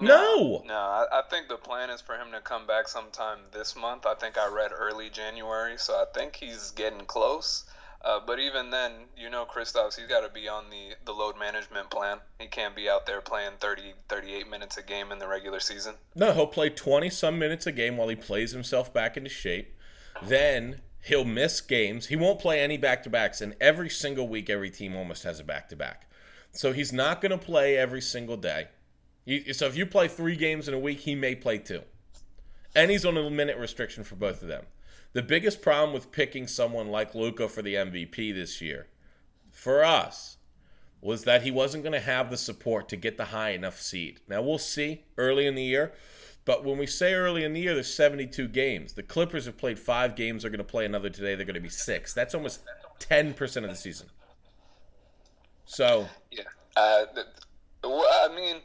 No. 0.00 0.62
No, 0.64 0.74
I, 0.74 1.06
I 1.10 1.22
think 1.28 1.48
the 1.48 1.56
plan 1.56 1.90
is 1.90 2.00
for 2.00 2.14
him 2.14 2.28
to 2.32 2.40
come 2.40 2.68
back 2.68 2.86
sometime 2.86 3.38
this 3.52 3.74
month. 3.74 4.06
I 4.06 4.14
think 4.14 4.38
I 4.38 4.46
read 4.46 4.70
early 4.72 5.10
January, 5.10 5.76
so 5.76 5.94
I 5.94 6.04
think 6.14 6.36
he's 6.36 6.70
getting 6.70 7.00
close. 7.00 7.64
Uh, 8.04 8.20
but 8.24 8.38
even 8.38 8.70
then, 8.70 8.92
you 9.16 9.28
know, 9.28 9.44
Kristaps, 9.44 9.98
he's 9.98 10.06
got 10.06 10.20
to 10.20 10.32
be 10.32 10.48
on 10.48 10.70
the, 10.70 10.94
the 11.04 11.12
load 11.12 11.38
management 11.38 11.90
plan. 11.90 12.18
He 12.38 12.46
can't 12.46 12.76
be 12.76 12.88
out 12.88 13.06
there 13.06 13.20
playing 13.20 13.52
30, 13.60 13.94
38 14.08 14.48
minutes 14.48 14.76
a 14.76 14.82
game 14.82 15.10
in 15.10 15.18
the 15.18 15.26
regular 15.26 15.58
season. 15.58 15.94
No, 16.14 16.32
he'll 16.32 16.46
play 16.46 16.70
20 16.70 17.10
some 17.10 17.38
minutes 17.38 17.66
a 17.66 17.72
game 17.72 17.96
while 17.96 18.08
he 18.08 18.14
plays 18.14 18.52
himself 18.52 18.94
back 18.94 19.16
into 19.16 19.30
shape. 19.30 19.76
Then 20.22 20.80
he'll 21.04 21.24
miss 21.24 21.60
games. 21.60 22.06
He 22.06 22.16
won't 22.16 22.38
play 22.38 22.60
any 22.60 22.76
back 22.76 23.02
to 23.02 23.10
backs. 23.10 23.40
And 23.40 23.56
every 23.60 23.90
single 23.90 24.28
week, 24.28 24.48
every 24.48 24.70
team 24.70 24.94
almost 24.94 25.24
has 25.24 25.40
a 25.40 25.44
back 25.44 25.68
to 25.70 25.76
back. 25.76 26.08
So 26.52 26.72
he's 26.72 26.92
not 26.92 27.20
going 27.20 27.32
to 27.32 27.38
play 27.38 27.76
every 27.76 28.00
single 28.00 28.36
day. 28.36 28.68
So 29.52 29.66
if 29.66 29.76
you 29.76 29.84
play 29.86 30.08
three 30.08 30.36
games 30.36 30.68
in 30.68 30.74
a 30.74 30.78
week, 30.78 31.00
he 31.00 31.14
may 31.14 31.34
play 31.34 31.58
two. 31.58 31.82
And 32.74 32.90
he's 32.90 33.04
on 33.04 33.16
a 33.16 33.28
minute 33.28 33.58
restriction 33.58 34.04
for 34.04 34.14
both 34.14 34.40
of 34.40 34.48
them. 34.48 34.64
The 35.12 35.22
biggest 35.22 35.62
problem 35.62 35.92
with 35.92 36.12
picking 36.12 36.46
someone 36.46 36.88
like 36.88 37.14
Luka 37.14 37.48
for 37.48 37.62
the 37.62 37.74
MVP 37.74 38.34
this 38.34 38.60
year, 38.60 38.88
for 39.50 39.82
us, 39.82 40.36
was 41.00 41.24
that 41.24 41.42
he 41.42 41.50
wasn't 41.50 41.82
going 41.82 41.92
to 41.92 42.00
have 42.00 42.30
the 42.30 42.36
support 42.36 42.88
to 42.88 42.96
get 42.96 43.16
the 43.16 43.26
high 43.26 43.50
enough 43.50 43.80
seed. 43.80 44.20
Now 44.28 44.42
we'll 44.42 44.58
see 44.58 45.04
early 45.16 45.46
in 45.46 45.54
the 45.54 45.62
year, 45.62 45.92
but 46.44 46.64
when 46.64 46.78
we 46.78 46.86
say 46.86 47.14
early 47.14 47.44
in 47.44 47.52
the 47.52 47.60
year, 47.60 47.74
there's 47.74 47.92
72 47.92 48.48
games. 48.48 48.94
The 48.94 49.02
Clippers 49.02 49.46
have 49.46 49.56
played 49.56 49.78
five 49.78 50.16
games. 50.16 50.42
They're 50.42 50.50
going 50.50 50.58
to 50.58 50.64
play 50.64 50.84
another 50.84 51.10
today. 51.10 51.34
They're 51.34 51.46
going 51.46 51.54
to 51.54 51.60
be 51.60 51.68
six. 51.68 52.12
That's 52.12 52.34
almost 52.34 52.60
10% 53.00 53.56
of 53.64 53.70
the 53.70 53.76
season. 53.76 54.08
So 55.66 56.08
yeah, 56.30 56.44
uh, 56.76 57.04
I 57.84 58.28
mean, 58.34 58.56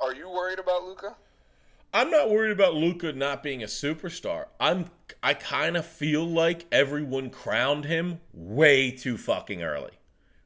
are 0.00 0.14
you 0.14 0.28
worried 0.28 0.58
about 0.58 0.84
Luka? 0.84 1.16
I'm 1.94 2.10
not 2.10 2.30
worried 2.30 2.52
about 2.52 2.74
Luka 2.74 3.12
not 3.12 3.42
being 3.42 3.62
a 3.62 3.66
superstar. 3.66 4.46
I'm 4.58 4.90
I 5.22 5.34
kind 5.34 5.76
of 5.76 5.86
feel 5.86 6.26
like 6.26 6.66
everyone 6.72 7.30
crowned 7.30 7.84
him 7.84 8.20
way 8.32 8.90
too 8.90 9.18
fucking 9.18 9.62
early. 9.62 9.92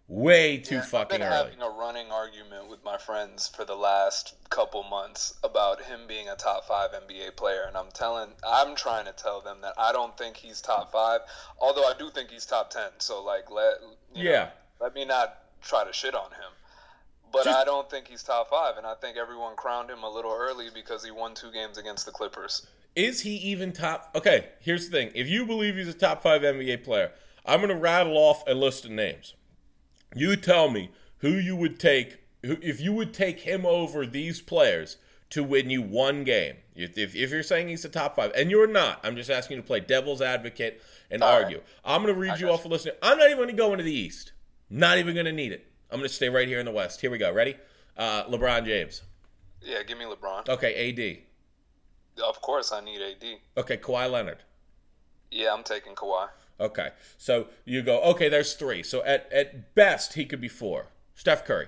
Way 0.08 0.58
too 0.58 0.76
yeah, 0.76 0.82
fucking 0.82 1.22
early. 1.22 1.34
I've 1.34 1.50
been 1.50 1.60
having 1.60 1.76
a 1.76 1.78
running 1.78 2.10
argument 2.12 2.68
with 2.68 2.84
my 2.84 2.96
friends 2.96 3.48
for 3.48 3.64
the 3.64 3.74
last 3.74 4.34
couple 4.50 4.84
months 4.84 5.34
about 5.42 5.82
him 5.82 6.00
being 6.06 6.28
a 6.28 6.36
top 6.36 6.66
five 6.66 6.90
NBA 6.90 7.36
player, 7.36 7.64
and 7.66 7.76
I'm 7.76 7.90
telling, 7.92 8.30
I'm 8.46 8.76
trying 8.76 9.06
to 9.06 9.12
tell 9.12 9.40
them 9.40 9.58
that 9.62 9.74
I 9.78 9.92
don't 9.92 10.16
think 10.16 10.36
he's 10.36 10.60
top 10.60 10.92
five, 10.92 11.22
although 11.60 11.84
I 11.84 11.94
do 11.98 12.10
think 12.10 12.30
he's 12.30 12.46
top 12.46 12.70
ten. 12.70 12.90
So 12.98 13.24
like, 13.24 13.50
let 13.50 13.74
yeah, 14.14 14.32
know, 14.32 14.50
let 14.80 14.94
me 14.94 15.04
not 15.04 15.38
try 15.62 15.84
to 15.84 15.92
shit 15.92 16.14
on 16.14 16.30
him. 16.30 16.52
But 17.32 17.44
Just, 17.44 17.58
I 17.58 17.64
don't 17.64 17.90
think 17.90 18.08
he's 18.08 18.22
top 18.22 18.50
five, 18.50 18.76
and 18.76 18.86
I 18.86 18.94
think 18.94 19.16
everyone 19.16 19.56
crowned 19.56 19.90
him 19.90 20.02
a 20.02 20.10
little 20.10 20.32
early 20.32 20.68
because 20.72 21.04
he 21.04 21.10
won 21.10 21.34
two 21.34 21.50
games 21.52 21.76
against 21.76 22.06
the 22.06 22.12
Clippers. 22.12 22.66
Is 22.94 23.20
he 23.20 23.36
even 23.36 23.72
top? 23.72 24.10
Okay, 24.14 24.46
here's 24.60 24.88
the 24.88 24.96
thing. 24.96 25.10
If 25.14 25.28
you 25.28 25.44
believe 25.44 25.76
he's 25.76 25.88
a 25.88 25.92
top 25.92 26.22
five 26.22 26.42
NBA 26.42 26.84
player, 26.84 27.12
I'm 27.44 27.60
going 27.60 27.68
to 27.70 27.76
rattle 27.76 28.16
off 28.16 28.42
a 28.46 28.54
list 28.54 28.84
of 28.84 28.90
names. 28.90 29.34
You 30.14 30.34
tell 30.36 30.70
me 30.70 30.90
who 31.18 31.30
you 31.30 31.56
would 31.56 31.78
take, 31.78 32.18
who, 32.42 32.56
if 32.62 32.80
you 32.80 32.92
would 32.92 33.12
take 33.12 33.40
him 33.40 33.66
over 33.66 34.06
these 34.06 34.40
players 34.40 34.96
to 35.30 35.42
win 35.42 35.68
you 35.68 35.82
one 35.82 36.24
game. 36.24 36.56
If, 36.74 36.96
if, 36.96 37.14
if 37.14 37.30
you're 37.30 37.42
saying 37.42 37.68
he's 37.68 37.84
a 37.84 37.88
top 37.88 38.16
five, 38.16 38.32
and 38.36 38.50
you're 38.50 38.66
not, 38.66 39.00
I'm 39.02 39.16
just 39.16 39.30
asking 39.30 39.56
you 39.56 39.62
to 39.62 39.66
play 39.66 39.80
devil's 39.80 40.22
advocate 40.22 40.82
and 41.10 41.22
All 41.22 41.32
argue. 41.32 41.58
Right. 41.58 41.66
I'm 41.84 42.02
going 42.02 42.14
to 42.14 42.20
read 42.20 42.38
you 42.38 42.50
off 42.50 42.64
a 42.64 42.68
list. 42.68 42.88
I'm 43.02 43.18
not 43.18 43.26
even 43.26 43.38
going 43.38 43.48
to 43.48 43.54
go 43.54 43.72
into 43.72 43.84
the 43.84 43.92
East. 43.92 44.32
Not 44.70 44.98
even 44.98 45.14
going 45.14 45.26
to 45.26 45.32
need 45.32 45.52
it. 45.52 45.66
I'm 45.90 45.98
going 45.98 46.08
to 46.08 46.14
stay 46.14 46.28
right 46.28 46.48
here 46.48 46.58
in 46.58 46.66
the 46.66 46.72
West. 46.72 47.00
Here 47.00 47.10
we 47.10 47.18
go. 47.18 47.32
Ready? 47.32 47.56
Uh, 47.96 48.24
LeBron 48.24 48.64
James. 48.64 49.02
Yeah, 49.62 49.82
give 49.82 49.98
me 49.98 50.04
LeBron. 50.04 50.48
Okay, 50.48 50.90
AD. 50.90 52.22
Of 52.22 52.40
course, 52.40 52.72
I 52.72 52.80
need 52.80 53.00
AD. 53.00 53.38
Okay, 53.56 53.76
Kawhi 53.76 54.10
Leonard. 54.10 54.38
Yeah, 55.30 55.52
I'm 55.52 55.64
taking 55.64 55.94
Kawhi. 55.94 56.28
Okay, 56.58 56.90
so 57.18 57.48
you 57.64 57.82
go. 57.82 58.00
Okay, 58.02 58.28
there's 58.28 58.54
three. 58.54 58.82
So 58.82 59.04
at 59.04 59.30
at 59.30 59.74
best, 59.74 60.14
he 60.14 60.24
could 60.24 60.40
be 60.40 60.48
four. 60.48 60.86
Steph 61.14 61.44
Curry. 61.44 61.66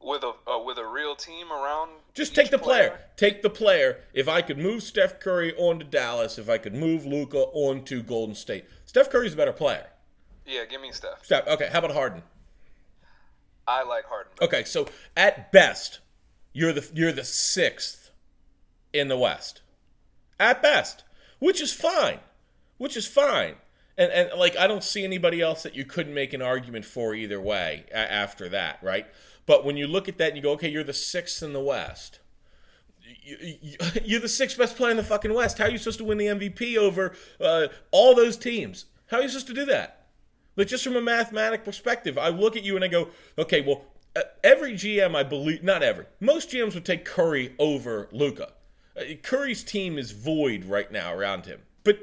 With 0.00 0.22
a 0.22 0.32
uh, 0.50 0.62
with 0.64 0.78
a 0.78 0.86
real 0.86 1.14
team 1.14 1.52
around. 1.52 1.90
Just 2.14 2.34
take 2.34 2.50
the 2.50 2.58
player. 2.58 2.88
player. 2.88 3.00
Take 3.16 3.42
the 3.42 3.50
player. 3.50 4.00
If 4.14 4.28
I 4.28 4.40
could 4.40 4.56
move 4.56 4.82
Steph 4.82 5.20
Curry 5.20 5.54
on 5.56 5.78
to 5.80 5.84
Dallas, 5.84 6.38
if 6.38 6.48
I 6.48 6.56
could 6.56 6.74
move 6.74 7.04
Luka 7.04 7.38
on 7.52 7.84
to 7.84 8.02
Golden 8.02 8.34
State, 8.34 8.64
Steph 8.86 9.10
Curry's 9.10 9.34
a 9.34 9.36
better 9.36 9.52
player. 9.52 9.88
Yeah, 10.50 10.64
give 10.64 10.80
me 10.80 10.90
Steph. 10.90 11.24
Steph. 11.24 11.46
Okay, 11.46 11.68
how 11.72 11.78
about 11.78 11.92
Harden? 11.92 12.22
I 13.68 13.84
like 13.84 14.04
Harden. 14.06 14.32
Okay, 14.42 14.64
so 14.64 14.86
at 15.16 15.52
best, 15.52 16.00
you're 16.52 16.72
the 16.72 16.90
you're 16.92 17.12
the 17.12 17.24
sixth 17.24 18.10
in 18.92 19.06
the 19.06 19.16
West, 19.16 19.62
at 20.40 20.60
best, 20.60 21.04
which 21.38 21.60
is 21.60 21.72
fine, 21.72 22.18
which 22.78 22.96
is 22.96 23.06
fine. 23.06 23.54
And 23.96 24.10
and 24.10 24.30
like 24.36 24.56
I 24.56 24.66
don't 24.66 24.82
see 24.82 25.04
anybody 25.04 25.40
else 25.40 25.62
that 25.62 25.76
you 25.76 25.84
couldn't 25.84 26.14
make 26.14 26.32
an 26.32 26.42
argument 26.42 26.84
for 26.84 27.14
either 27.14 27.40
way 27.40 27.84
after 27.92 28.48
that, 28.48 28.80
right? 28.82 29.06
But 29.46 29.64
when 29.64 29.76
you 29.76 29.86
look 29.86 30.08
at 30.08 30.18
that 30.18 30.28
and 30.28 30.36
you 30.36 30.42
go, 30.42 30.52
okay, 30.52 30.68
you're 30.68 30.82
the 30.82 30.92
sixth 30.92 31.42
in 31.42 31.52
the 31.52 31.60
West. 31.60 32.18
You're 34.04 34.20
the 34.20 34.28
sixth 34.28 34.56
best 34.56 34.76
player 34.76 34.92
in 34.92 34.96
the 34.96 35.02
fucking 35.02 35.34
West. 35.34 35.58
How 35.58 35.64
are 35.64 35.70
you 35.70 35.78
supposed 35.78 35.98
to 35.98 36.04
win 36.04 36.16
the 36.16 36.26
MVP 36.26 36.76
over 36.76 37.12
uh, 37.40 37.66
all 37.90 38.14
those 38.14 38.36
teams? 38.36 38.84
How 39.08 39.16
are 39.18 39.22
you 39.22 39.28
supposed 39.28 39.48
to 39.48 39.54
do 39.54 39.64
that? 39.64 39.99
Like 40.56 40.68
just 40.68 40.84
from 40.84 40.96
a 40.96 41.00
mathematic 41.00 41.64
perspective, 41.64 42.18
I 42.18 42.28
look 42.28 42.56
at 42.56 42.64
you 42.64 42.76
and 42.76 42.84
I 42.84 42.88
go, 42.88 43.08
okay, 43.38 43.60
well, 43.60 43.84
uh, 44.16 44.22
every 44.42 44.72
GM, 44.72 45.14
I 45.14 45.22
believe, 45.22 45.62
not 45.62 45.82
every, 45.82 46.06
most 46.18 46.50
GMs 46.50 46.74
would 46.74 46.84
take 46.84 47.04
Curry 47.04 47.54
over 47.58 48.08
Luka. 48.12 48.52
Uh, 48.96 49.14
Curry's 49.22 49.62
team 49.62 49.98
is 49.98 50.10
void 50.10 50.64
right 50.64 50.90
now 50.90 51.14
around 51.14 51.46
him, 51.46 51.60
but 51.84 52.00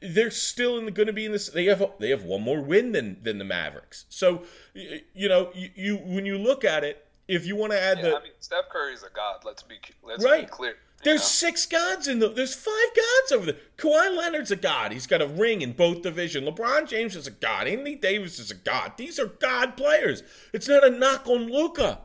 they're 0.00 0.30
still 0.30 0.78
in 0.78 0.86
the, 0.86 0.90
going 0.90 1.06
to 1.06 1.12
be 1.12 1.26
in 1.26 1.32
this. 1.32 1.48
They 1.48 1.66
have 1.66 1.84
they 1.98 2.10
have 2.10 2.24
one 2.24 2.42
more 2.42 2.60
win 2.60 2.92
than 2.92 3.18
than 3.22 3.38
the 3.38 3.44
Mavericks. 3.44 4.06
So 4.08 4.44
you 4.72 5.28
know 5.28 5.50
you, 5.54 5.70
you 5.74 5.96
when 5.96 6.24
you 6.24 6.38
look 6.38 6.64
at 6.64 6.84
it, 6.84 7.06
if 7.28 7.46
you 7.46 7.56
want 7.56 7.72
to 7.72 7.80
add 7.80 7.98
yeah, 7.98 8.04
the, 8.04 8.16
I 8.16 8.22
mean 8.22 8.32
Steph 8.40 8.70
Curry's 8.70 9.02
a 9.02 9.14
god. 9.14 9.40
Let's 9.44 9.62
be 9.62 9.76
let's 10.02 10.24
right. 10.24 10.46
be 10.46 10.50
clear. 10.50 10.76
There's 11.04 11.22
six 11.22 11.66
gods 11.66 12.08
in 12.08 12.18
the. 12.18 12.28
There's 12.30 12.54
five 12.54 12.72
gods 12.96 13.32
over 13.32 13.46
there. 13.46 13.60
Kawhi 13.76 14.16
Leonard's 14.16 14.50
a 14.50 14.56
god. 14.56 14.92
He's 14.92 15.06
got 15.06 15.20
a 15.20 15.26
ring 15.26 15.60
in 15.60 15.72
both 15.72 16.02
division. 16.02 16.44
LeBron 16.44 16.88
James 16.88 17.14
is 17.14 17.26
a 17.26 17.30
god. 17.30 17.68
Anthony 17.68 17.94
Davis 17.94 18.38
is 18.38 18.50
a 18.50 18.54
god. 18.54 18.92
These 18.96 19.18
are 19.18 19.26
god 19.26 19.76
players. 19.76 20.22
It's 20.52 20.66
not 20.66 20.84
a 20.84 20.90
knock 20.90 21.26
on 21.26 21.52
Luka, 21.52 22.00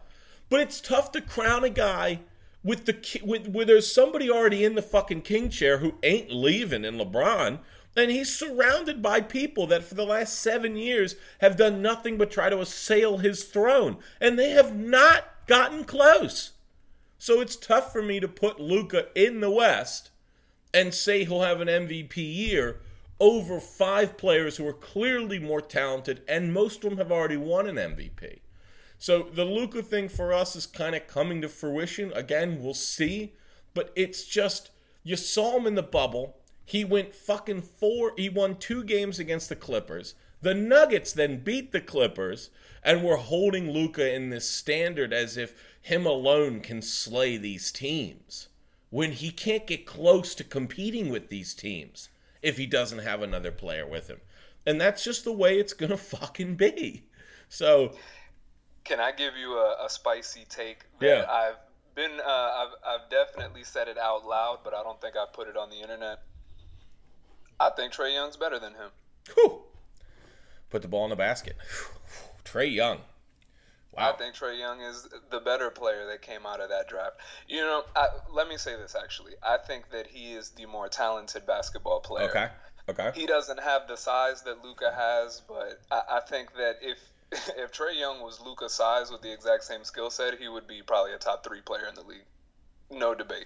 but 0.49 0.59
it's 0.59 0.81
tough 0.81 1.13
to 1.13 1.21
crown 1.21 1.63
a 1.63 1.69
guy 1.69 2.19
with 2.63 2.85
the 2.85 3.21
with 3.23 3.47
where 3.47 3.65
there's 3.65 3.91
somebody 3.91 4.29
already 4.29 4.65
in 4.65 4.75
the 4.75 4.81
fucking 4.81 5.21
king 5.21 5.49
chair 5.49 5.77
who 5.77 5.95
ain't 6.03 6.31
leaving 6.31 6.83
in 6.83 6.95
LeBron. 6.95 7.59
And 7.95 8.11
he's 8.11 8.37
surrounded 8.37 9.01
by 9.01 9.21
people 9.21 9.65
that 9.67 9.83
for 9.83 9.95
the 9.95 10.05
last 10.05 10.39
seven 10.39 10.75
years 10.75 11.15
have 11.39 11.57
done 11.57 11.81
nothing 11.81 12.17
but 12.17 12.31
try 12.31 12.49
to 12.49 12.59
assail 12.59 13.17
his 13.17 13.45
throne. 13.45 13.97
And 14.21 14.37
they 14.37 14.51
have 14.51 14.75
not 14.75 15.25
gotten 15.47 15.83
close. 15.83 16.51
So 17.19 17.41
it's 17.41 17.55
tough 17.55 17.91
for 17.91 18.01
me 18.01 18.19
to 18.19 18.27
put 18.27 18.59
Luka 18.59 19.07
in 19.13 19.41
the 19.41 19.51
West 19.51 20.09
and 20.73 20.93
say 20.93 21.25
he'll 21.25 21.41
have 21.41 21.61
an 21.61 21.67
MVP 21.67 22.15
year 22.15 22.79
over 23.19 23.59
five 23.59 24.17
players 24.17 24.57
who 24.57 24.65
are 24.65 24.73
clearly 24.73 25.37
more 25.37 25.61
talented, 25.61 26.21
and 26.27 26.53
most 26.53 26.83
of 26.83 26.89
them 26.89 26.97
have 26.97 27.11
already 27.11 27.35
won 27.35 27.67
an 27.67 27.75
MVP. 27.75 28.39
So 28.97 29.23
the 29.23 29.45
Luka 29.45 29.83
thing 29.83 30.07
for 30.07 30.33
us 30.33 30.55
is 30.55 30.65
kind 30.65 30.95
of 30.95 31.07
coming 31.07 31.41
to 31.41 31.49
fruition. 31.49 32.13
Again, 32.13 32.63
we'll 32.63 32.73
see. 32.73 33.33
But 33.73 33.91
it's 33.95 34.23
just 34.25 34.71
you 35.03 35.15
saw 35.15 35.57
him 35.57 35.67
in 35.67 35.75
the 35.75 35.83
bubble. 35.83 36.37
He 36.65 36.85
went 36.85 37.15
fucking 37.15 37.63
four. 37.63 38.13
He 38.15 38.29
won 38.29 38.55
two 38.55 38.83
games 38.83 39.19
against 39.19 39.49
the 39.49 39.55
Clippers. 39.55 40.15
The 40.41 40.53
Nuggets 40.53 41.11
then 41.11 41.43
beat 41.43 41.71
the 41.71 41.81
Clippers, 41.81 42.49
and 42.83 43.03
we're 43.03 43.17
holding 43.17 43.71
Luka 43.71 44.13
in 44.13 44.29
this 44.29 44.49
standard 44.49 45.11
as 45.11 45.35
if 45.35 45.53
him 45.89 46.05
alone 46.05 46.59
can 46.59 46.83
slay 46.83 47.35
these 47.35 47.71
teams 47.71 48.47
when 48.91 49.11
he 49.11 49.31
can't 49.31 49.65
get 49.65 49.87
close 49.87 50.35
to 50.35 50.43
competing 50.43 51.09
with 51.09 51.29
these 51.29 51.55
teams 51.55 52.09
if 52.43 52.57
he 52.57 52.67
doesn't 52.67 52.99
have 52.99 53.23
another 53.23 53.51
player 53.51 53.87
with 53.87 54.07
him. 54.07 54.21
And 54.67 54.79
that's 54.79 55.03
just 55.03 55.23
the 55.23 55.31
way 55.31 55.57
it's 55.57 55.73
going 55.73 55.89
to 55.89 55.97
fucking 55.97 56.57
be. 56.57 57.05
So. 57.49 57.95
Can 58.83 58.99
I 58.99 59.11
give 59.11 59.35
you 59.35 59.53
a, 59.53 59.85
a 59.85 59.89
spicy 59.89 60.45
take? 60.47 60.85
yeah. 61.01 61.25
I've 61.27 61.57
been, 61.95 62.19
uh, 62.23 62.29
I've, 62.29 62.73
I've 62.85 63.09
definitely 63.09 63.63
said 63.63 63.87
it 63.87 63.97
out 63.97 64.27
loud, 64.27 64.59
but 64.63 64.75
I 64.75 64.83
don't 64.83 65.01
think 65.01 65.15
I 65.15 65.25
put 65.33 65.47
it 65.47 65.57
on 65.57 65.71
the 65.71 65.81
internet. 65.81 66.19
I 67.59 67.71
think 67.71 67.93
Trae 67.93 68.13
Young's 68.13 68.37
better 68.37 68.59
than 68.59 68.73
him. 68.73 68.91
Whew. 69.33 69.63
Put 70.69 70.83
the 70.83 70.87
ball 70.87 71.05
in 71.05 71.09
the 71.09 71.15
basket. 71.15 71.57
Trae 72.45 72.71
Young. 72.71 72.99
Wow. 73.91 74.11
I 74.13 74.17
think 74.17 74.35
Trae 74.35 74.59
Young 74.59 74.81
is 74.81 75.07
the 75.31 75.39
better 75.39 75.71
player 75.71 76.05
that 76.07 76.21
came 76.21 76.45
out 76.45 76.61
of 76.61 76.69
that 76.69 76.87
draft. 76.87 77.17
You 77.47 77.61
know, 77.61 77.83
I, 77.95 78.07
let 78.31 78.47
me 78.47 78.57
say 78.57 78.75
this 78.75 78.95
actually. 78.95 79.33
I 79.41 79.57
think 79.57 79.89
that 79.91 80.05
he 80.07 80.33
is 80.33 80.51
the 80.51 80.67
more 80.67 80.87
talented 80.87 81.47
basketball 81.47 81.99
player. 81.99 82.29
Okay. 82.29 82.47
Okay. 82.89 83.11
He 83.13 83.25
doesn't 83.25 83.59
have 83.59 83.87
the 83.87 83.95
size 83.95 84.41
that 84.43 84.63
Luka 84.63 84.91
has, 84.95 85.41
but 85.47 85.79
I, 85.91 86.17
I 86.17 86.19
think 86.21 86.53
that 86.53 86.77
if 86.81 86.97
if 87.57 87.71
Trae 87.71 87.99
Young 87.99 88.21
was 88.21 88.39
Luka's 88.41 88.73
size 88.73 89.11
with 89.11 89.21
the 89.21 89.31
exact 89.31 89.63
same 89.63 89.83
skill 89.83 90.09
set, 90.09 90.39
he 90.39 90.47
would 90.47 90.67
be 90.67 90.81
probably 90.81 91.13
a 91.13 91.17
top 91.17 91.43
three 91.43 91.61
player 91.61 91.85
in 91.87 91.95
the 91.95 92.01
league. 92.01 92.25
No 92.91 93.13
debate. 93.13 93.45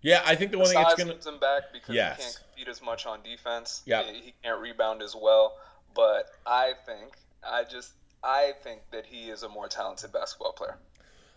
Yeah, 0.00 0.22
I 0.24 0.36
think 0.36 0.52
the, 0.52 0.58
the 0.58 0.62
one 0.62 0.72
thing 0.72 0.82
that's 0.82 1.02
going 1.02 1.18
to 1.18 1.28
him 1.28 1.40
back 1.40 1.72
because 1.72 1.94
yes. 1.94 2.16
he 2.16 2.22
can't 2.22 2.38
compete 2.50 2.68
as 2.68 2.82
much 2.82 3.06
on 3.06 3.20
defense. 3.22 3.82
Yeah, 3.84 4.04
he 4.04 4.32
can't 4.44 4.60
rebound 4.60 5.02
as 5.02 5.16
well. 5.20 5.56
But 5.94 6.30
I 6.46 6.74
think 6.86 7.16
I 7.44 7.64
just 7.64 7.92
I 8.22 8.52
think 8.62 8.82
that 8.90 9.06
he 9.06 9.28
is 9.28 9.42
a 9.42 9.48
more 9.48 9.68
talented 9.68 10.12
basketball 10.12 10.52
player. 10.52 10.76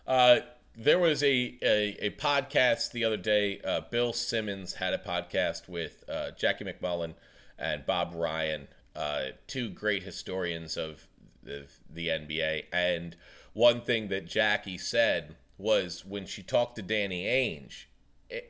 Uh, 0.06 0.40
there 0.76 0.98
was 0.98 1.22
a, 1.22 1.56
a, 1.62 1.96
a, 2.06 2.10
podcast 2.10 2.92
the 2.92 3.04
other 3.04 3.16
day. 3.16 3.60
Uh, 3.60 3.82
Bill 3.90 4.12
Simmons 4.12 4.74
had 4.74 4.94
a 4.94 4.98
podcast 4.98 5.68
with 5.68 6.04
uh, 6.08 6.30
Jackie 6.32 6.64
MacMullan 6.64 7.14
and 7.58 7.86
Bob 7.86 8.12
Ryan, 8.14 8.68
uh, 8.96 9.26
two 9.46 9.68
great 9.68 10.02
historians 10.02 10.76
of 10.76 11.06
the, 11.42 11.66
the 11.92 12.08
NBA. 12.08 12.64
And 12.72 13.16
one 13.52 13.82
thing 13.82 14.08
that 14.08 14.26
Jackie 14.26 14.78
said 14.78 15.36
was 15.58 16.04
when 16.04 16.26
she 16.26 16.42
talked 16.42 16.76
to 16.76 16.82
Danny 16.82 17.24
Ainge, 17.24 17.84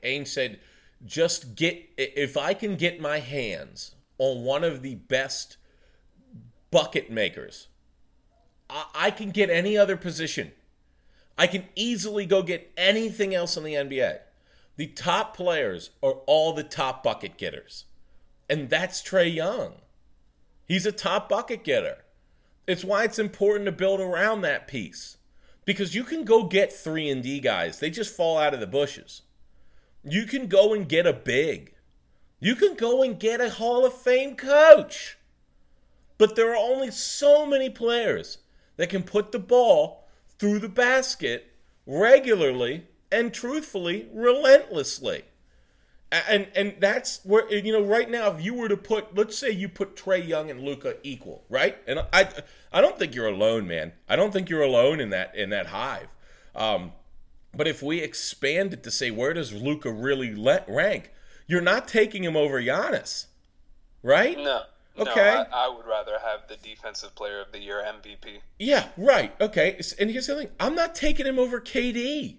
Ainge 0.03 0.29
said, 0.29 0.61
just 1.05 1.57
get, 1.57 1.85
if 1.99 2.37
I 2.37 2.55
can 2.55 2.77
get 2.77 3.01
my 3.01 3.19
hands 3.19 3.97
on 4.19 4.45
one 4.45 4.63
of 4.63 4.83
the 4.83 4.95
best 4.95 5.57
bucket 6.71 7.11
makers 7.11 7.67
I, 8.71 9.11
can 9.11 9.31
get 9.31 9.51
any 9.51 9.77
other 9.77 9.97
position. 9.97 10.53
I 11.37 11.47
can 11.47 11.65
easily 11.77 12.27
go 12.27 12.43
get 12.43 12.73
anything 12.77 13.35
else 13.35 13.57
in 13.57 13.65
the 13.65 13.75
NBA. 13.75 14.19
The 14.77 14.87
top 14.87 15.37
players 15.37 15.91
are 16.03 16.15
all 16.27 16.53
the 16.53 16.63
top 16.63 17.03
bucket 17.03 17.37
getters. 17.37 17.85
And 18.49 18.71
that's 18.71 19.03
Trae 19.03 19.33
Young. 19.33 19.75
He's 20.67 20.87
a 20.87 20.93
top 20.93 21.29
bucket 21.29 21.65
getter. 21.65 22.05
It's 22.67 22.85
why 22.85 23.05
it's 23.05 23.19
important 23.19 23.67
to 23.67 23.73
build 23.73 24.01
around 24.01 24.41
that 24.43 24.69
piece. 24.69 25.19
Because 25.65 25.95
you 25.95 26.05
can 26.05 26.25
go 26.25 26.45
get 26.45 26.73
3 26.73 27.11
and 27.11 27.23
D 27.23 27.41
guys. 27.41 27.79
They 27.79 27.91
just 27.91 28.17
fall 28.17 28.39
out 28.39 28.55
of 28.55 28.61
the 28.61 28.67
bushes. 28.67 29.23
You 30.05 30.25
can 30.25 30.47
go 30.47 30.75
and 30.75 30.89
get 30.89 31.07
a 31.07 31.13
big. 31.13 31.75
You 32.41 32.57
can 32.57 32.75
go 32.75 33.03
and 33.03 33.21
get 33.21 33.41
a 33.41 33.51
Hall 33.51 33.87
of 33.87 33.95
Fame 33.95 34.35
coach. 34.35 35.19
But 36.19 36.35
there 36.35 36.53
are 36.53 36.57
only 36.57 36.91
so 36.91 37.47
many 37.47 37.71
players 37.71 38.39
that 38.83 38.91
can 38.91 39.05
put 39.05 39.31
the 39.31 39.39
ball 39.39 40.09
through 40.41 40.59
the 40.59 40.69
basket 40.69 41.53
regularly 41.87 42.85
and 43.13 43.33
truthfully, 43.33 44.09
relentlessly. 44.13 45.23
And 46.11 46.49
and 46.57 46.75
that's 46.81 47.21
where 47.25 47.49
you 47.55 47.73
know 47.73 47.85
right 47.85 48.11
now 48.11 48.33
if 48.33 48.45
you 48.45 48.53
were 48.53 48.69
to 48.69 48.77
put 48.77 49.17
let's 49.17 49.39
say 49.39 49.51
you 49.51 49.69
put 49.69 49.95
Trae 49.95 50.27
Young 50.27 50.51
and 50.51 50.61
Luka 50.61 50.97
equal, 51.05 51.45
right? 51.49 51.79
And 51.87 52.01
I 52.13 52.29
I 52.73 52.81
don't 52.81 52.99
think 52.99 53.15
you're 53.15 53.29
alone, 53.29 53.69
man. 53.69 53.93
I 54.09 54.17
don't 54.17 54.33
think 54.33 54.51
you're 54.51 54.63
alone 54.63 54.99
in 54.99 55.11
that 55.11 55.35
in 55.37 55.51
that 55.51 55.67
hive. 55.67 56.09
Um, 56.57 56.93
but 57.55 57.69
if 57.69 57.85
we 57.85 58.01
expand 58.01 58.75
it 58.75 58.83
to 58.83 58.91
say 58.91 59.13
where 59.13 59.33
does 59.33 59.53
Luka 59.53 59.93
really 59.93 60.35
rank, 60.67 61.13
you're 61.47 61.63
not 61.63 61.87
taking 61.87 62.25
him 62.25 62.37
over 62.37 62.61
Giannis, 62.61 63.27
right? 64.03 64.37
No. 64.37 64.63
Okay. 64.99 65.15
No, 65.15 65.47
I, 65.53 65.67
I, 65.67 65.75
would 65.75 65.87
rather 65.87 66.19
have 66.19 66.49
the 66.49 66.57
defensive 66.57 67.15
player 67.15 67.41
of 67.41 67.51
the 67.53 67.59
year 67.59 67.83
MVP. 67.83 68.41
Yeah, 68.59 68.89
right. 68.97 69.35
Okay. 69.41 69.81
And 69.99 70.11
here's 70.11 70.27
the 70.27 70.37
thing 70.37 70.51
I'm 70.61 70.75
not 70.75 70.95
taking 70.95 71.27
him 71.27 71.39
over 71.39 71.61
KD. 71.61 72.37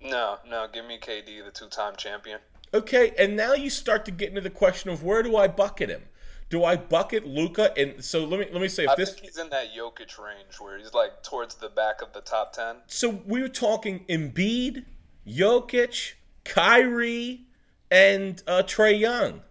No, 0.00 0.38
no. 0.48 0.68
Give 0.72 0.86
me 0.86 0.98
KD, 0.98 1.44
the 1.44 1.50
two 1.50 1.66
time 1.66 1.94
champion. 1.96 2.38
Okay. 2.72 3.12
And 3.18 3.36
now 3.36 3.54
you 3.54 3.70
start 3.70 4.04
to 4.04 4.12
get 4.12 4.28
into 4.28 4.40
the 4.40 4.50
question 4.50 4.90
of 4.90 5.02
where 5.02 5.22
do 5.22 5.36
I 5.36 5.48
bucket 5.48 5.90
him? 5.90 6.02
Do 6.48 6.64
I 6.64 6.76
bucket 6.76 7.26
Luka? 7.26 7.76
And 7.76 8.02
so 8.02 8.24
let 8.24 8.40
me 8.40 8.46
let 8.52 8.62
me 8.62 8.68
say 8.68 8.84
if 8.84 8.90
I 8.90 8.94
this 8.94 9.12
think 9.12 9.26
he's 9.26 9.38
in 9.38 9.50
that 9.50 9.74
Jokic 9.76 10.18
range 10.18 10.60
where 10.60 10.78
he's 10.78 10.94
like 10.94 11.22
towards 11.22 11.56
the 11.56 11.68
back 11.68 12.00
of 12.00 12.12
the 12.12 12.20
top 12.20 12.52
ten. 12.52 12.76
So 12.86 13.20
we 13.26 13.42
were 13.42 13.48
talking 13.48 14.04
Embiid, 14.08 14.84
Jokic, 15.26 16.14
Kyrie, 16.44 17.42
and 17.90 18.42
uh, 18.46 18.62
Trae 18.64 18.98
Young. 18.98 19.42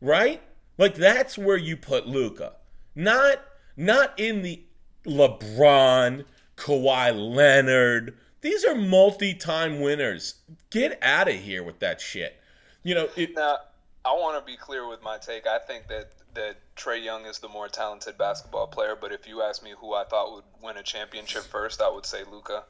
Right? 0.00 0.42
Like 0.78 0.94
that's 0.94 1.36
where 1.36 1.56
you 1.56 1.76
put 1.76 2.06
Luka. 2.06 2.52
Not 2.94 3.42
not 3.76 4.18
in 4.18 4.42
the 4.42 4.62
LeBron, 5.04 6.24
Kawhi 6.56 7.34
Leonard. 7.34 8.16
These 8.40 8.64
are 8.64 8.74
multi-time 8.74 9.80
winners. 9.80 10.36
Get 10.70 10.98
out 11.02 11.28
of 11.28 11.34
here 11.34 11.62
with 11.62 11.80
that 11.80 12.00
shit. 12.00 12.40
You 12.84 12.94
know, 12.94 13.08
it, 13.16 13.34
now 13.34 13.58
I 14.04 14.12
want 14.12 14.38
to 14.38 14.50
be 14.50 14.56
clear 14.56 14.88
with 14.88 15.02
my 15.02 15.18
take. 15.18 15.46
I 15.46 15.58
think 15.58 15.88
that 15.88 16.12
that 16.34 16.56
Trae 16.76 17.02
Young 17.02 17.26
is 17.26 17.40
the 17.40 17.48
more 17.48 17.68
talented 17.68 18.16
basketball 18.16 18.68
player, 18.68 18.96
but 18.98 19.12
if 19.12 19.26
you 19.26 19.42
ask 19.42 19.62
me 19.62 19.74
who 19.76 19.94
I 19.94 20.04
thought 20.04 20.34
would 20.34 20.44
win 20.62 20.76
a 20.76 20.82
championship 20.82 21.42
first, 21.42 21.82
I 21.82 21.90
would 21.90 22.06
say 22.06 22.22
Luka 22.30 22.62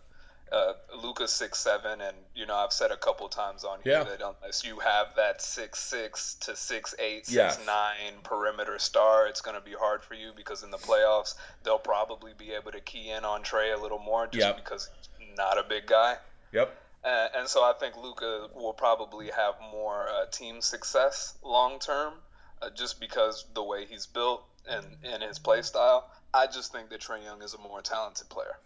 uh, 0.52 0.72
Luka's 1.02 1.32
six 1.32 1.58
seven, 1.58 2.00
and 2.00 2.16
you 2.34 2.46
know 2.46 2.54
I've 2.54 2.72
said 2.72 2.90
a 2.90 2.96
couple 2.96 3.28
times 3.28 3.64
on 3.64 3.78
here 3.82 3.94
yeah. 3.94 4.04
that 4.04 4.20
unless 4.20 4.64
you 4.64 4.78
have 4.78 5.14
that 5.16 5.42
six 5.42 5.78
six 5.78 6.34
to 6.40 6.56
six 6.56 6.94
eight 6.98 7.26
six 7.26 7.34
yes. 7.34 7.66
nine 7.66 8.14
perimeter 8.22 8.78
star, 8.78 9.26
it's 9.26 9.40
going 9.40 9.56
to 9.56 9.64
be 9.64 9.74
hard 9.78 10.02
for 10.02 10.14
you 10.14 10.32
because 10.36 10.62
in 10.62 10.70
the 10.70 10.78
playoffs 10.78 11.34
they'll 11.64 11.78
probably 11.78 12.32
be 12.38 12.52
able 12.52 12.72
to 12.72 12.80
key 12.80 13.10
in 13.10 13.24
on 13.24 13.42
Trae 13.42 13.76
a 13.76 13.80
little 13.80 13.98
more 13.98 14.26
just 14.26 14.46
yep. 14.46 14.56
because 14.56 14.90
he's 15.18 15.36
not 15.36 15.58
a 15.58 15.62
big 15.68 15.86
guy. 15.86 16.16
Yep. 16.52 16.74
Uh, 17.04 17.28
and 17.36 17.48
so 17.48 17.62
I 17.62 17.72
think 17.78 17.96
Luka 17.96 18.48
will 18.54 18.72
probably 18.72 19.30
have 19.30 19.54
more 19.72 20.08
uh, 20.08 20.26
team 20.30 20.60
success 20.60 21.38
long 21.44 21.78
term, 21.78 22.14
uh, 22.60 22.70
just 22.70 23.00
because 23.00 23.46
the 23.54 23.62
way 23.62 23.86
he's 23.86 24.06
built 24.06 24.44
and 24.68 24.84
in 25.02 25.20
his 25.20 25.38
play 25.38 25.62
style. 25.62 26.10
I 26.34 26.46
just 26.46 26.72
think 26.72 26.90
that 26.90 27.00
Trae 27.00 27.24
Young 27.24 27.42
is 27.42 27.54
a 27.54 27.58
more 27.58 27.80
talented 27.80 28.28
player. 28.28 28.58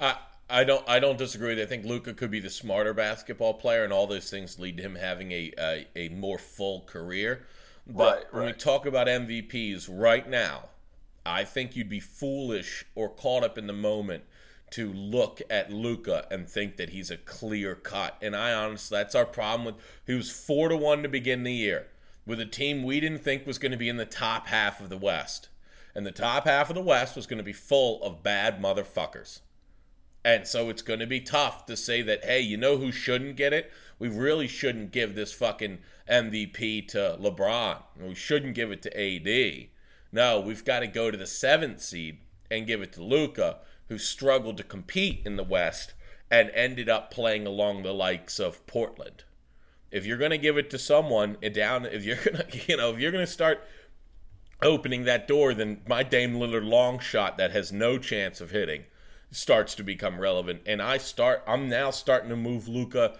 Uh, 0.00 0.14
I 0.54 0.62
don't 0.62 0.88
I 0.88 1.00
don't 1.00 1.18
disagree. 1.18 1.60
I 1.60 1.66
think 1.66 1.84
Luka 1.84 2.14
could 2.14 2.30
be 2.30 2.38
the 2.38 2.48
smarter 2.48 2.94
basketball 2.94 3.54
player, 3.54 3.82
and 3.82 3.92
all 3.92 4.06
those 4.06 4.30
things 4.30 4.56
lead 4.60 4.76
to 4.76 4.84
him 4.84 4.94
having 4.94 5.32
a 5.32 5.52
a, 5.58 5.86
a 5.96 6.08
more 6.10 6.38
full 6.38 6.82
career. 6.82 7.44
But 7.86 8.16
right, 8.16 8.34
when 8.34 8.46
we 8.46 8.52
talk 8.52 8.86
about 8.86 9.08
MVPs 9.08 9.88
right 9.90 10.28
now, 10.30 10.68
I 11.26 11.42
think 11.42 11.74
you'd 11.74 11.88
be 11.88 11.98
foolish 11.98 12.84
or 12.94 13.08
caught 13.08 13.42
up 13.42 13.58
in 13.58 13.66
the 13.66 13.72
moment 13.72 14.22
to 14.70 14.92
look 14.92 15.42
at 15.50 15.72
Luka 15.72 16.26
and 16.30 16.48
think 16.48 16.76
that 16.76 16.90
he's 16.90 17.10
a 17.10 17.16
clear 17.16 17.74
cut. 17.74 18.16
And 18.22 18.36
I 18.36 18.52
honestly, 18.52 18.96
that's 18.96 19.16
our 19.16 19.26
problem 19.26 19.64
with. 19.66 19.74
He 20.06 20.14
was 20.14 20.30
four 20.30 20.68
to 20.68 20.76
one 20.76 21.02
to 21.02 21.08
begin 21.08 21.42
the 21.42 21.52
year 21.52 21.88
with 22.26 22.38
a 22.38 22.46
team 22.46 22.84
we 22.84 23.00
didn't 23.00 23.24
think 23.24 23.44
was 23.44 23.58
going 23.58 23.72
to 23.72 23.78
be 23.78 23.88
in 23.88 23.96
the 23.96 24.06
top 24.06 24.46
half 24.46 24.80
of 24.80 24.88
the 24.88 24.96
West, 24.96 25.48
and 25.96 26.06
the 26.06 26.12
top 26.12 26.44
half 26.44 26.70
of 26.70 26.76
the 26.76 26.80
West 26.80 27.16
was 27.16 27.26
going 27.26 27.38
to 27.38 27.44
be 27.44 27.52
full 27.52 28.00
of 28.04 28.22
bad 28.22 28.62
motherfuckers. 28.62 29.40
And 30.24 30.46
so 30.46 30.70
it's 30.70 30.82
going 30.82 31.00
to 31.00 31.06
be 31.06 31.20
tough 31.20 31.66
to 31.66 31.76
say 31.76 32.00
that, 32.02 32.24
hey, 32.24 32.40
you 32.40 32.56
know 32.56 32.78
who 32.78 32.90
shouldn't 32.90 33.36
get 33.36 33.52
it? 33.52 33.70
We 33.98 34.08
really 34.08 34.48
shouldn't 34.48 34.90
give 34.90 35.14
this 35.14 35.34
fucking 35.34 35.78
MVP 36.10 36.88
to 36.88 37.18
LeBron. 37.20 37.82
We 38.00 38.14
shouldn't 38.14 38.54
give 38.54 38.70
it 38.70 38.80
to 38.82 38.98
AD. 38.98 39.68
No, 40.10 40.40
we've 40.40 40.64
got 40.64 40.80
to 40.80 40.86
go 40.86 41.10
to 41.10 41.18
the 41.18 41.26
seventh 41.26 41.82
seed 41.82 42.18
and 42.50 42.66
give 42.66 42.80
it 42.80 42.92
to 42.94 43.04
Luka, 43.04 43.58
who 43.88 43.98
struggled 43.98 44.56
to 44.56 44.62
compete 44.62 45.20
in 45.26 45.36
the 45.36 45.44
West 45.44 45.92
and 46.30 46.50
ended 46.54 46.88
up 46.88 47.10
playing 47.10 47.46
along 47.46 47.82
the 47.82 47.92
likes 47.92 48.38
of 48.38 48.66
Portland. 48.66 49.24
If 49.90 50.06
you're 50.06 50.18
going 50.18 50.30
to 50.30 50.38
give 50.38 50.56
it 50.56 50.70
to 50.70 50.78
someone 50.78 51.36
down, 51.52 51.84
if 51.84 52.02
you're 52.02 52.16
going 52.24 52.38
to, 52.38 52.58
you 52.66 52.78
know, 52.78 52.92
if 52.92 52.98
you're 52.98 53.12
going 53.12 53.26
to 53.26 53.30
start 53.30 53.62
opening 54.62 55.04
that 55.04 55.28
door, 55.28 55.52
then 55.52 55.82
my 55.86 56.02
Dame 56.02 56.34
Lillard 56.34 56.66
long 56.66 56.98
shot 56.98 57.36
that 57.36 57.50
has 57.50 57.70
no 57.70 57.98
chance 57.98 58.40
of 58.40 58.50
hitting 58.50 58.84
starts 59.34 59.74
to 59.74 59.82
become 59.82 60.18
relevant. 60.18 60.62
And 60.66 60.80
I 60.80 60.98
start, 60.98 61.42
I'm 61.46 61.68
now 61.68 61.90
starting 61.90 62.30
to 62.30 62.36
move 62.36 62.68
Luka. 62.68 63.18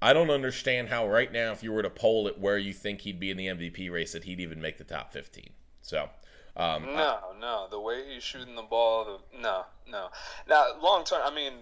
I 0.00 0.12
don't 0.12 0.30
understand 0.30 0.88
how 0.88 1.08
right 1.08 1.30
now, 1.30 1.52
if 1.52 1.62
you 1.62 1.72
were 1.72 1.82
to 1.82 1.90
poll 1.90 2.28
it 2.28 2.38
where 2.38 2.56
you 2.56 2.72
think 2.72 3.02
he'd 3.02 3.20
be 3.20 3.30
in 3.30 3.36
the 3.36 3.46
MVP 3.48 3.90
race, 3.90 4.12
that 4.12 4.24
he'd 4.24 4.40
even 4.40 4.60
make 4.60 4.78
the 4.78 4.84
top 4.84 5.12
15. 5.12 5.50
So, 5.82 6.08
um, 6.56 6.84
no, 6.86 7.18
no, 7.40 7.66
the 7.70 7.80
way 7.80 8.14
he's 8.14 8.22
shooting 8.22 8.54
the 8.54 8.62
ball, 8.62 9.04
the, 9.04 9.40
no, 9.40 9.64
no. 9.90 10.08
Now, 10.48 10.68
long 10.80 11.04
term, 11.04 11.20
I 11.24 11.34
mean, 11.34 11.52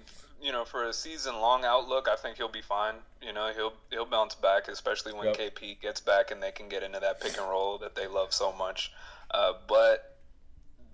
you 0.41 0.53
know, 0.53 0.65
for 0.65 0.85
a 0.85 0.93
season 0.93 1.35
long 1.37 1.65
outlook, 1.65 2.09
I 2.09 2.17
think 2.17 2.37
he'll 2.37 2.49
be 2.49 2.63
fine. 2.63 2.95
You 3.23 3.33
know, 3.33 3.51
he'll 3.55 3.73
he'll 3.91 4.07
bounce 4.07 4.35
back, 4.35 4.69
especially 4.69 5.13
when 5.13 5.27
yep. 5.27 5.37
KP 5.37 5.81
gets 5.81 6.01
back 6.01 6.31
and 6.31 6.43
they 6.43 6.53
can 6.53 6.69
get 6.69 6.83
into 6.83 7.01
that 7.01 7.21
pick 7.21 7.37
and 7.39 7.49
roll 7.49 7.79
that 7.79 7.97
they 7.97 8.07
love 8.07 8.33
so 8.33 8.53
much. 8.53 8.93
Uh, 9.31 9.55
but 9.67 10.17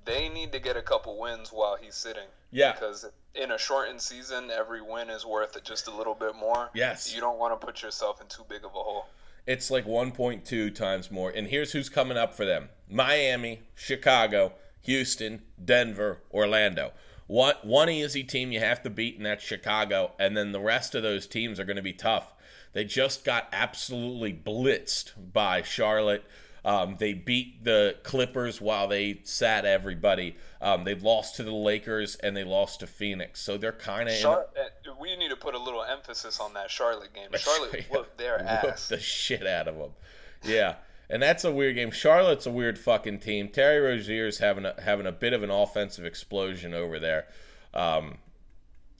they 0.04 0.28
need 0.28 0.52
to 0.52 0.58
get 0.58 0.76
a 0.76 0.82
couple 0.82 1.18
wins 1.18 1.50
while 1.50 1.76
he's 1.76 1.94
sitting. 1.94 2.28
Yeah. 2.54 2.72
Because 2.72 3.04
in 3.34 3.50
a 3.50 3.58
shortened 3.58 4.00
season, 4.00 4.50
every 4.50 4.80
win 4.80 5.10
is 5.10 5.26
worth 5.26 5.56
it 5.56 5.64
just 5.64 5.88
a 5.88 5.94
little 5.94 6.14
bit 6.14 6.36
more. 6.36 6.70
Yes. 6.72 7.12
You 7.12 7.20
don't 7.20 7.38
want 7.38 7.60
to 7.60 7.66
put 7.66 7.82
yourself 7.82 8.20
in 8.20 8.28
too 8.28 8.44
big 8.48 8.64
of 8.64 8.70
a 8.70 8.78
hole. 8.78 9.06
It's 9.44 9.70
like 9.70 9.84
1.2 9.84 10.74
times 10.74 11.10
more. 11.10 11.30
And 11.30 11.48
here's 11.48 11.72
who's 11.72 11.88
coming 11.88 12.16
up 12.16 12.32
for 12.32 12.44
them 12.46 12.68
Miami, 12.88 13.62
Chicago, 13.74 14.52
Houston, 14.82 15.42
Denver, 15.62 16.20
Orlando. 16.32 16.92
One, 17.26 17.54
one 17.62 17.90
easy 17.90 18.22
team 18.22 18.52
you 18.52 18.60
have 18.60 18.82
to 18.82 18.90
beat, 18.90 19.16
and 19.16 19.26
that's 19.26 19.42
Chicago. 19.42 20.12
And 20.18 20.36
then 20.36 20.52
the 20.52 20.60
rest 20.60 20.94
of 20.94 21.02
those 21.02 21.26
teams 21.26 21.58
are 21.58 21.64
going 21.64 21.76
to 21.76 21.82
be 21.82 21.92
tough. 21.92 22.32
They 22.72 22.84
just 22.84 23.24
got 23.24 23.48
absolutely 23.52 24.32
blitzed 24.32 25.12
by 25.32 25.62
Charlotte. 25.62 26.24
Um, 26.64 26.96
they 26.98 27.12
beat 27.12 27.62
the 27.64 27.96
Clippers 28.04 28.60
while 28.60 28.88
they 28.88 29.20
sat 29.24 29.64
everybody. 29.66 30.36
Um, 30.62 30.84
they 30.84 30.94
lost 30.94 31.36
to 31.36 31.42
the 31.42 31.52
Lakers 31.52 32.16
and 32.16 32.34
they 32.36 32.44
lost 32.44 32.80
to 32.80 32.86
Phoenix. 32.86 33.40
So 33.42 33.58
they're 33.58 33.72
kind 33.72 34.08
of. 34.08 34.18
Char- 34.18 34.46
a- 34.56 34.90
uh, 34.90 34.94
we 34.98 35.14
need 35.16 35.28
to 35.28 35.36
put 35.36 35.54
a 35.54 35.58
little 35.58 35.82
emphasis 35.82 36.40
on 36.40 36.54
that 36.54 36.70
Charlotte 36.70 37.12
game. 37.12 37.28
Charlotte 37.36 37.84
whooped 37.90 38.16
their 38.16 38.40
ass. 38.42 38.62
Whooped 38.64 38.88
the 38.88 38.98
shit 39.00 39.46
out 39.46 39.68
of 39.68 39.76
them. 39.76 39.90
Yeah. 40.42 40.76
And 41.10 41.22
that's 41.22 41.44
a 41.44 41.52
weird 41.52 41.74
game. 41.76 41.90
Charlotte's 41.90 42.46
a 42.46 42.50
weird 42.50 42.78
fucking 42.78 43.18
team. 43.18 43.48
Terry 43.50 43.78
Rozier's 43.78 44.38
having 44.38 44.64
a, 44.64 44.74
having 44.80 45.06
a 45.06 45.12
bit 45.12 45.34
of 45.34 45.42
an 45.42 45.50
offensive 45.50 46.06
explosion 46.06 46.72
over 46.72 46.98
there. 46.98 47.26
Um, 47.74 48.18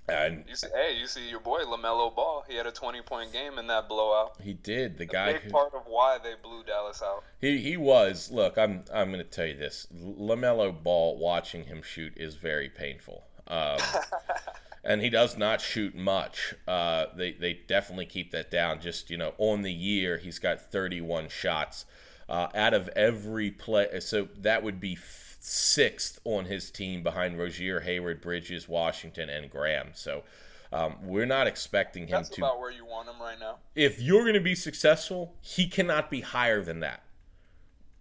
and 0.08 0.44
you 0.48 0.54
see, 0.54 0.68
hey, 0.74 0.96
you 0.98 1.06
see 1.06 1.28
your 1.28 1.40
boy 1.40 1.60
LaMelo 1.60 2.14
Ball. 2.14 2.44
He 2.48 2.56
had 2.56 2.66
a 2.66 2.72
twenty-point 2.72 3.32
game 3.32 3.58
in 3.58 3.66
that 3.68 3.88
blowout. 3.88 4.34
He 4.42 4.52
did. 4.52 4.94
The, 4.94 4.98
the 4.98 5.06
guy. 5.06 5.32
Big 5.34 5.42
who, 5.42 5.50
part 5.50 5.74
of 5.74 5.82
why 5.86 6.18
they 6.22 6.34
blew 6.42 6.62
Dallas 6.64 7.02
out. 7.02 7.24
He 7.40 7.58
he 7.58 7.76
was. 7.76 8.30
Look, 8.30 8.58
I'm 8.58 8.84
I'm 8.92 9.10
going 9.10 9.24
to 9.24 9.30
tell 9.30 9.46
you 9.46 9.56
this. 9.56 9.86
LaMelo 9.94 10.82
Ball. 10.82 11.16
Watching 11.16 11.64
him 11.64 11.82
shoot 11.82 12.12
is 12.16 12.34
very 12.34 12.68
painful. 12.68 13.24
Um, 13.48 13.78
and 14.84 15.00
he 15.00 15.10
does 15.10 15.36
not 15.38 15.60
shoot 15.60 15.94
much. 15.94 16.54
Uh, 16.68 17.06
they 17.16 17.32
they 17.32 17.60
definitely 17.66 18.06
keep 18.06 18.30
that 18.32 18.50
down. 18.50 18.80
Just 18.80 19.10
you 19.10 19.16
know, 19.16 19.32
on 19.38 19.62
the 19.62 19.72
year, 19.72 20.18
he's 20.18 20.38
got 20.38 20.60
31 20.60 21.28
shots 21.28 21.86
uh, 22.28 22.48
out 22.54 22.74
of 22.74 22.88
every 22.88 23.50
play. 23.50 24.00
So 24.00 24.28
that 24.38 24.62
would 24.62 24.80
be 24.80 24.94
sixth 25.44 26.18
on 26.24 26.46
his 26.46 26.70
team 26.70 27.02
behind 27.02 27.38
Rozier, 27.38 27.80
Hayward, 27.80 28.20
Bridges, 28.22 28.66
Washington, 28.66 29.28
and 29.28 29.50
Graham. 29.50 29.90
So 29.92 30.22
um, 30.72 30.96
we're 31.02 31.26
not 31.26 31.46
expecting 31.46 32.04
him 32.04 32.12
That's 32.12 32.30
to. 32.30 32.40
That's 32.40 32.50
about 32.50 32.60
where 32.60 32.70
you 32.70 32.86
want 32.86 33.08
him 33.08 33.20
right 33.20 33.38
now. 33.38 33.56
If 33.74 34.00
you're 34.00 34.22
going 34.22 34.34
to 34.34 34.40
be 34.40 34.54
successful, 34.54 35.34
he 35.42 35.68
cannot 35.68 36.10
be 36.10 36.22
higher 36.22 36.62
than 36.62 36.80
that. 36.80 37.02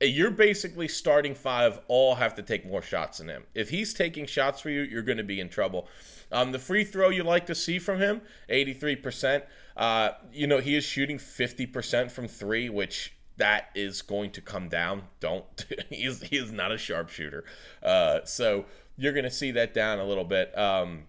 You're 0.02 0.32
basically 0.32 0.88
starting 0.88 1.36
five, 1.36 1.80
all 1.88 2.16
have 2.16 2.36
to 2.36 2.42
take 2.42 2.66
more 2.66 2.82
shots 2.82 3.20
than 3.20 3.30
him. 3.30 3.44
If 3.54 3.70
he's 3.70 3.94
taking 3.94 4.26
shots 4.26 4.60
for 4.60 4.70
you, 4.70 4.82
you're 4.82 5.02
going 5.02 5.18
to 5.18 5.24
be 5.24 5.40
in 5.40 5.50
trouble. 5.50 5.88
Um, 6.32 6.52
the 6.52 6.60
free 6.60 6.84
throw 6.84 7.10
you 7.10 7.24
like 7.24 7.46
to 7.46 7.56
see 7.56 7.80
from 7.80 8.00
him, 8.00 8.22
83%. 8.50 9.44
Uh, 9.78 10.12
you 10.34 10.48
know, 10.48 10.60
he 10.60 10.76
is 10.76 10.84
shooting 10.84 11.18
50% 11.18 12.12
from 12.12 12.28
three, 12.28 12.70
which 12.70 13.14
that 13.38 13.70
is 13.76 14.02
going 14.02 14.32
to 14.32 14.42
come 14.42 14.70
down. 14.70 15.04
Don't 15.20 15.66
he 15.90 16.06
is 16.06 16.22
he 16.22 16.38
is 16.38 16.52
not 16.52 16.72
a 16.72 16.78
sharpshooter, 16.78 17.44
uh, 17.82 18.20
so 18.26 18.66
you're 18.98 19.14
going 19.14 19.24
to 19.24 19.32
see 19.32 19.52
that 19.52 19.74
down 19.74 20.00
a 20.00 20.06
little 20.06 20.24
bit. 20.24 20.58
Um, 20.58 21.06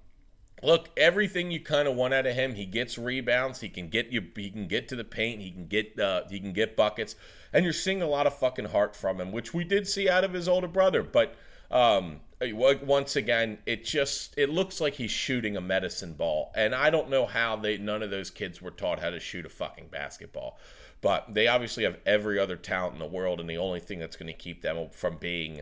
look, 0.63 0.89
everything 0.97 1.51
you 1.51 1.61
kind 1.61 1.87
of 1.87 1.95
want 1.95 2.15
out 2.15 2.27
of 2.27 2.35
him, 2.35 2.55
he 2.55 2.65
gets 2.65 2.97
rebounds. 2.97 3.61
He 3.61 3.69
can 3.69 3.89
get 3.89 4.09
you. 4.11 4.23
He 4.35 4.51
can 4.51 4.67
get 4.67 4.89
to 4.89 4.97
the 4.97 5.05
paint. 5.05 5.43
He 5.43 5.51
can 5.51 5.67
get 5.67 5.99
uh, 5.99 6.23
he 6.29 6.41
can 6.41 6.53
get 6.53 6.77
buckets, 6.77 7.17
and 7.53 7.65
you're 7.65 7.73
seeing 7.73 8.03
a 8.03 8.07
lot 8.07 8.27
of 8.27 8.37
fucking 8.39 8.67
heart 8.67 8.97
from 8.97 9.21
him, 9.21 9.33
which 9.33 9.53
we 9.53 9.65
did 9.65 9.87
see 9.87 10.09
out 10.09 10.25
of 10.25 10.33
his 10.33 10.49
older 10.49 10.69
brother, 10.69 11.03
but. 11.03 11.35
Um, 11.71 12.21
once 12.53 13.17
again, 13.17 13.59
it 13.65 13.85
just 13.85 14.35
it 14.37 14.51
looks 14.51 14.81
like 14.81 14.95
he's 14.95 15.11
shooting 15.11 15.57
a 15.57 15.61
medicine 15.61 16.13
ball, 16.13 16.53
and 16.55 16.75
I 16.75 16.91
don't 16.91 17.09
know 17.09 17.27
how 17.27 17.57
they 17.57 17.79
none 17.79 18.03
of 18.03 18.11
those 18.11 18.31
kids 18.31 18.61
were 18.61 18.71
taught 18.71 19.01
how 19.01 19.11
to 19.11 19.19
shoot 19.19 19.47
a 19.47 19.49
fucking 19.49 19.89
basketball. 19.89 20.59
But 21.05 21.35
they 21.35 21.49
obviously 21.49 21.85
have 21.85 21.99
every 22.07 22.39
other 22.39 22.57
talent 22.57 22.95
in 22.95 22.99
the 22.99 23.05
world, 23.05 23.39
and 23.39 23.49
the 23.49 23.59
only 23.59 23.79
thing 23.79 23.99
that's 23.99 24.17
going 24.17 24.29
to 24.29 24.33
keep 24.33 24.63
them 24.63 24.89
from 24.91 25.19
being 25.19 25.61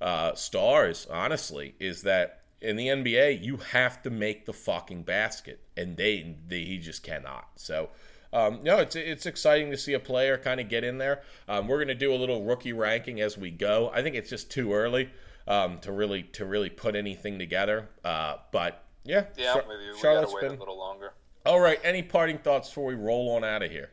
uh, 0.00 0.34
stars, 0.34 1.06
honestly, 1.08 1.76
is 1.78 2.02
that 2.02 2.40
in 2.60 2.74
the 2.74 2.88
NBA 2.88 3.40
you 3.40 3.58
have 3.58 4.02
to 4.02 4.10
make 4.10 4.46
the 4.46 4.52
fucking 4.52 5.04
basket, 5.04 5.60
and 5.76 5.96
they, 5.96 6.34
they 6.48 6.64
he 6.64 6.78
just 6.78 7.04
cannot. 7.04 7.50
So. 7.54 7.90
Um, 8.32 8.60
no, 8.62 8.78
it's 8.78 8.94
it's 8.94 9.26
exciting 9.26 9.72
to 9.72 9.76
see 9.76 9.92
a 9.92 9.98
player 9.98 10.38
kind 10.38 10.60
of 10.60 10.68
get 10.68 10.84
in 10.84 10.98
there. 10.98 11.22
Um, 11.48 11.66
we're 11.66 11.78
going 11.78 11.88
to 11.88 11.96
do 11.96 12.14
a 12.14 12.14
little 12.14 12.44
rookie 12.44 12.72
ranking 12.72 13.20
as 13.20 13.36
we 13.36 13.50
go. 13.50 13.90
I 13.92 14.02
think 14.02 14.14
it's 14.14 14.30
just 14.30 14.52
too 14.52 14.72
early 14.72 15.10
um, 15.48 15.80
to 15.80 15.90
really 15.90 16.22
to 16.34 16.44
really 16.44 16.70
put 16.70 16.94
anything 16.94 17.40
together. 17.40 17.88
Uh, 18.04 18.36
but 18.52 18.84
yeah, 19.02 19.24
yeah, 19.36 19.54
Char- 19.54 19.64
you. 19.64 19.94
We 19.94 20.00
Charlotte's 20.00 20.32
wait 20.32 20.42
been... 20.42 20.52
a 20.52 20.60
little 20.60 20.78
longer. 20.78 21.12
All 21.44 21.58
right. 21.58 21.80
Any 21.82 22.04
parting 22.04 22.38
thoughts 22.38 22.68
before 22.68 22.84
we 22.84 22.94
roll 22.94 23.34
on 23.34 23.42
out 23.42 23.64
of 23.64 23.70
here? 23.72 23.90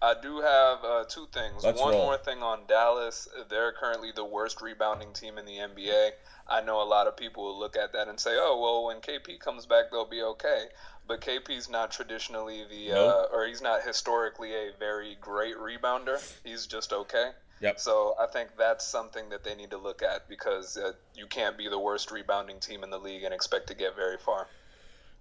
I 0.00 0.14
do 0.20 0.40
have 0.40 0.84
uh, 0.84 1.04
two 1.08 1.26
things. 1.32 1.64
Let's 1.64 1.80
One 1.80 1.92
roll. 1.92 2.04
more 2.04 2.16
thing 2.18 2.42
on 2.42 2.60
Dallas. 2.68 3.28
They're 3.48 3.72
currently 3.72 4.12
the 4.14 4.24
worst 4.24 4.62
rebounding 4.62 5.12
team 5.12 5.38
in 5.38 5.44
the 5.44 5.56
NBA. 5.56 6.10
I 6.46 6.60
know 6.62 6.80
a 6.80 6.84
lot 6.84 7.06
of 7.06 7.16
people 7.16 7.44
will 7.44 7.58
look 7.58 7.76
at 7.76 7.92
that 7.92 8.08
and 8.08 8.18
say, 8.18 8.32
"Oh, 8.34 8.60
well, 8.60 8.84
when 8.86 9.00
KP 9.00 9.40
comes 9.40 9.66
back, 9.66 9.90
they'll 9.90 10.08
be 10.08 10.22
okay." 10.22 10.66
But 11.06 11.20
KP's 11.20 11.68
not 11.68 11.90
traditionally 11.90 12.64
the, 12.68 12.90
nope. 12.90 13.30
uh, 13.32 13.36
or 13.36 13.46
he's 13.46 13.62
not 13.62 13.82
historically 13.82 14.52
a 14.54 14.70
very 14.78 15.16
great 15.20 15.56
rebounder. 15.56 16.22
He's 16.44 16.66
just 16.66 16.92
okay. 16.92 17.30
Yep. 17.60 17.80
So 17.80 18.14
I 18.20 18.26
think 18.26 18.50
that's 18.56 18.86
something 18.86 19.30
that 19.30 19.42
they 19.42 19.54
need 19.54 19.70
to 19.70 19.78
look 19.78 20.02
at 20.02 20.28
because 20.28 20.76
uh, 20.76 20.92
you 21.14 21.26
can't 21.26 21.58
be 21.58 21.68
the 21.68 21.78
worst 21.78 22.12
rebounding 22.12 22.60
team 22.60 22.84
in 22.84 22.90
the 22.90 22.98
league 22.98 23.24
and 23.24 23.34
expect 23.34 23.66
to 23.68 23.74
get 23.74 23.96
very 23.96 24.18
far. 24.18 24.46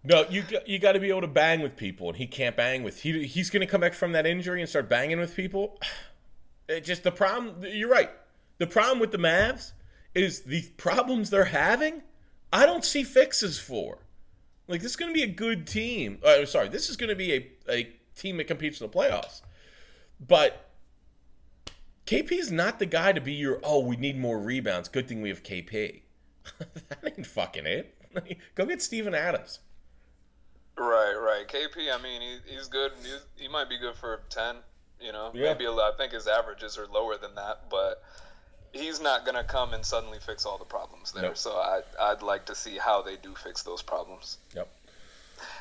No, 0.07 0.25
you 0.29 0.45
you 0.65 0.79
got 0.79 0.93
to 0.93 1.01
be 1.01 1.09
able 1.09 1.21
to 1.21 1.27
bang 1.27 1.59
with 1.59 1.75
people, 1.75 2.07
and 2.07 2.17
he 2.17 2.27
can't 2.27 2.55
bang 2.55 2.81
with. 2.81 3.01
He 3.01 3.25
he's 3.25 3.49
going 3.49 3.59
to 3.59 3.67
come 3.67 3.81
back 3.81 3.93
from 3.93 4.13
that 4.13 4.25
injury 4.25 4.61
and 4.61 4.69
start 4.69 4.87
banging 4.87 5.19
with 5.19 5.35
people. 5.35 5.79
It 6.69 6.83
just 6.83 7.03
the 7.03 7.13
problem. 7.13 7.63
You're 7.63 7.87
right. 7.87 8.09
The 8.57 8.67
problem 8.67 8.99
with 8.99 9.13
the 9.13 9.17
Mavs 9.17 9.71
is 10.13 10.41
the 10.41 10.63
problems 10.75 11.29
they're 11.29 11.45
having. 11.45 12.01
I 12.51 12.65
don't 12.65 12.83
see 12.83 13.03
fixes 13.03 13.57
for. 13.57 13.99
Like 14.67 14.81
this 14.81 14.91
is 14.91 14.97
going 14.97 15.09
to 15.09 15.13
be 15.13 15.23
a 15.23 15.33
good 15.33 15.65
team. 15.65 16.19
Uh, 16.21 16.45
sorry, 16.45 16.67
this 16.67 16.89
is 16.89 16.97
going 16.97 17.07
to 17.07 17.15
be 17.15 17.33
a 17.33 17.47
a 17.71 17.95
team 18.17 18.35
that 18.35 18.47
competes 18.47 18.81
in 18.81 18.91
the 18.91 18.93
playoffs. 18.93 19.43
But 20.19 20.69
KP 22.05 22.33
is 22.33 22.51
not 22.51 22.79
the 22.79 22.85
guy 22.85 23.13
to 23.13 23.21
be 23.21 23.31
your. 23.31 23.61
Oh, 23.63 23.79
we 23.79 23.95
need 23.95 24.17
more 24.19 24.37
rebounds. 24.37 24.89
Good 24.89 25.07
thing 25.07 25.21
we 25.21 25.29
have 25.29 25.43
KP. 25.43 26.01
that 26.59 27.13
ain't 27.17 27.25
fucking 27.25 27.65
it. 27.65 27.95
Go 28.55 28.65
get 28.65 28.81
Steven 28.81 29.15
Adams. 29.15 29.59
Right, 30.77 31.15
right. 31.15 31.47
KP, 31.47 31.91
I 31.91 32.01
mean, 32.01 32.21
he, 32.21 32.55
he's 32.55 32.67
good. 32.67 32.91
He's, 33.01 33.25
he 33.35 33.47
might 33.47 33.69
be 33.69 33.77
good 33.77 33.95
for 33.95 34.21
ten. 34.29 34.57
You 35.01 35.11
know, 35.11 35.31
yeah. 35.33 35.53
maybe 35.53 35.65
a. 35.65 35.71
I 35.71 35.91
think 35.97 36.11
his 36.13 36.27
averages 36.27 36.77
are 36.77 36.87
lower 36.87 37.17
than 37.17 37.35
that, 37.35 37.69
but 37.69 38.03
he's 38.71 39.01
not 39.01 39.25
gonna 39.25 39.43
come 39.43 39.73
and 39.73 39.85
suddenly 39.85 40.19
fix 40.19 40.45
all 40.45 40.57
the 40.57 40.65
problems 40.65 41.11
there. 41.11 41.23
Nope. 41.23 41.37
So 41.37 41.51
I 41.51 41.81
I'd 41.99 42.21
like 42.21 42.45
to 42.47 42.55
see 42.55 42.77
how 42.77 43.01
they 43.01 43.15
do 43.15 43.33
fix 43.35 43.63
those 43.63 43.81
problems. 43.81 44.37
Yep. 44.55 44.67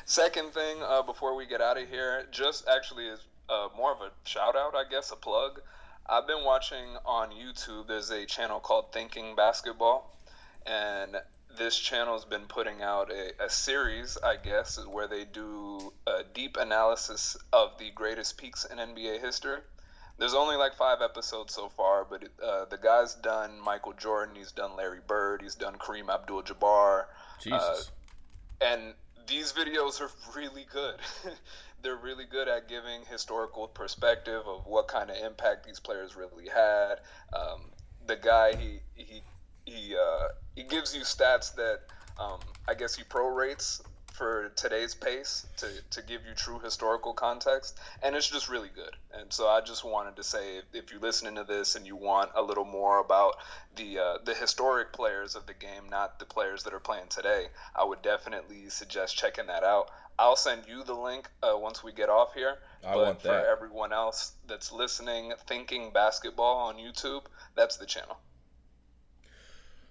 Second 0.05 0.53
thing, 0.53 0.77
uh, 0.81 1.03
before 1.03 1.35
we 1.35 1.45
get 1.45 1.61
out 1.61 1.77
of 1.77 1.87
here, 1.87 2.25
just 2.31 2.67
actually 2.67 3.07
is 3.07 3.19
uh, 3.49 3.69
more 3.75 3.91
of 3.91 4.01
a 4.01 4.11
shout 4.23 4.55
out, 4.55 4.75
I 4.75 4.89
guess, 4.89 5.11
a 5.11 5.15
plug. 5.15 5.61
I've 6.09 6.25
been 6.25 6.43
watching 6.43 6.95
on 7.05 7.29
YouTube. 7.31 7.87
There's 7.87 8.09
a 8.09 8.25
channel 8.25 8.59
called 8.59 8.91
Thinking 8.91 9.35
Basketball, 9.35 10.15
and 10.65 11.17
this 11.57 11.77
channel's 11.77 12.25
been 12.25 12.45
putting 12.45 12.81
out 12.81 13.11
a, 13.11 13.43
a 13.43 13.49
series, 13.49 14.17
I 14.23 14.37
guess, 14.37 14.79
where 14.85 15.07
they 15.07 15.25
do 15.25 15.93
a 16.05 16.23
deep 16.33 16.57
analysis 16.57 17.37
of 17.51 17.77
the 17.79 17.91
greatest 17.91 18.37
peaks 18.37 18.65
in 18.65 18.77
NBA 18.77 19.19
history. 19.21 19.59
There's 20.19 20.33
only 20.33 20.55
like 20.55 20.73
five 20.75 21.01
episodes 21.01 21.53
so 21.53 21.69
far, 21.69 22.05
but 22.05 22.23
uh, 22.43 22.65
the 22.65 22.77
guy's 22.77 23.13
done 23.15 23.59
Michael 23.63 23.93
Jordan, 23.93 24.35
he's 24.35 24.51
done 24.51 24.75
Larry 24.75 25.01
Bird, 25.05 25.41
he's 25.43 25.55
done 25.55 25.75
Kareem 25.75 26.09
Abdul-Jabbar, 26.11 27.05
Jesus. 27.39 27.91
and 28.61 28.93
these 29.27 29.53
videos 29.53 30.01
are 30.01 30.09
really 30.35 30.65
good. 30.71 30.95
They're 31.83 31.95
really 31.95 32.25
good 32.25 32.47
at 32.47 32.67
giving 32.67 33.01
historical 33.09 33.67
perspective 33.67 34.41
of 34.47 34.65
what 34.65 34.87
kind 34.87 35.11
of 35.11 35.17
impact 35.17 35.65
these 35.65 35.79
players 35.79 36.15
really 36.15 36.47
had. 36.47 36.95
Um, 37.33 37.71
the 38.07 38.15
guy 38.15 38.55
he 38.55 38.79
he 38.95 39.21
he 39.65 39.95
uh, 39.95 40.29
he 40.57 40.63
gives 40.63 40.95
you 40.95 41.01
stats 41.01 41.53
that 41.55 41.81
um, 42.19 42.39
I 42.67 42.73
guess 42.73 42.95
he 42.95 43.03
prorates 43.03 43.79
for 44.07 44.51
today's 44.55 44.95
pace 44.95 45.45
to, 45.57 45.67
to 45.91 46.01
give 46.01 46.21
you 46.27 46.33
true 46.33 46.57
historical 46.57 47.13
context 47.13 47.77
and 48.01 48.15
it's 48.15 48.27
just 48.27 48.49
really 48.49 48.71
good. 48.73 48.95
And 49.13 49.31
so 49.31 49.47
i 49.47 49.61
just 49.61 49.85
wanted 49.85 50.15
to 50.15 50.23
say 50.23 50.57
if, 50.57 50.65
if 50.73 50.91
you're 50.91 50.99
listening 50.99 51.35
to 51.35 51.43
this 51.43 51.75
and 51.75 51.85
you 51.85 51.95
want 51.95 52.31
a 52.33 52.41
little 52.41 52.65
more 52.65 52.99
about 52.99 53.35
the 53.75 53.99
uh, 53.99 54.17
the 54.25 54.33
historic 54.33 54.93
players 54.93 55.35
of 55.35 55.45
the 55.45 55.53
game 55.53 55.83
not 55.91 56.17
the 56.17 56.25
players 56.25 56.63
that 56.63 56.73
are 56.73 56.79
playing 56.79 57.07
today 57.09 57.45
i 57.75 57.83
would 57.83 58.01
definitely 58.01 58.69
suggest 58.69 59.15
checking 59.15 59.45
that 59.45 59.63
out. 59.63 59.91
I'll 60.19 60.35
send 60.35 60.63
you 60.67 60.83
the 60.83 60.95
link 60.95 61.29
uh, 61.43 61.55
once 61.55 61.83
we 61.83 61.91
get 61.91 62.09
off 62.09 62.33
here 62.33 62.55
I 62.83 62.95
but 62.95 63.05
want 63.05 63.21
for 63.21 63.45
everyone 63.45 63.93
else 63.93 64.31
that's 64.47 64.71
listening 64.71 65.33
thinking 65.45 65.91
basketball 65.93 66.57
on 66.57 66.77
youtube 66.77 67.25
that's 67.55 67.77
the 67.77 67.85
channel 67.85 68.17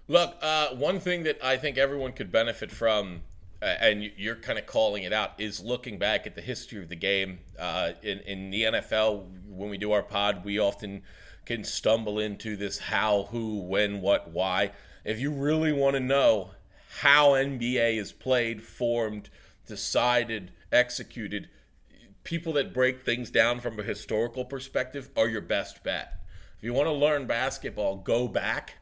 Look, 0.09 0.36
uh, 0.40 0.68
one 0.68 1.00
thing 1.00 1.24
that 1.24 1.42
I 1.42 1.57
think 1.57 1.78
everyone 1.78 2.12
could 2.12 2.30
benefit 2.30 2.70
from, 2.70 3.22
uh, 3.61 3.64
and 3.64 4.04
you- 4.04 4.12
you're 4.16 4.36
kind 4.36 4.57
of 4.57 4.64
calling 4.64 5.02
it 5.02 5.12
out, 5.12 5.32
is 5.38 5.61
looking 5.61 5.98
back 5.98 6.28
at 6.28 6.36
the 6.36 6.42
history 6.42 6.80
of 6.80 6.88
the 6.88 6.94
game. 6.96 7.40
Uh, 7.59 7.92
in, 8.02 8.20
in 8.20 8.50
the 8.50 8.66
NFL, 8.66 9.26
when 9.48 9.68
we 9.68 9.76
do 9.76 9.90
our 9.90 10.04
pod, 10.04 10.44
we 10.44 10.61
often 10.61 11.02
can 11.44 11.64
stumble 11.64 12.20
into 12.20 12.57
this 12.57 12.78
how, 12.78 13.24
who, 13.32 13.59
when, 13.62 14.00
what, 14.00 14.30
why. 14.30 14.70
If 15.04 15.18
you 15.18 15.32
really 15.32 15.72
want 15.72 15.94
to 15.94 16.00
know 16.00 16.50
how 17.00 17.30
NBA 17.34 17.98
is 17.98 18.12
played, 18.12 18.62
formed, 18.62 19.28
decided, 19.66 20.52
executed, 20.70 21.48
people 22.22 22.52
that 22.52 22.72
break 22.72 23.04
things 23.04 23.28
down 23.28 23.59
from 23.59 23.78
a 23.80 23.82
historical 23.82 24.44
perspective 24.44 25.11
are 25.16 25.28
your 25.28 25.40
best 25.40 25.82
bet. 25.82 26.12
If 26.59 26.62
you 26.64 26.72
want 26.72 26.86
to 26.86 26.92
learn 26.92 27.26
basketball, 27.26 27.96
go 27.96 28.28
back 28.28 28.74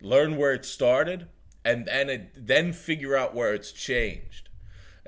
learn 0.00 0.36
where 0.36 0.52
it 0.52 0.64
started, 0.64 1.26
and 1.64 1.86
then 1.86 2.10
it, 2.10 2.46
then 2.46 2.72
figure 2.72 3.16
out 3.16 3.34
where 3.34 3.54
it's 3.54 3.72
changed. 3.72 4.49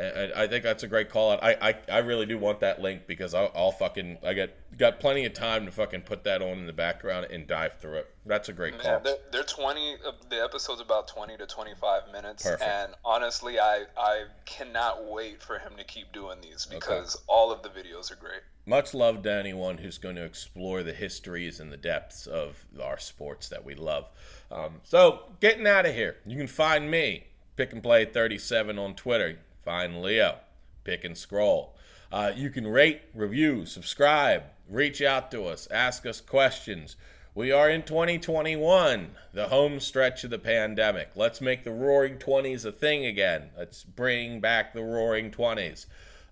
And 0.02 0.32
I 0.32 0.46
think 0.48 0.64
that's 0.64 0.82
a 0.82 0.88
great 0.88 1.10
call 1.10 1.32
out. 1.32 1.42
I, 1.42 1.56
I, 1.60 1.74
I 1.90 1.98
really 1.98 2.26
do 2.26 2.38
want 2.38 2.60
that 2.60 2.80
link 2.80 3.06
because 3.06 3.34
I'll, 3.34 3.52
I'll 3.54 3.72
fucking 3.72 4.18
I 4.24 4.34
got 4.34 4.50
got 4.76 5.00
plenty 5.00 5.24
of 5.24 5.34
time 5.34 5.66
to 5.66 5.72
fucking 5.72 6.02
put 6.02 6.24
that 6.24 6.42
on 6.42 6.58
in 6.58 6.66
the 6.66 6.72
background 6.72 7.26
and 7.30 7.46
dive 7.46 7.74
through 7.78 7.98
it. 7.98 8.10
That's 8.26 8.48
a 8.48 8.52
great 8.52 8.74
Yeah, 8.74 8.82
call. 8.82 9.00
they're, 9.00 9.16
they're 9.30 9.42
20, 9.44 9.96
uh, 10.06 10.12
the 10.30 10.42
episode's 10.42 10.80
about 10.80 11.08
20 11.08 11.36
to 11.36 11.46
25 11.46 12.02
minutes. 12.12 12.42
Perfect. 12.42 12.62
And 12.62 12.92
honestly, 13.04 13.58
I, 13.60 13.84
I 13.96 14.24
cannot 14.46 15.04
wait 15.04 15.42
for 15.42 15.58
him 15.58 15.72
to 15.76 15.84
keep 15.84 16.12
doing 16.12 16.38
these 16.40 16.66
because 16.66 17.20
all 17.26 17.52
of 17.52 17.62
the 17.62 17.68
videos 17.68 18.10
are 18.10 18.16
great. 18.16 18.40
Much 18.64 18.94
love 18.94 19.22
to 19.24 19.32
anyone 19.32 19.78
who's 19.78 19.98
going 19.98 20.14
to 20.16 20.24
explore 20.24 20.82
the 20.82 20.92
histories 20.92 21.60
and 21.60 21.72
the 21.72 21.76
depths 21.76 22.26
of 22.26 22.64
our 22.82 22.98
sports 22.98 23.48
that 23.48 23.64
we 23.64 23.74
love. 23.74 24.08
Um, 24.50 24.80
so, 24.84 25.24
getting 25.40 25.66
out 25.66 25.84
of 25.84 25.94
here, 25.94 26.16
you 26.24 26.36
can 26.36 26.46
find 26.46 26.90
me, 26.90 27.26
Pick 27.56 27.72
and 27.72 27.82
Play 27.82 28.04
37 28.04 28.78
on 28.78 28.94
Twitter. 28.94 29.38
Find 29.64 30.02
Leo, 30.02 30.38
Pick 30.84 31.04
and 31.04 31.16
Scroll. 31.16 31.76
Uh, 32.10 32.32
you 32.34 32.50
can 32.50 32.66
rate, 32.66 33.02
review, 33.14 33.64
subscribe, 33.64 34.42
reach 34.68 35.00
out 35.00 35.30
to 35.30 35.44
us, 35.46 35.68
ask 35.70 36.04
us 36.04 36.20
questions. 36.20 36.96
We 37.34 37.50
are 37.50 37.70
in 37.70 37.82
2021, 37.84 39.12
the 39.32 39.48
home 39.48 39.80
stretch 39.80 40.22
of 40.24 40.30
the 40.30 40.38
pandemic. 40.38 41.12
Let's 41.16 41.40
make 41.40 41.64
the 41.64 41.70
roaring 41.70 42.18
20s 42.18 42.66
a 42.66 42.72
thing 42.72 43.06
again. 43.06 43.50
Let's 43.56 43.84
bring 43.84 44.40
back 44.40 44.74
the 44.74 44.82
roaring 44.82 45.30
20s. 45.30 45.86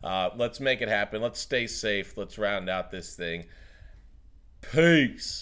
Uh, 0.05 0.31
let's 0.37 0.61
make 0.61 0.83
it 0.83 0.89
happen. 0.89 1.23
Let's 1.23 1.41
stay 1.41 1.67
safe. 1.67 2.19
Let's 2.19 2.37
round 2.37 2.69
out 2.69 2.91
this 2.91 3.17
thing. 3.17 3.47
Peace. 4.73 5.39